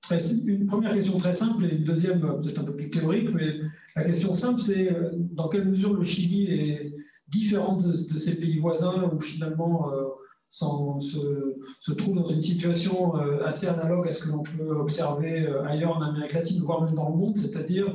[0.00, 3.60] Très, une première question très simple et une deuxième peut-être un peu plus théorique, mais
[3.94, 6.94] la question simple, c'est dans quelle mesure le Chili est
[7.28, 10.04] différentes de, ces pays voisins où finalement euh,
[10.48, 15.46] se, se, trouve dans une situation euh, assez analogue à ce que l'on peut observer
[15.46, 17.92] euh, ailleurs en Amérique latine, voire même dans le monde, c'est-à-dire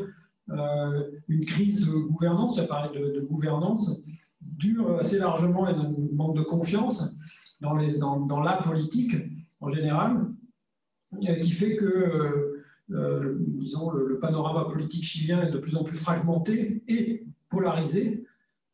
[1.29, 2.63] une crise de gouvernance, ça
[2.93, 4.01] de, de, gouvernance,
[4.41, 7.15] dure assez largement et un manque de confiance
[7.61, 7.75] dans,
[8.41, 9.15] la politique
[9.61, 10.27] en général,
[11.41, 12.63] qui fait que,
[13.47, 18.20] disons, le, panorama politique chilien est de plus en plus fragmenté et polarisé,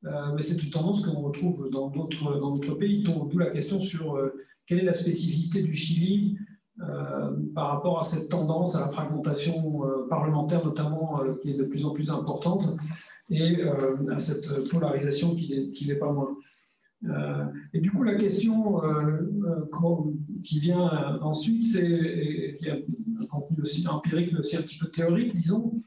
[0.08, 4.46] euh, mais c'est une tendance qu'on retrouve dans d'autres pays, d'où la question sur euh,
[4.66, 6.38] quelle est la spécificité du Chili
[6.80, 11.86] euh, par rapport à cette tendance à la fragmentation parlementaire notamment qui est de plus
[11.86, 12.78] en plus importante
[13.30, 13.64] et
[14.10, 16.38] à cette polarisation qui n'est pas moins.
[17.74, 18.82] et du coup, la question
[20.44, 24.88] qui vient ensuite, c'est, qui a un contenu aussi empirique, mais aussi un petit peu
[24.88, 25.82] théorique, disons,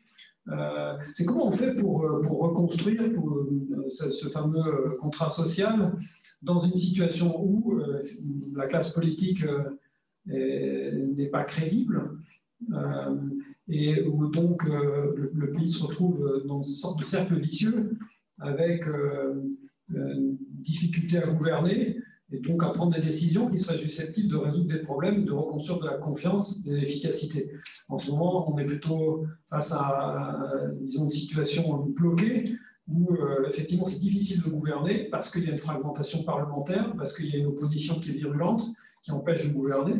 [0.48, 5.92] euh, c'est comment on fait pour, euh, reconstruire euh, ce, fameux contrat social
[6.42, 7.80] dans une situation où
[8.54, 9.44] la classe politique
[10.26, 12.18] n'est pas crédible
[13.68, 17.98] et où donc le, pays se retrouve dans une sorte de cercle vicieux
[18.38, 18.84] avec
[19.90, 21.98] difficulté à gouverner
[22.32, 25.80] et donc à prendre des décisions qui seraient susceptibles de résoudre des problèmes, de reconstruire
[25.80, 27.50] de la confiance de l'efficacité.
[27.88, 30.46] En ce moment, on est plutôt face à,
[30.80, 32.44] disons, une situation bloquée
[32.88, 37.16] où euh, effectivement c'est difficile de gouverner parce qu'il y a une fragmentation parlementaire, parce
[37.16, 38.62] qu'il y a une opposition qui est virulente,
[39.02, 39.94] qui empêche de gouverner,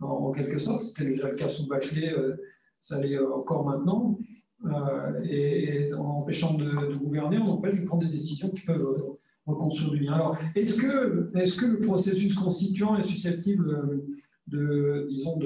[0.00, 0.82] en, quelque sorte.
[0.82, 2.36] C'était déjà le cas sous Bachelet, euh,
[2.80, 4.18] ça l'est encore maintenant.
[4.66, 9.18] Euh, et, en empêchant de, gouverner, on empêche de prendre des décisions qui peuvent
[9.50, 10.12] reconstruire.
[10.14, 14.02] Alors, est-ce que, le processus constituant est susceptible
[14.46, 15.38] de, disons,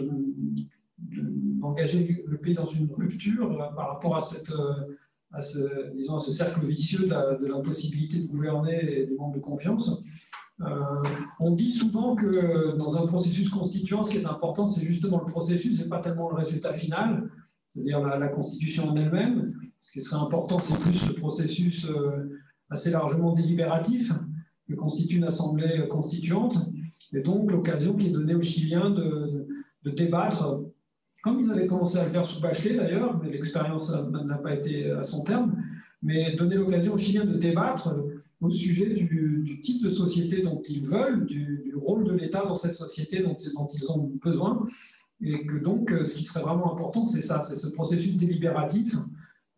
[0.99, 4.53] d'engager le pays dans une rupture par rapport à cette
[5.35, 10.01] à ce, disons, ce cercle vicieux de, l'impossibilité de gouverner et du manque de confiance.
[10.61, 10.67] Euh,
[11.41, 15.27] on dit souvent que dans un processus constituant, ce qui est important, c'est justement le
[15.27, 17.29] processus et pas tellement le résultat final,
[17.67, 19.53] c'est-à-dire la, constitution en elle-même.
[19.81, 22.34] Ce qui serait important, c'est plus le processus euh,
[22.71, 24.13] assez largement délibératif
[24.69, 26.57] que constitue une assemblée constituante,
[27.13, 29.47] et donc l'occasion qui est donnée aux Chiliens de,
[29.85, 30.63] débattre.
[31.23, 34.91] Comme ils avaient commencé à le faire sous Bachelet d'ailleurs, mais l'expérience n'a pas été
[34.91, 35.57] à son terme,
[36.03, 37.95] mais donner l'occasion aux Chiliens de débattre
[38.41, 42.75] au sujet du, type de société dont ils veulent, du, rôle de l'État dans cette
[42.75, 43.37] société dont,
[43.75, 44.67] ils ont besoin,
[45.21, 48.95] et que donc ce qui serait vraiment important, c'est ça, c'est ce processus délibératif,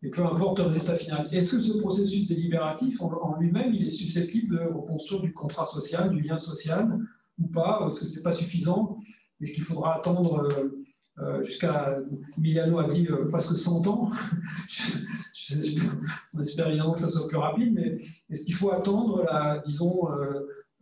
[0.07, 1.27] et peu importe le résultat final.
[1.33, 6.09] Est-ce que ce processus délibératif en, lui-même, il est susceptible de reconstruire du contrat social,
[6.09, 6.97] du lien social,
[7.37, 8.97] ou pas Est-ce que ce n'est pas suffisant?
[9.41, 10.85] Est-ce qu'il faudra attendre euh,
[11.19, 11.99] euh, jusqu'à,
[12.37, 14.11] Miliano a dit euh, presque 100 ans?
[16.33, 20.07] on espère évidemment que ça soit plus rapide, mais est-ce qu'il faut attendre, la, disons,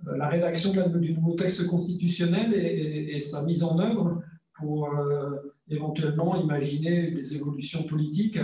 [0.06, 4.24] la rédaction du nouveau texte constitutionnel et, sa mise en œuvre
[4.56, 4.90] pour
[5.70, 8.40] éventuellement imaginer des évolutions politiques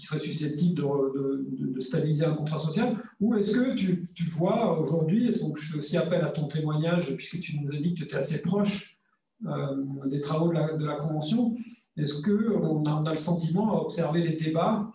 [0.00, 5.38] qui seraient susceptibles de, stabiliser un contrat social Ou est-ce que tu, vois aujourd'hui, et
[5.38, 8.04] donc je fais aussi appel à ton témoignage, puisque tu nous as dit que tu
[8.04, 8.98] étais assez proche
[9.46, 11.56] euh, des travaux de la, Convention,
[11.96, 14.92] est-ce qu'on a, on a le sentiment à observer les débats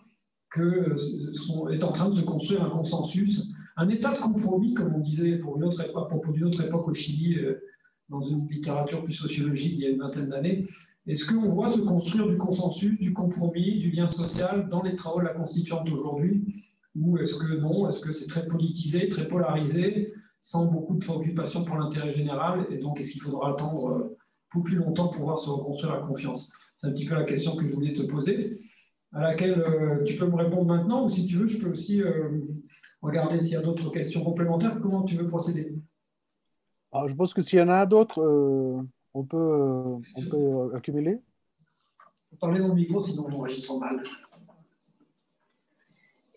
[0.50, 0.96] que
[1.32, 5.00] sont, est en train de se construire un consensus, un état de compromis, comme on
[5.00, 7.60] disait pour une autre époque au Chili, euh,
[8.08, 10.66] dans une littérature plus sociologique il y a une vingtaine d'années.
[11.06, 15.20] Est-ce qu'on voit se construire du consensus, du compromis, du lien social dans les travaux
[15.20, 16.64] de la Constituante aujourd'hui?
[16.96, 17.88] Ou est-ce que non?
[17.88, 22.66] Est-ce que c'est très politisé, très polarisé, sans beaucoup de préoccupation pour l'intérêt général?
[22.70, 24.18] Et donc, est-ce qu'il faudra attendre euh,
[24.64, 26.52] plus longtemps pour pouvoir se reconstruire la confiance?
[26.78, 28.60] C'est un petit peu la question que je voulais te poser,
[29.12, 32.02] à laquelle euh, tu peux me répondre maintenant, ou si tu veux, je peux aussi
[32.02, 32.40] euh,
[33.00, 34.80] regarder s'il y a d'autres questions complémentaires.
[34.80, 35.76] Comment tu veux procéder?
[36.90, 38.84] Alors, Je pense que s'il y en a d'autres,
[39.16, 41.20] on, peut, on peut accumuler.
[42.38, 44.02] Parlez dans le micro, sinon on enregistre mal.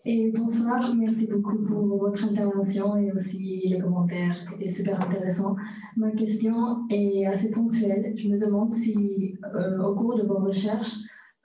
[0.06, 5.56] Et bonsoir, merci beaucoup pour votre intervention et aussi les commentaires qui étaient super intéressants.
[5.98, 8.14] Ma question est assez ponctuelle.
[8.16, 10.96] Je me demande si, euh, au cours de vos recherches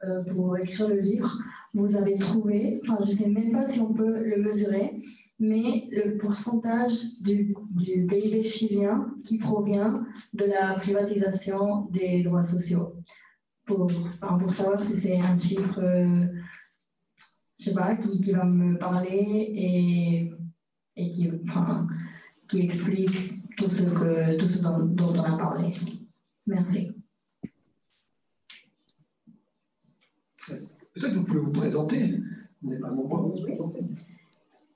[0.06, 1.38] euh, pour écrire le livre,
[1.74, 4.96] vous avez trouvé, enfin, je ne sais même pas si on peut le mesurer,
[5.40, 12.96] mais le pourcentage du, du PIB chilien qui provient de la privatisation des droits sociaux.
[13.66, 15.80] Pour, enfin, pour savoir si c'est un chiffre.
[15.80, 16.26] Euh,
[17.58, 20.32] je sais pas, qui, qui, va me parler et,
[20.96, 21.88] et qui, enfin,
[22.48, 25.72] qui explique tout ce, que, tout ce dont, dont on a parlé.
[26.46, 26.92] Merci.
[30.48, 32.20] Peut-être vous pouvez vous présenter.
[32.62, 33.34] Vous n'êtes pas nombreux.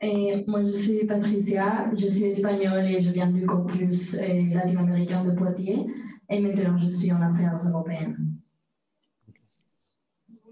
[0.02, 5.32] Et moi, je suis Patricia, je suis espagnole et je viens du campus latino-américain de
[5.32, 5.86] Poitiers.
[6.30, 8.18] Et maintenant, je suis en affaires européennes.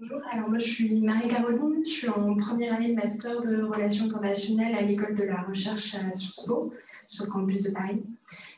[0.00, 4.04] Bonjour, alors moi je suis Marie-Caroline, je suis en première année de master de relations
[4.04, 6.72] internationales à l'école de la recherche à Sciences Po,
[7.06, 8.04] sur le campus de Paris.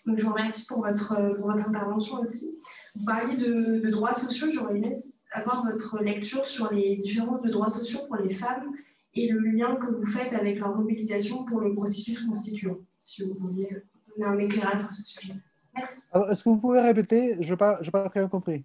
[0.05, 2.59] Donc je vous remercie pour votre, pour votre intervention aussi.
[2.95, 4.93] Vous parliez de, droits sociaux, j'aurais aimé
[5.33, 8.75] avoir votre lecture sur les différences de droits sociaux pour les femmes
[9.15, 13.35] et le lien que vous faites avec leur mobilisation pour le processus constituant, si vous
[13.41, 13.69] vouliez
[14.09, 15.35] donner un éclairage sur ce sujet.
[15.75, 16.03] Merci.
[16.31, 17.37] Est-ce que vous pouvez répéter?
[17.41, 18.65] Je n'ai pas, pas très bien compris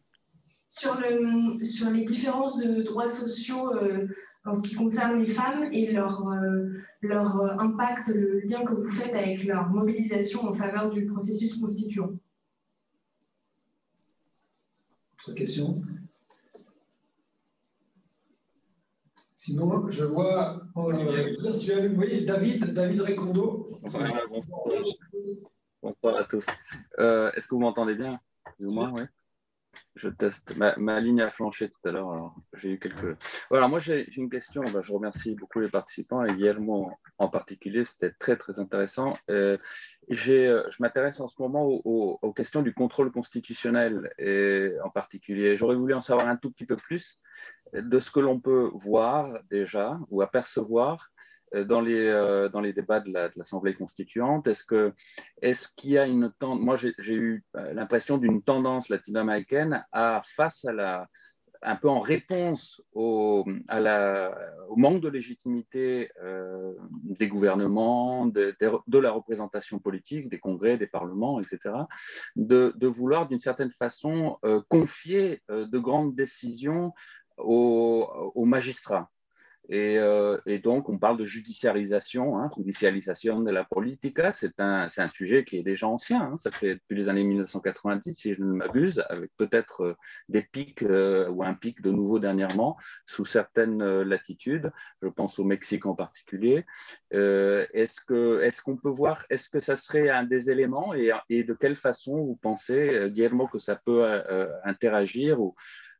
[0.69, 4.07] sur, le, sur les différences de droits sociaux euh,
[4.43, 6.69] en ce qui concerne les femmes et leur, euh,
[7.01, 12.11] leur impact, le lien que vous faites avec leur mobilisation en faveur du processus constituant.
[15.27, 15.81] Autre question
[19.45, 23.67] Sinon, je vois euh, David, David Recondo.
[25.83, 26.17] bonsoir.
[26.17, 26.47] à tous.
[26.97, 28.19] Est-ce que vous m'entendez bien?
[28.55, 29.03] Plus ou moins, oui.
[29.95, 30.57] je teste.
[30.57, 33.21] Ma, ligne a flanché tout à l'heure, alors j'ai eu quelques.
[33.51, 34.63] Voilà, moi j'ai une question.
[34.73, 36.89] Ben, je remercie beaucoup les participants et Guillermo
[37.19, 37.85] en particulier.
[37.85, 39.13] C'était très très intéressant.
[39.29, 39.59] Euh,
[40.09, 45.55] je m'intéresse en ce moment aux, questions du contrôle constitutionnel et en particulier.
[45.55, 47.19] J'aurais voulu en savoir un tout petit peu plus
[47.81, 51.11] de ce que l'on peut voir déjà ou apercevoir
[51.53, 54.93] euh, dans les, euh, dans les débats de l'Assemblée constituante Est-ce qu'il
[55.41, 60.65] est y a une tendance Moi, j'ai eu euh, l'impression d'une tendance latino-américaine à, face
[60.65, 61.07] à la,
[61.61, 66.11] un peu en réponse au, au manque de légitimité
[66.93, 71.73] des gouvernements, de, la représentation politique, des congrès, des parlements, etc.,
[72.35, 74.37] de vouloir d'une certaine façon
[74.67, 76.93] confier de grandes décisions
[77.37, 79.09] aux, magistrats.
[79.69, 84.19] Et, euh, et, donc, on parle de judiciarisation, hein, judicialisation de la politique.
[84.31, 86.21] C'est un, sujet qui est déjà ancien.
[86.21, 86.37] Hein.
[86.37, 89.95] Ça fait depuis les années 1990, si je ne m'abuse, avec peut-être euh,
[90.29, 94.71] des pics euh, ou un pic de nouveau dernièrement sous certaines latitudes.
[95.01, 96.65] Je pense au Mexique en particulier.
[97.11, 101.75] Est-ce qu'on peut voir, est-ce que ça serait un des éléments et, et de quelle
[101.75, 104.05] façon vous pensez, Guillermo, que ça peut
[104.63, 105.55] interagir ou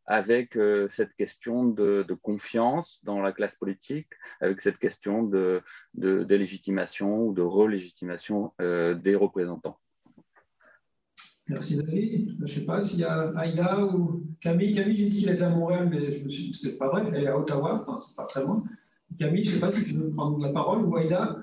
[0.08, 4.10] avec euh, cette question de, confiance dans la classe politique,
[4.40, 5.62] avec cette question de,
[5.94, 9.80] de délégitimation ou de relégitimation euh, des représentants.
[11.48, 12.36] Merci David.
[12.40, 14.74] Je ne sais pas s'il y a Aïda ou Camille.
[14.74, 17.04] Camille, j'ai dit qu'il était à Montréal, mais je me suis dit c'est pas vrai,
[17.14, 18.64] elle est à Ottawa, enfin, c'est pas très loin.
[19.20, 21.38] Camille, je ne sais pas si tu veux prendre la parole ou Aïda.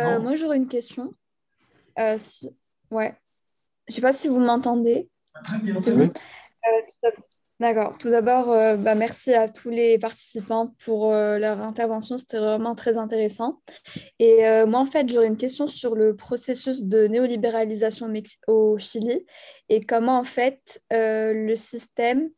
[0.00, 1.14] Euh, moi, j'aurais une question.
[2.18, 2.50] Si...
[2.90, 3.16] Ouais.
[3.86, 5.08] Je ne sais pas si vous m'entendez.
[5.44, 5.78] Très bien.
[5.78, 6.10] C'est bon?
[6.66, 7.10] Euh,
[7.60, 7.96] d'accord.
[7.98, 12.16] Tout d'abord, euh, bah, merci à tous les participants pour euh, leur intervention.
[12.16, 13.60] C'était vraiment très intéressant.
[14.18, 18.12] Et moi, en fait, j'aurais une question sur le processus de néolibéralisation
[18.46, 19.24] au Chili
[19.68, 22.30] et comment, en fait, le système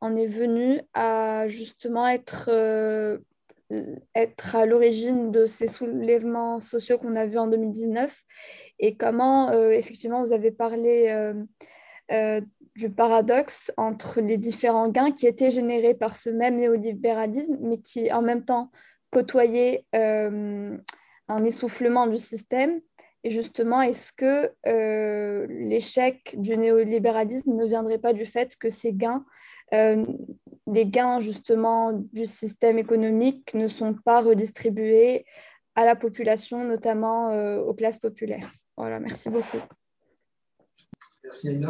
[0.00, 2.50] en est venu à justement être,
[4.14, 8.22] être à l'origine de ces soulèvements sociaux qu'on a vus en 2019
[8.78, 11.34] et comment, effectivement, vous avez parlé
[12.80, 18.10] du paradoxe entre les différents gains qui étaient générés par ce même néolibéralisme, mais qui
[18.10, 18.70] en même temps
[19.12, 20.78] côtoyaient euh,
[21.28, 22.80] un essoufflement du système.
[23.22, 28.94] Et justement, est-ce que euh, l'échec du néolibéralisme ne viendrait pas du fait que ces
[28.94, 29.26] gains,
[29.74, 30.06] euh,
[30.66, 35.26] les gains justement du système économique, ne sont pas redistribués
[35.74, 37.28] à la population, notamment
[37.58, 38.50] aux classes populaires?
[38.76, 39.60] Voilà, merci beaucoup.
[41.22, 41.60] Merci.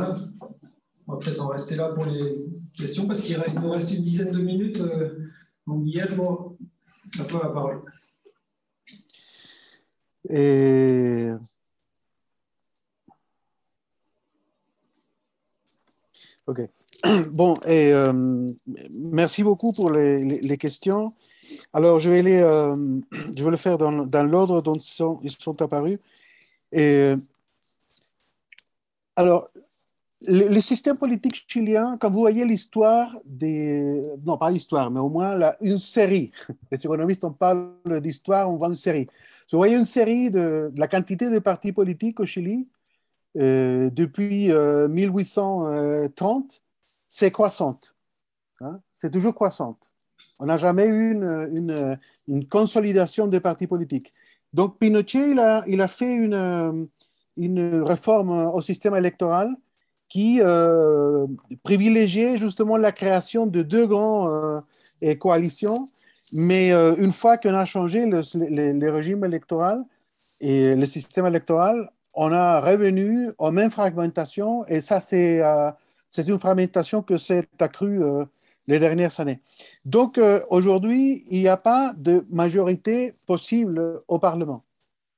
[1.10, 2.46] On va peut-être en rester là pour les
[2.78, 4.78] questions parce qu'il nous reste une dizaine de minutes.
[4.80, 5.26] Euh,
[5.66, 6.56] donc, Guillermo,
[7.18, 7.82] à toi la parole.
[16.46, 16.60] Ok.
[17.32, 18.46] Bon, et euh,
[18.92, 21.12] merci beaucoup pour les, questions.
[21.72, 22.76] Alors, je vais, les, euh,
[23.36, 25.98] je vais le faire dans, dans l'ordre dont ils sont, ils sont apparus.
[26.70, 27.14] Et,
[29.16, 29.50] alors,
[30.26, 34.02] le, système politique chilien, quand vous voyez l'histoire des...
[34.24, 36.30] Non, pas l'histoire, mais au moins une série.
[36.70, 39.06] Les économistes, on parle d'histoire, on voit une série.
[39.50, 42.68] Vous voyez une série de, la quantité de partis politiques au Chili
[43.38, 46.56] euh, depuis 1830, euh,
[47.08, 47.94] c'est croissante.
[48.60, 48.80] Hein.
[48.92, 49.78] C'est toujours croissante.
[50.38, 51.98] On n'a jamais eu une,
[52.28, 54.12] une, consolidation des partis politiques.
[54.52, 56.88] Donc Pinochet, il a, il a fait une,
[57.36, 59.54] une réforme au système électoral
[60.10, 61.26] qui euh,
[61.62, 64.62] privilégiait justement la création de deux grandes
[65.02, 65.86] euh, coalitions.
[66.32, 68.22] Mais euh, une fois qu'on a changé le,
[68.72, 69.82] le, régime électoral
[70.40, 75.40] et le système électoral, on a revenu aux mêmes fragmentations et ça, c'est
[76.28, 78.00] une fragmentation que s'est accrue
[78.66, 79.40] les dernières années.
[79.84, 80.20] Donc
[80.50, 84.64] aujourd'hui, il n'y a pas de majorité possible au Parlement.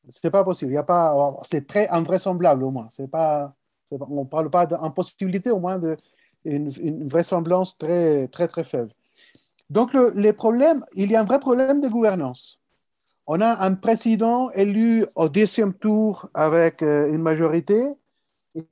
[0.08, 0.74] Ce n'est pas possible.
[1.44, 2.88] C'est très invraisemblable au moins.
[2.90, 3.54] C'est pas
[4.00, 5.96] on ne parle pas d'impossibilité, au moins d'une
[6.44, 8.90] une vraisemblance très, très, très faible.
[9.70, 12.58] Donc, le, les problèmes, il y a un vrai problème de gouvernance.
[13.26, 17.80] On a un président élu au deuxième tour avec euh, une majorité,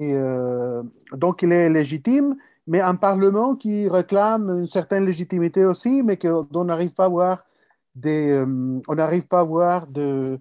[0.01, 0.83] euh,
[1.13, 2.37] donc il est légitime,
[2.67, 7.09] mais un parlement qui réclame une certaine légitimité aussi, mais dont on n'arrive pas à
[7.09, 7.45] voir
[7.95, 10.39] des, euh, on n'arrive pas à voir de,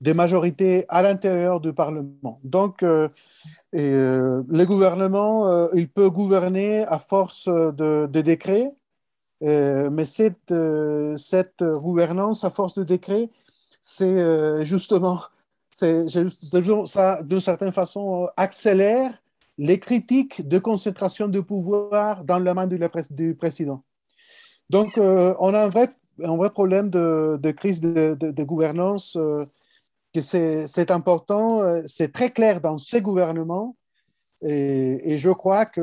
[0.00, 2.40] des majorités à l'intérieur du Parlement.
[2.42, 2.84] Donc,
[3.74, 8.72] euh, le gouvernement, euh, il peut gouverner à force de, décrets,
[9.40, 10.52] mais cette,
[11.62, 13.30] gouvernance à force de décrets,
[13.80, 15.20] c'est justement,
[15.72, 19.22] ça, d'une certaine façon, accélère
[19.58, 23.82] les critiques de concentration de pouvoir dans la main du, président.
[24.70, 25.88] Donc, euh, on a un vrai,
[26.50, 29.44] problème de, de crise de, de, gouvernance, euh,
[30.12, 33.76] que c'est important, euh, c'est très clair dans ces gouvernements,
[34.42, 35.80] et, je crois que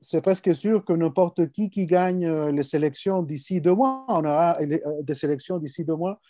[0.00, 4.58] c'est presque sûr que n'importe qui qui gagne les élections d'ici deux mois, on aura
[5.02, 6.20] des élections d'ici deux mois,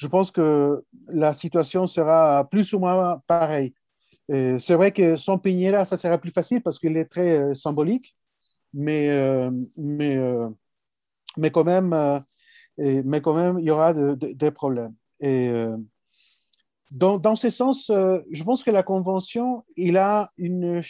[0.00, 3.74] je pense que la situation sera plus ou moins pareille.
[4.30, 8.16] C'est vrai que sans Piñera, ça sera plus facile parce qu'il est très euh, symbolique,
[8.72, 10.48] mais, euh, mais, euh,
[11.36, 11.90] mais, quand même,
[12.78, 14.94] mais quand même, il y aura des problèmes.
[15.20, 15.50] Et
[16.90, 20.82] dans, dans, ce sens, je pense que la Convention, il a une,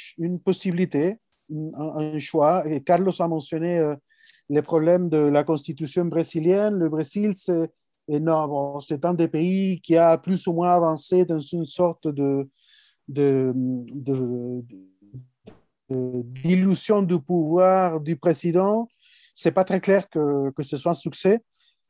[0.45, 1.17] possibilité,
[1.51, 2.65] un, choix.
[2.87, 3.95] Carlos a mentionné
[4.49, 6.75] les problèmes de la constitution brésilienne.
[6.75, 7.71] Le Brésil, c'est
[8.09, 8.81] énorme.
[8.81, 12.09] C'est un des pays qui a plus ou moins avancé dans une sorte
[15.89, 18.89] d'illusion du pouvoir du président.
[19.35, 21.41] C'est pas très clair que, ce soit un succès,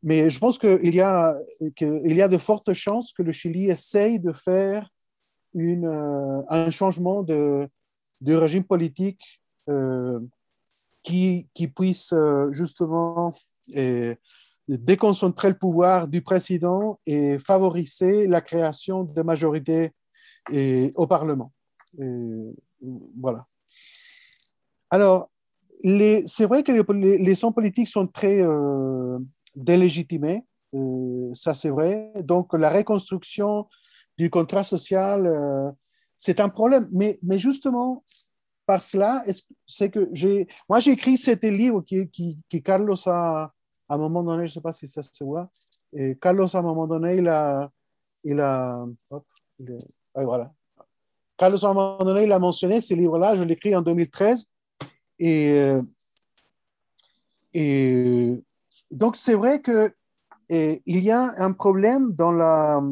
[0.02, 1.36] mais je pense qu'il y, a,
[1.76, 4.90] qu'il y a de fortes chances que le Chili essaye de faire
[5.54, 7.68] une, euh, un changement de,
[8.22, 10.20] de régime politique euh,
[11.02, 13.34] qui, qui, puisse euh, justement
[14.68, 19.92] déconcentrer le pouvoir du président et favoriser la création de majorités
[20.96, 21.52] au Parlement.
[23.16, 23.44] voilà.
[24.90, 25.30] Alors,
[26.26, 28.42] c'est vrai que les, les, sons politiques sont très
[29.54, 30.44] délégitimés,
[30.74, 32.12] euh, ça c'est vrai.
[32.24, 33.66] Donc, la reconstruction
[34.16, 35.70] du contrat social, euh,
[36.16, 36.88] c'est un problème.
[36.92, 38.04] Mais, mais justement,
[38.66, 39.24] par cela,
[39.66, 40.46] c'est que j'ai.
[40.68, 43.52] Moi, j'ai écrit cet livre qui, qui, Carlos a,
[43.88, 45.50] à un moment donné, je ne sais pas si ça se voit,
[46.20, 47.70] Carlos, à un moment donné, il a.
[48.22, 48.86] Il a
[50.14, 50.52] voilà.
[51.40, 54.46] Carlos, à un moment donné, il a mentionné ce livre-là, je l'ai écrit en 2013.
[55.18, 55.82] Et, euh,
[57.54, 58.42] et
[58.90, 59.92] donc, c'est vrai qu'il
[60.86, 62.82] y a un problème dans la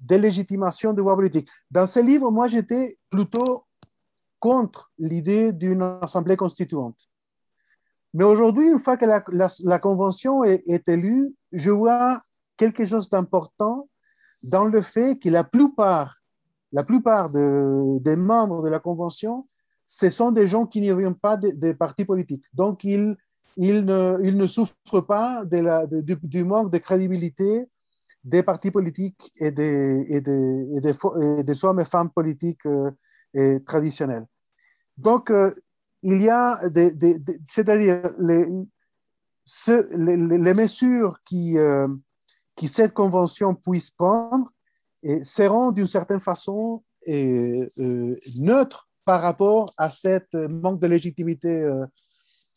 [0.00, 1.48] délégitimation de voix politique.
[1.70, 3.64] Dans ce livre, moi, j'étais plutôt
[4.40, 7.08] contre l'idée d'une assemblée constituante.
[8.12, 12.20] Mais aujourd'hui, une fois que la, convention est, élue, je vois
[12.56, 13.88] quelque chose d'important
[14.44, 16.18] dans le fait que la plupart,
[16.72, 19.48] la plupart de, des membres de la Convention,
[19.86, 22.44] ce sont des gens qui n'y viennent pas des, partis politiques.
[22.52, 23.16] Donc, ils,
[23.56, 27.66] ils, ne, ils ne souffrent pas de la, du, manque de crédibilité
[28.22, 30.80] des partis politiques et des, et des,
[31.42, 34.26] des, hommes et femmes politiques euh, traditionnels.
[34.96, 35.52] Donc, euh,
[36.02, 36.94] il y a des,
[37.46, 38.46] c'est-à-dire les,
[40.38, 41.88] les, mesures qui, euh,
[42.56, 44.50] qui cette convention puisse prendre
[45.22, 51.70] seront d'une certaine façon neutres par rapport à cette manque de légitimité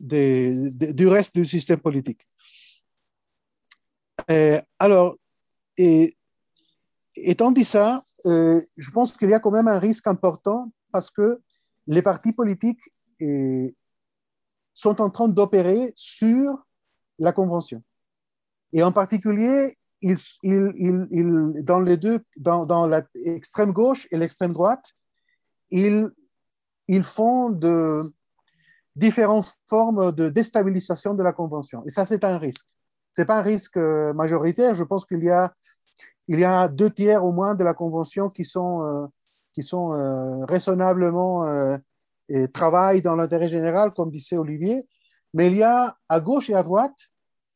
[0.01, 2.27] euh, du reste du système politique.
[4.79, 5.15] alors,
[5.77, 6.17] et,
[7.17, 11.11] étant dit ça, euh, je pense qu'il y a quand même un risque important parce
[11.11, 11.41] que
[11.87, 12.91] les partis politiques
[14.73, 16.65] sont en train d'opérer sur
[17.17, 17.81] la Convention.
[18.73, 24.91] Et en particulier, dans les deux, dans, l'extrême gauche et l'extrême droite,
[25.71, 26.11] ils
[27.03, 28.01] font de
[28.97, 31.83] différentes formes de déstabilisation de la Convention.
[31.85, 32.65] Et ça, c'est un risque.
[33.13, 34.73] Ce n'est pas un risque euh, majoritaire.
[34.73, 35.53] Je pense qu'il y a,
[36.27, 39.05] y a deux tiers au moins de la Convention qui sont, euh,
[39.53, 41.45] qui sont euh, raisonnablement
[42.29, 44.87] et travaillent dans l'intérêt général, comme disait Olivier.
[45.33, 46.97] Mais il y a à gauche et à droite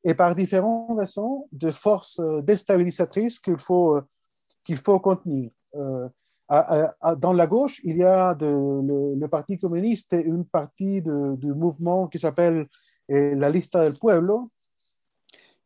[0.03, 3.99] et par différentes raisons de forces déstabilisatrices qu'il faut,
[4.63, 5.51] qu'il faut contenir.
[7.17, 12.19] Dans la gauche, il y a le, Parti communiste et une partie du mouvement qui
[12.19, 12.67] s'appelle
[13.07, 14.47] la Lista del Pueblo,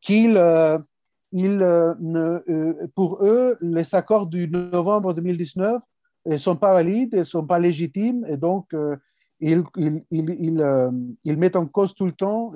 [0.02, 5.82] qui, il, ne, pour eux, les accords du novembre 2019
[6.28, 8.72] ne sont pas valides, ne sont pas légitimes, et donc
[9.40, 9.64] ils,
[11.24, 12.52] mettent en cause tout le temps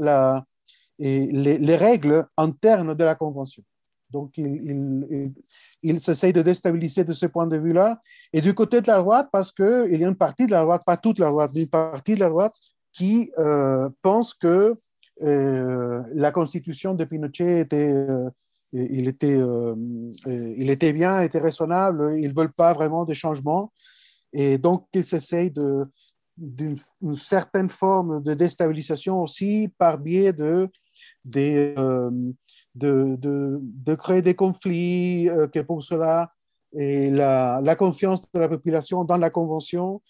[1.00, 3.64] et les, règles internes de la Convention.
[4.12, 5.34] Donc, il,
[5.84, 8.02] il, s'essaye de déstabiliser de ce point de vue-là.
[8.34, 10.82] Et du côté de la droite, parce qu'il y a une partie de la droite,
[10.86, 12.54] pas toute la droite, mais une partie de la droite
[12.92, 14.76] qui euh, pense que
[15.22, 18.30] euh, la constitution de Pinochet était, euh,
[18.74, 19.40] il était,
[20.26, 23.72] il était bien, était raisonnable, ils ne veulent pas vraiment de changement.
[24.34, 25.54] Et donc, ils s'essayent
[26.38, 26.76] d'une
[27.16, 30.70] certaine forme de déstabilisation aussi par biais de
[31.36, 32.12] euh,
[32.80, 36.30] de, de, de, créer des conflits, euh, que pour cela,
[36.74, 40.02] et la, la, confiance de la population dans la Convention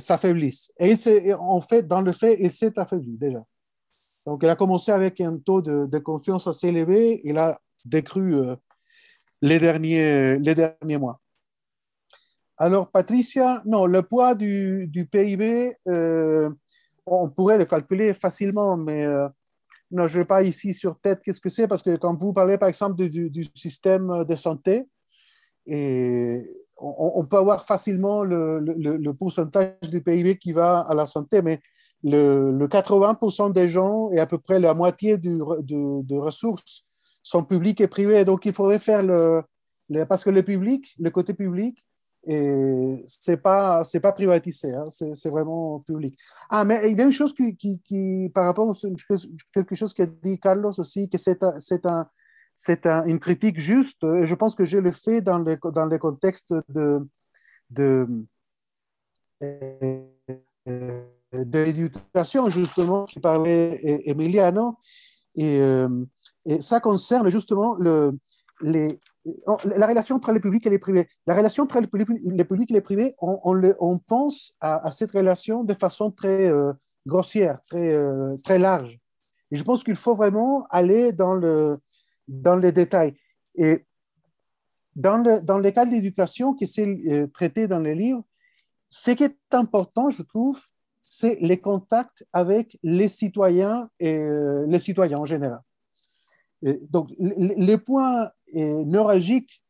[0.00, 0.72] s'affaiblisse.
[0.78, 0.94] Et,
[1.34, 3.44] en fait, dans le fait, il s'est affaibli déjà.
[4.26, 7.20] Donc, il a commencé avec un taux de, confiance assez élevé.
[7.24, 8.56] Il a décru euh,
[9.40, 11.20] les, derniers, les derniers mois.
[12.56, 16.50] Alors, Patricia, non, le poids du, du PIB, euh,
[17.06, 19.06] on pourrait le calculer facilement, mais
[19.90, 22.32] non, je ne vais pas ici sur tête qu'est-ce que c'est, parce que quand vous
[22.32, 24.86] parlez, par exemple, du, système de santé,
[25.66, 26.46] et
[26.76, 31.60] on, peut avoir facilement le, pourcentage du PIB qui va à la santé, mais
[32.02, 36.84] le, 80% des gens et à peu près la moitié du, de, ressources
[37.22, 38.24] sont publiques et privées.
[38.24, 39.42] Donc, il faudrait faire le,
[40.04, 41.86] parce que le public, le côté public,
[43.06, 46.18] c'est pas c'est pas privatisé, hein, c'est vraiment public.
[46.50, 49.16] Ah, mais il y a une chose qui, qui, par rapport à
[49.54, 52.06] quelque chose qu'a dit Carlos aussi, que c'est un,
[52.54, 54.04] c'est une critique juste.
[54.04, 57.00] Et je pense que je le fais dans le, dans le contexte de,
[57.70, 58.06] de,
[59.42, 60.02] euh,
[60.66, 64.76] de l'éducation, justement, qui parlait Emiliano.
[65.34, 66.04] Et, euh,
[66.44, 68.18] et, ça concerne justement le,
[68.60, 68.98] les,
[69.64, 71.08] la relation entre les publics et les privés.
[71.26, 71.86] La relation entre les
[72.44, 76.72] publics et les privés, on, pense à, cette relation de façon très euh,
[77.06, 77.94] grossière, très,
[78.44, 78.98] très large.
[79.50, 81.76] Et je pense qu'il faut vraiment aller dans le,
[82.28, 83.14] dans les détails.
[83.54, 83.86] Et
[84.98, 88.24] dans le, dans les cas d'éducation qui sont euh, traités dans les livres,
[88.90, 90.60] ce qui est important, je trouve,
[91.00, 95.60] c'est les contacts avec les citoyens et euh, les citoyens en général.
[96.62, 99.62] Donc, les, points euh, neuralgiques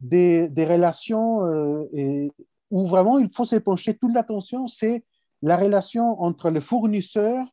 [0.00, 2.30] des, des relations et,
[2.70, 5.04] où vraiment il faut se pencher toute l'attention, c'est
[5.42, 7.44] la relation entre le fournisseur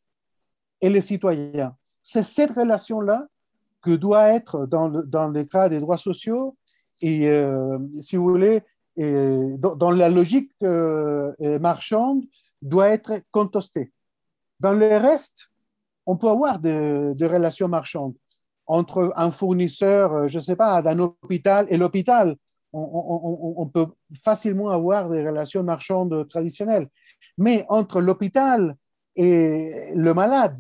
[0.80, 1.76] et les citoyens.
[2.02, 3.28] C'est cette relation-là
[3.82, 6.56] que doit être dans le, dans cas des droits sociaux
[7.02, 8.62] et, euh, si vous voulez,
[8.98, 12.24] dans, la logique euh, marchande,
[12.62, 13.92] doit être contesté.
[14.60, 15.50] Dans le reste,
[16.06, 18.16] on peut avoir des, relations marchandes
[18.68, 22.36] entre un fournisseur, euh, je ne sais pas, d'un hôpital et l'hôpital.
[22.74, 23.88] On, peut
[24.24, 26.88] facilement avoir des relations marchandes traditionnelles.
[27.38, 28.78] Mais entre l'hôpital
[29.18, 30.58] et le malade,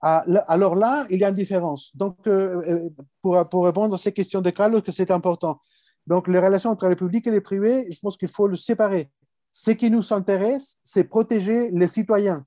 [0.00, 1.94] alors là, il y a une différence.
[1.96, 2.88] Donc, euh,
[3.26, 5.60] euh, pour, répondre à ces questions de Carlos, c'est important.
[6.06, 9.10] Donc, les relations entre le public et les privés, je pense qu'il faut le séparer.
[9.52, 12.44] Ce qui nous intéresse, c'est protéger les citoyens.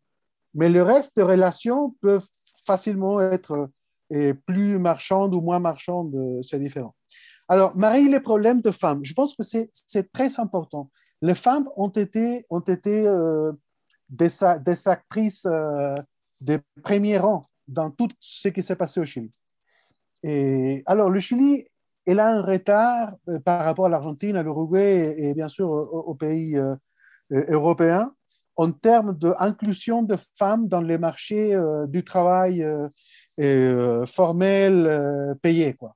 [0.53, 2.28] Mais le reste de relations peuvent
[2.66, 3.70] facilement être
[4.13, 6.95] euh, plus marchandes ou moins marchandes, c'est différent.
[7.47, 10.89] Alors, Marie, les problèmes de femmes, je pense que c'est très important.
[11.21, 13.05] Les femmes ont été, ont été
[14.09, 14.29] des,
[14.59, 19.31] des, actrices de premier rang dans tout ce qui s'est passé au Chili.
[20.23, 21.65] Et, alors, le Chili,
[22.05, 26.15] il a un retard euh, par rapport à l'Argentine, à l'Uruguay et, bien sûr aux,
[26.15, 26.75] pays euh,
[27.31, 28.11] euh, européens
[28.57, 31.57] en termes d'inclusion de femmes dans les marchés
[31.88, 32.63] du travail
[34.06, 35.74] formel payé.
[35.74, 35.94] Quoi.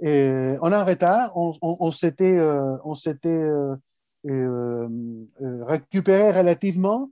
[0.00, 2.38] Et on a un retard, on, on, on s'était
[5.66, 7.10] récupéré relativement,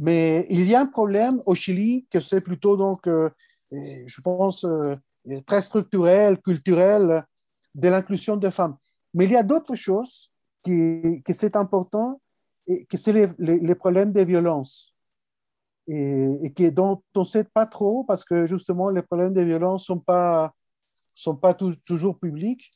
[0.00, 3.28] mais il y a un problème au Chili que c'est plutôt, donc, euh,
[3.70, 4.94] je pense, euh,
[5.44, 7.22] très structurel, culturel,
[7.74, 8.76] de l'inclusion des femmes.
[9.12, 10.30] Mais il y a d'autres choses
[10.62, 12.18] qui, qui c'est important,
[12.66, 14.89] et que c'est les, problèmes de violence.
[15.88, 19.82] Et, que, dont on ne sait pas trop, parce que justement, les problèmes de violence
[19.82, 20.52] ne sont pas,
[21.14, 22.70] sont pas toujours publics.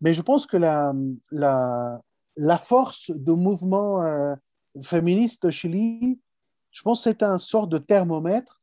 [0.00, 0.92] Mais je pense que la,
[1.30, 2.00] la,
[2.36, 4.34] la force du mouvement euh,
[4.82, 6.18] féministe au Chili
[6.74, 8.60] je pense que c'est un sort de thermomètre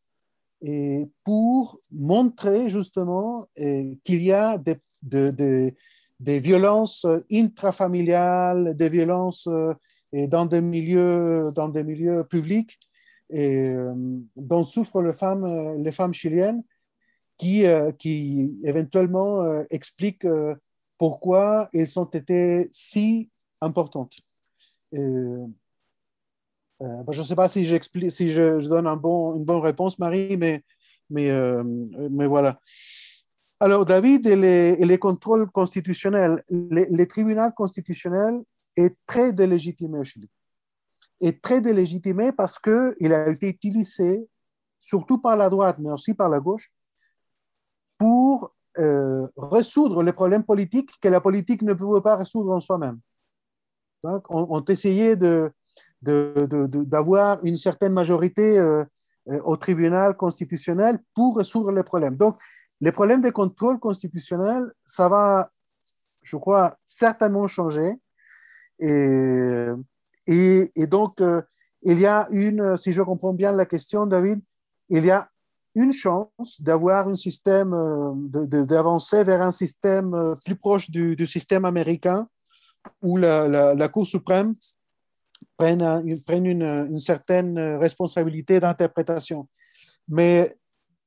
[0.61, 4.75] et pour montrer justement qu'il y a des,
[6.19, 9.47] des, violences intrafamiliales, des violences
[10.13, 12.77] dans des milieux, dans des milieux publics
[13.31, 13.93] et, euh,
[14.35, 16.63] dont souffrent les femmes, les femmes chiliennes
[17.37, 20.27] qui, euh, qui éventuellement euh, expliquent
[20.97, 23.29] pourquoi elles ont été si
[23.61, 24.15] importantes.
[26.81, 27.67] Euh, je ne sais pas si,
[28.09, 30.63] si je, donne un bon, une bonne réponse, Marie, mais,
[31.09, 31.63] mais, euh,
[32.09, 32.59] mais voilà.
[33.59, 38.41] Alors, David et les, les contrôles constitutionnels, le tribunal constitutionnel
[38.75, 40.29] est très délégitimé au Chili.
[41.21, 44.27] Est très délégitimé parce qu'il a été utilisé,
[44.79, 46.71] surtout par la droite, mais aussi par la gauche,
[47.97, 52.99] pour euh, résoudre les problèmes politiques que la politique ne pouvait pas résoudre en soi-même.
[54.03, 55.51] Donc, on, on essayait de,
[56.01, 58.83] d'avoir une certaine majorité euh,
[59.29, 62.15] euh, au tribunal constitutionnel pour résoudre les problèmes.
[62.15, 62.39] Donc,
[62.79, 65.51] les problèmes de contrôle constitutionnel, ça va,
[66.23, 67.93] je crois, certainement changé.
[68.79, 69.67] Et,
[70.31, 71.41] et, donc, euh,
[71.83, 74.39] il y a une, si je comprends bien la question, David,
[74.89, 75.29] il y a
[75.73, 78.13] une chance d'avoir un système, euh,
[78.63, 82.27] d'avancer vers un système euh, plus proche du, système américain
[83.01, 84.53] où la, Cour suprême
[85.55, 89.47] prenne, une, certaine responsabilité d'interprétation.
[90.07, 90.57] Mais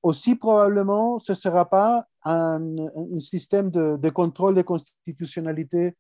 [0.03, 5.97] aussi probablement, ce ne sera pas un, un système de, de, contrôle de constitutionnalité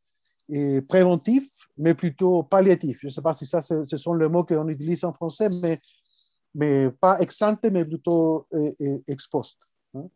[0.48, 2.98] et préventif, mais plutôt palliatif.
[3.00, 5.78] Je ne sais pas si ça, ce, sont les mots qu'on utilise en français, mais,
[6.54, 8.46] mais pas ex ante, mais plutôt
[9.06, 9.58] ex post.
[9.94, 10.08] Hein.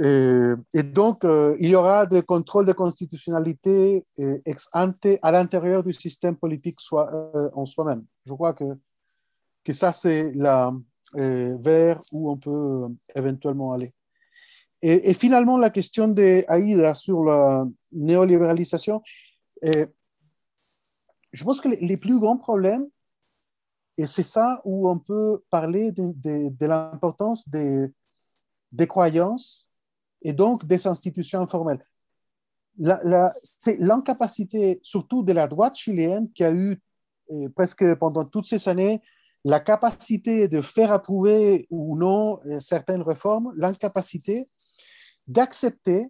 [0.00, 4.04] Et, et, donc, euh, il y aura des contrôles de constitutionnalité
[4.44, 8.02] ex ante à l'intérieur du système politique euh, en soi-même.
[8.26, 8.64] Je crois que,
[9.62, 10.72] que ça, c'est la,
[11.16, 13.92] euh, vers où on peut éventuellement aller.
[14.82, 19.00] Et, et, finalement, la question de Aïda sur la néolibéralisation,
[19.64, 19.86] euh,
[21.34, 22.86] je pense que les, plus grands problèmes,
[23.98, 27.90] et c'est ça où on peut parler de, l'importance des,
[28.86, 29.68] croyances
[30.22, 31.84] et donc des institutions informelles.
[33.42, 36.80] C'est l'incapacité, surtout de la droite chilienne, qui a eu
[37.30, 39.00] euh, presque pendant toutes ces années
[39.44, 44.46] la capacité de faire approuver ou non euh, certaines réformes, l'incapacité
[45.26, 46.06] d'accepter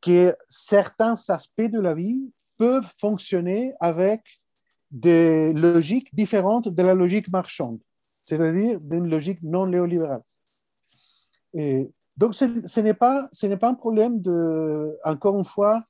[0.00, 4.20] que certains aspects de la vie peuvent fonctionner avec
[4.90, 7.80] des logiques différentes de la logique marchande,
[8.24, 10.22] c'est-à-dire d'une logique non néolibérale.
[11.52, 13.28] Et donc, ce, ce n'est pas,
[13.62, 15.82] un problème de, encore une fois,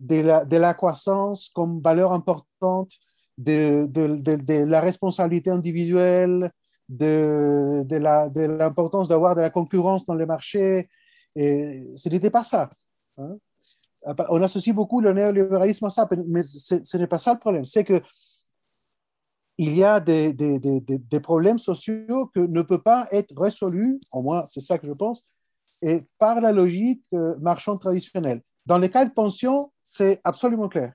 [0.00, 2.90] de la, croissance comme valeur importante,
[3.38, 3.88] de,
[4.64, 6.50] la responsabilité individuelle,
[6.88, 7.86] de,
[8.46, 10.86] l'importance d'avoir de la concurrence dans les marchés.
[11.36, 12.70] Et ce n'était pas ça.
[13.18, 13.36] Hein.
[14.04, 17.64] On associe beaucoup le néolibéralisme à ça, mais ce n'est pas ça le problème.
[17.64, 18.00] C'est que
[19.58, 24.00] il y a des, des, des, des, problèmes sociaux que ne peuvent pas être résolus,
[24.10, 25.22] au moins c'est ça que je pense,
[25.82, 28.40] et par la logique euh, marchande traditionnelle.
[28.64, 30.94] Dans les cas de pension, c'est absolument clair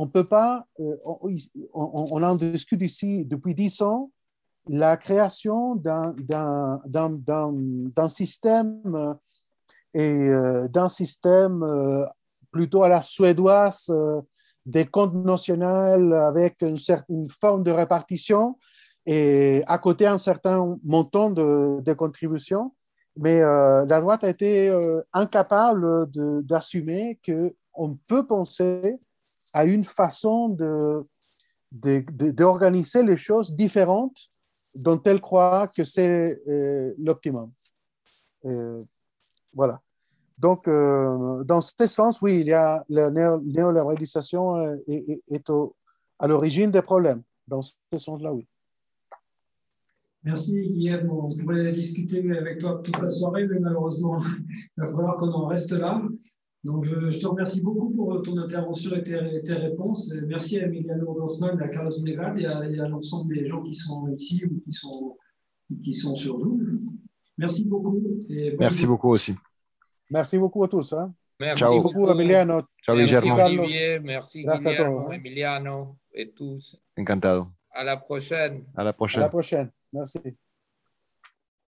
[0.00, 1.18] on peut pas, euh, on,
[1.74, 4.10] on, on, en discute ici depuis dix ans,
[4.66, 6.14] la création d'un
[8.08, 9.14] système euh,
[9.94, 12.04] et euh, d'un système euh,
[12.50, 14.20] plutôt à la suédoise euh,
[14.66, 18.58] des comptes nationaux avec une certaine forme de répartition
[19.06, 22.74] et à côté un certain montant de, de contributions.
[23.16, 24.70] Mais la droite a été
[25.12, 26.06] incapable
[26.44, 29.00] d'assumer qu'on peut penser
[29.52, 30.50] à une façon
[31.72, 34.28] d'organiser de, de, les choses différentes
[34.74, 36.40] dont elle croit que c'est
[36.98, 37.50] l'optimum.
[39.52, 39.80] Voilà.
[40.38, 45.52] Donc, euh, dans ce sens, oui, il y a la néolibéralisation euh, est, est,
[46.18, 47.22] à l'origine des problèmes.
[47.46, 48.46] Dans ce sens-là, oui.
[50.22, 51.10] Merci Guillaume.
[51.10, 54.18] On pourrait discuter avec toi toute la soirée, mais malheureusement,
[54.76, 56.02] il va falloir qu'on en reste là.
[56.62, 60.12] Donc, je, te remercie beaucoup pour ton intervention et tes, réponses.
[60.26, 64.08] Merci à Emiliano Grossman, à Carlos Negrad et à, à l'ensemble des gens qui sont
[64.08, 65.16] ici ou qui sont,
[65.82, 66.89] qui sont sur Zoom.
[67.40, 67.98] Merci beaucoup.
[68.28, 69.34] Et Merci beaucoup aussi.
[70.10, 70.92] Merci beaucoup à tous.
[70.92, 71.14] Hein.
[71.38, 71.80] Merci Ciao.
[71.80, 72.62] beaucoup, Emiliano.
[72.84, 73.62] Ciao, merci Guillermo.
[73.62, 76.76] Olivier, merci Gracias Guillermo, Emiliano et tous.
[76.98, 77.48] Encantado.
[77.72, 78.64] À la prochaine.
[78.76, 79.22] À la prochaine.
[79.22, 79.70] À la prochaine.
[79.90, 80.20] Merci.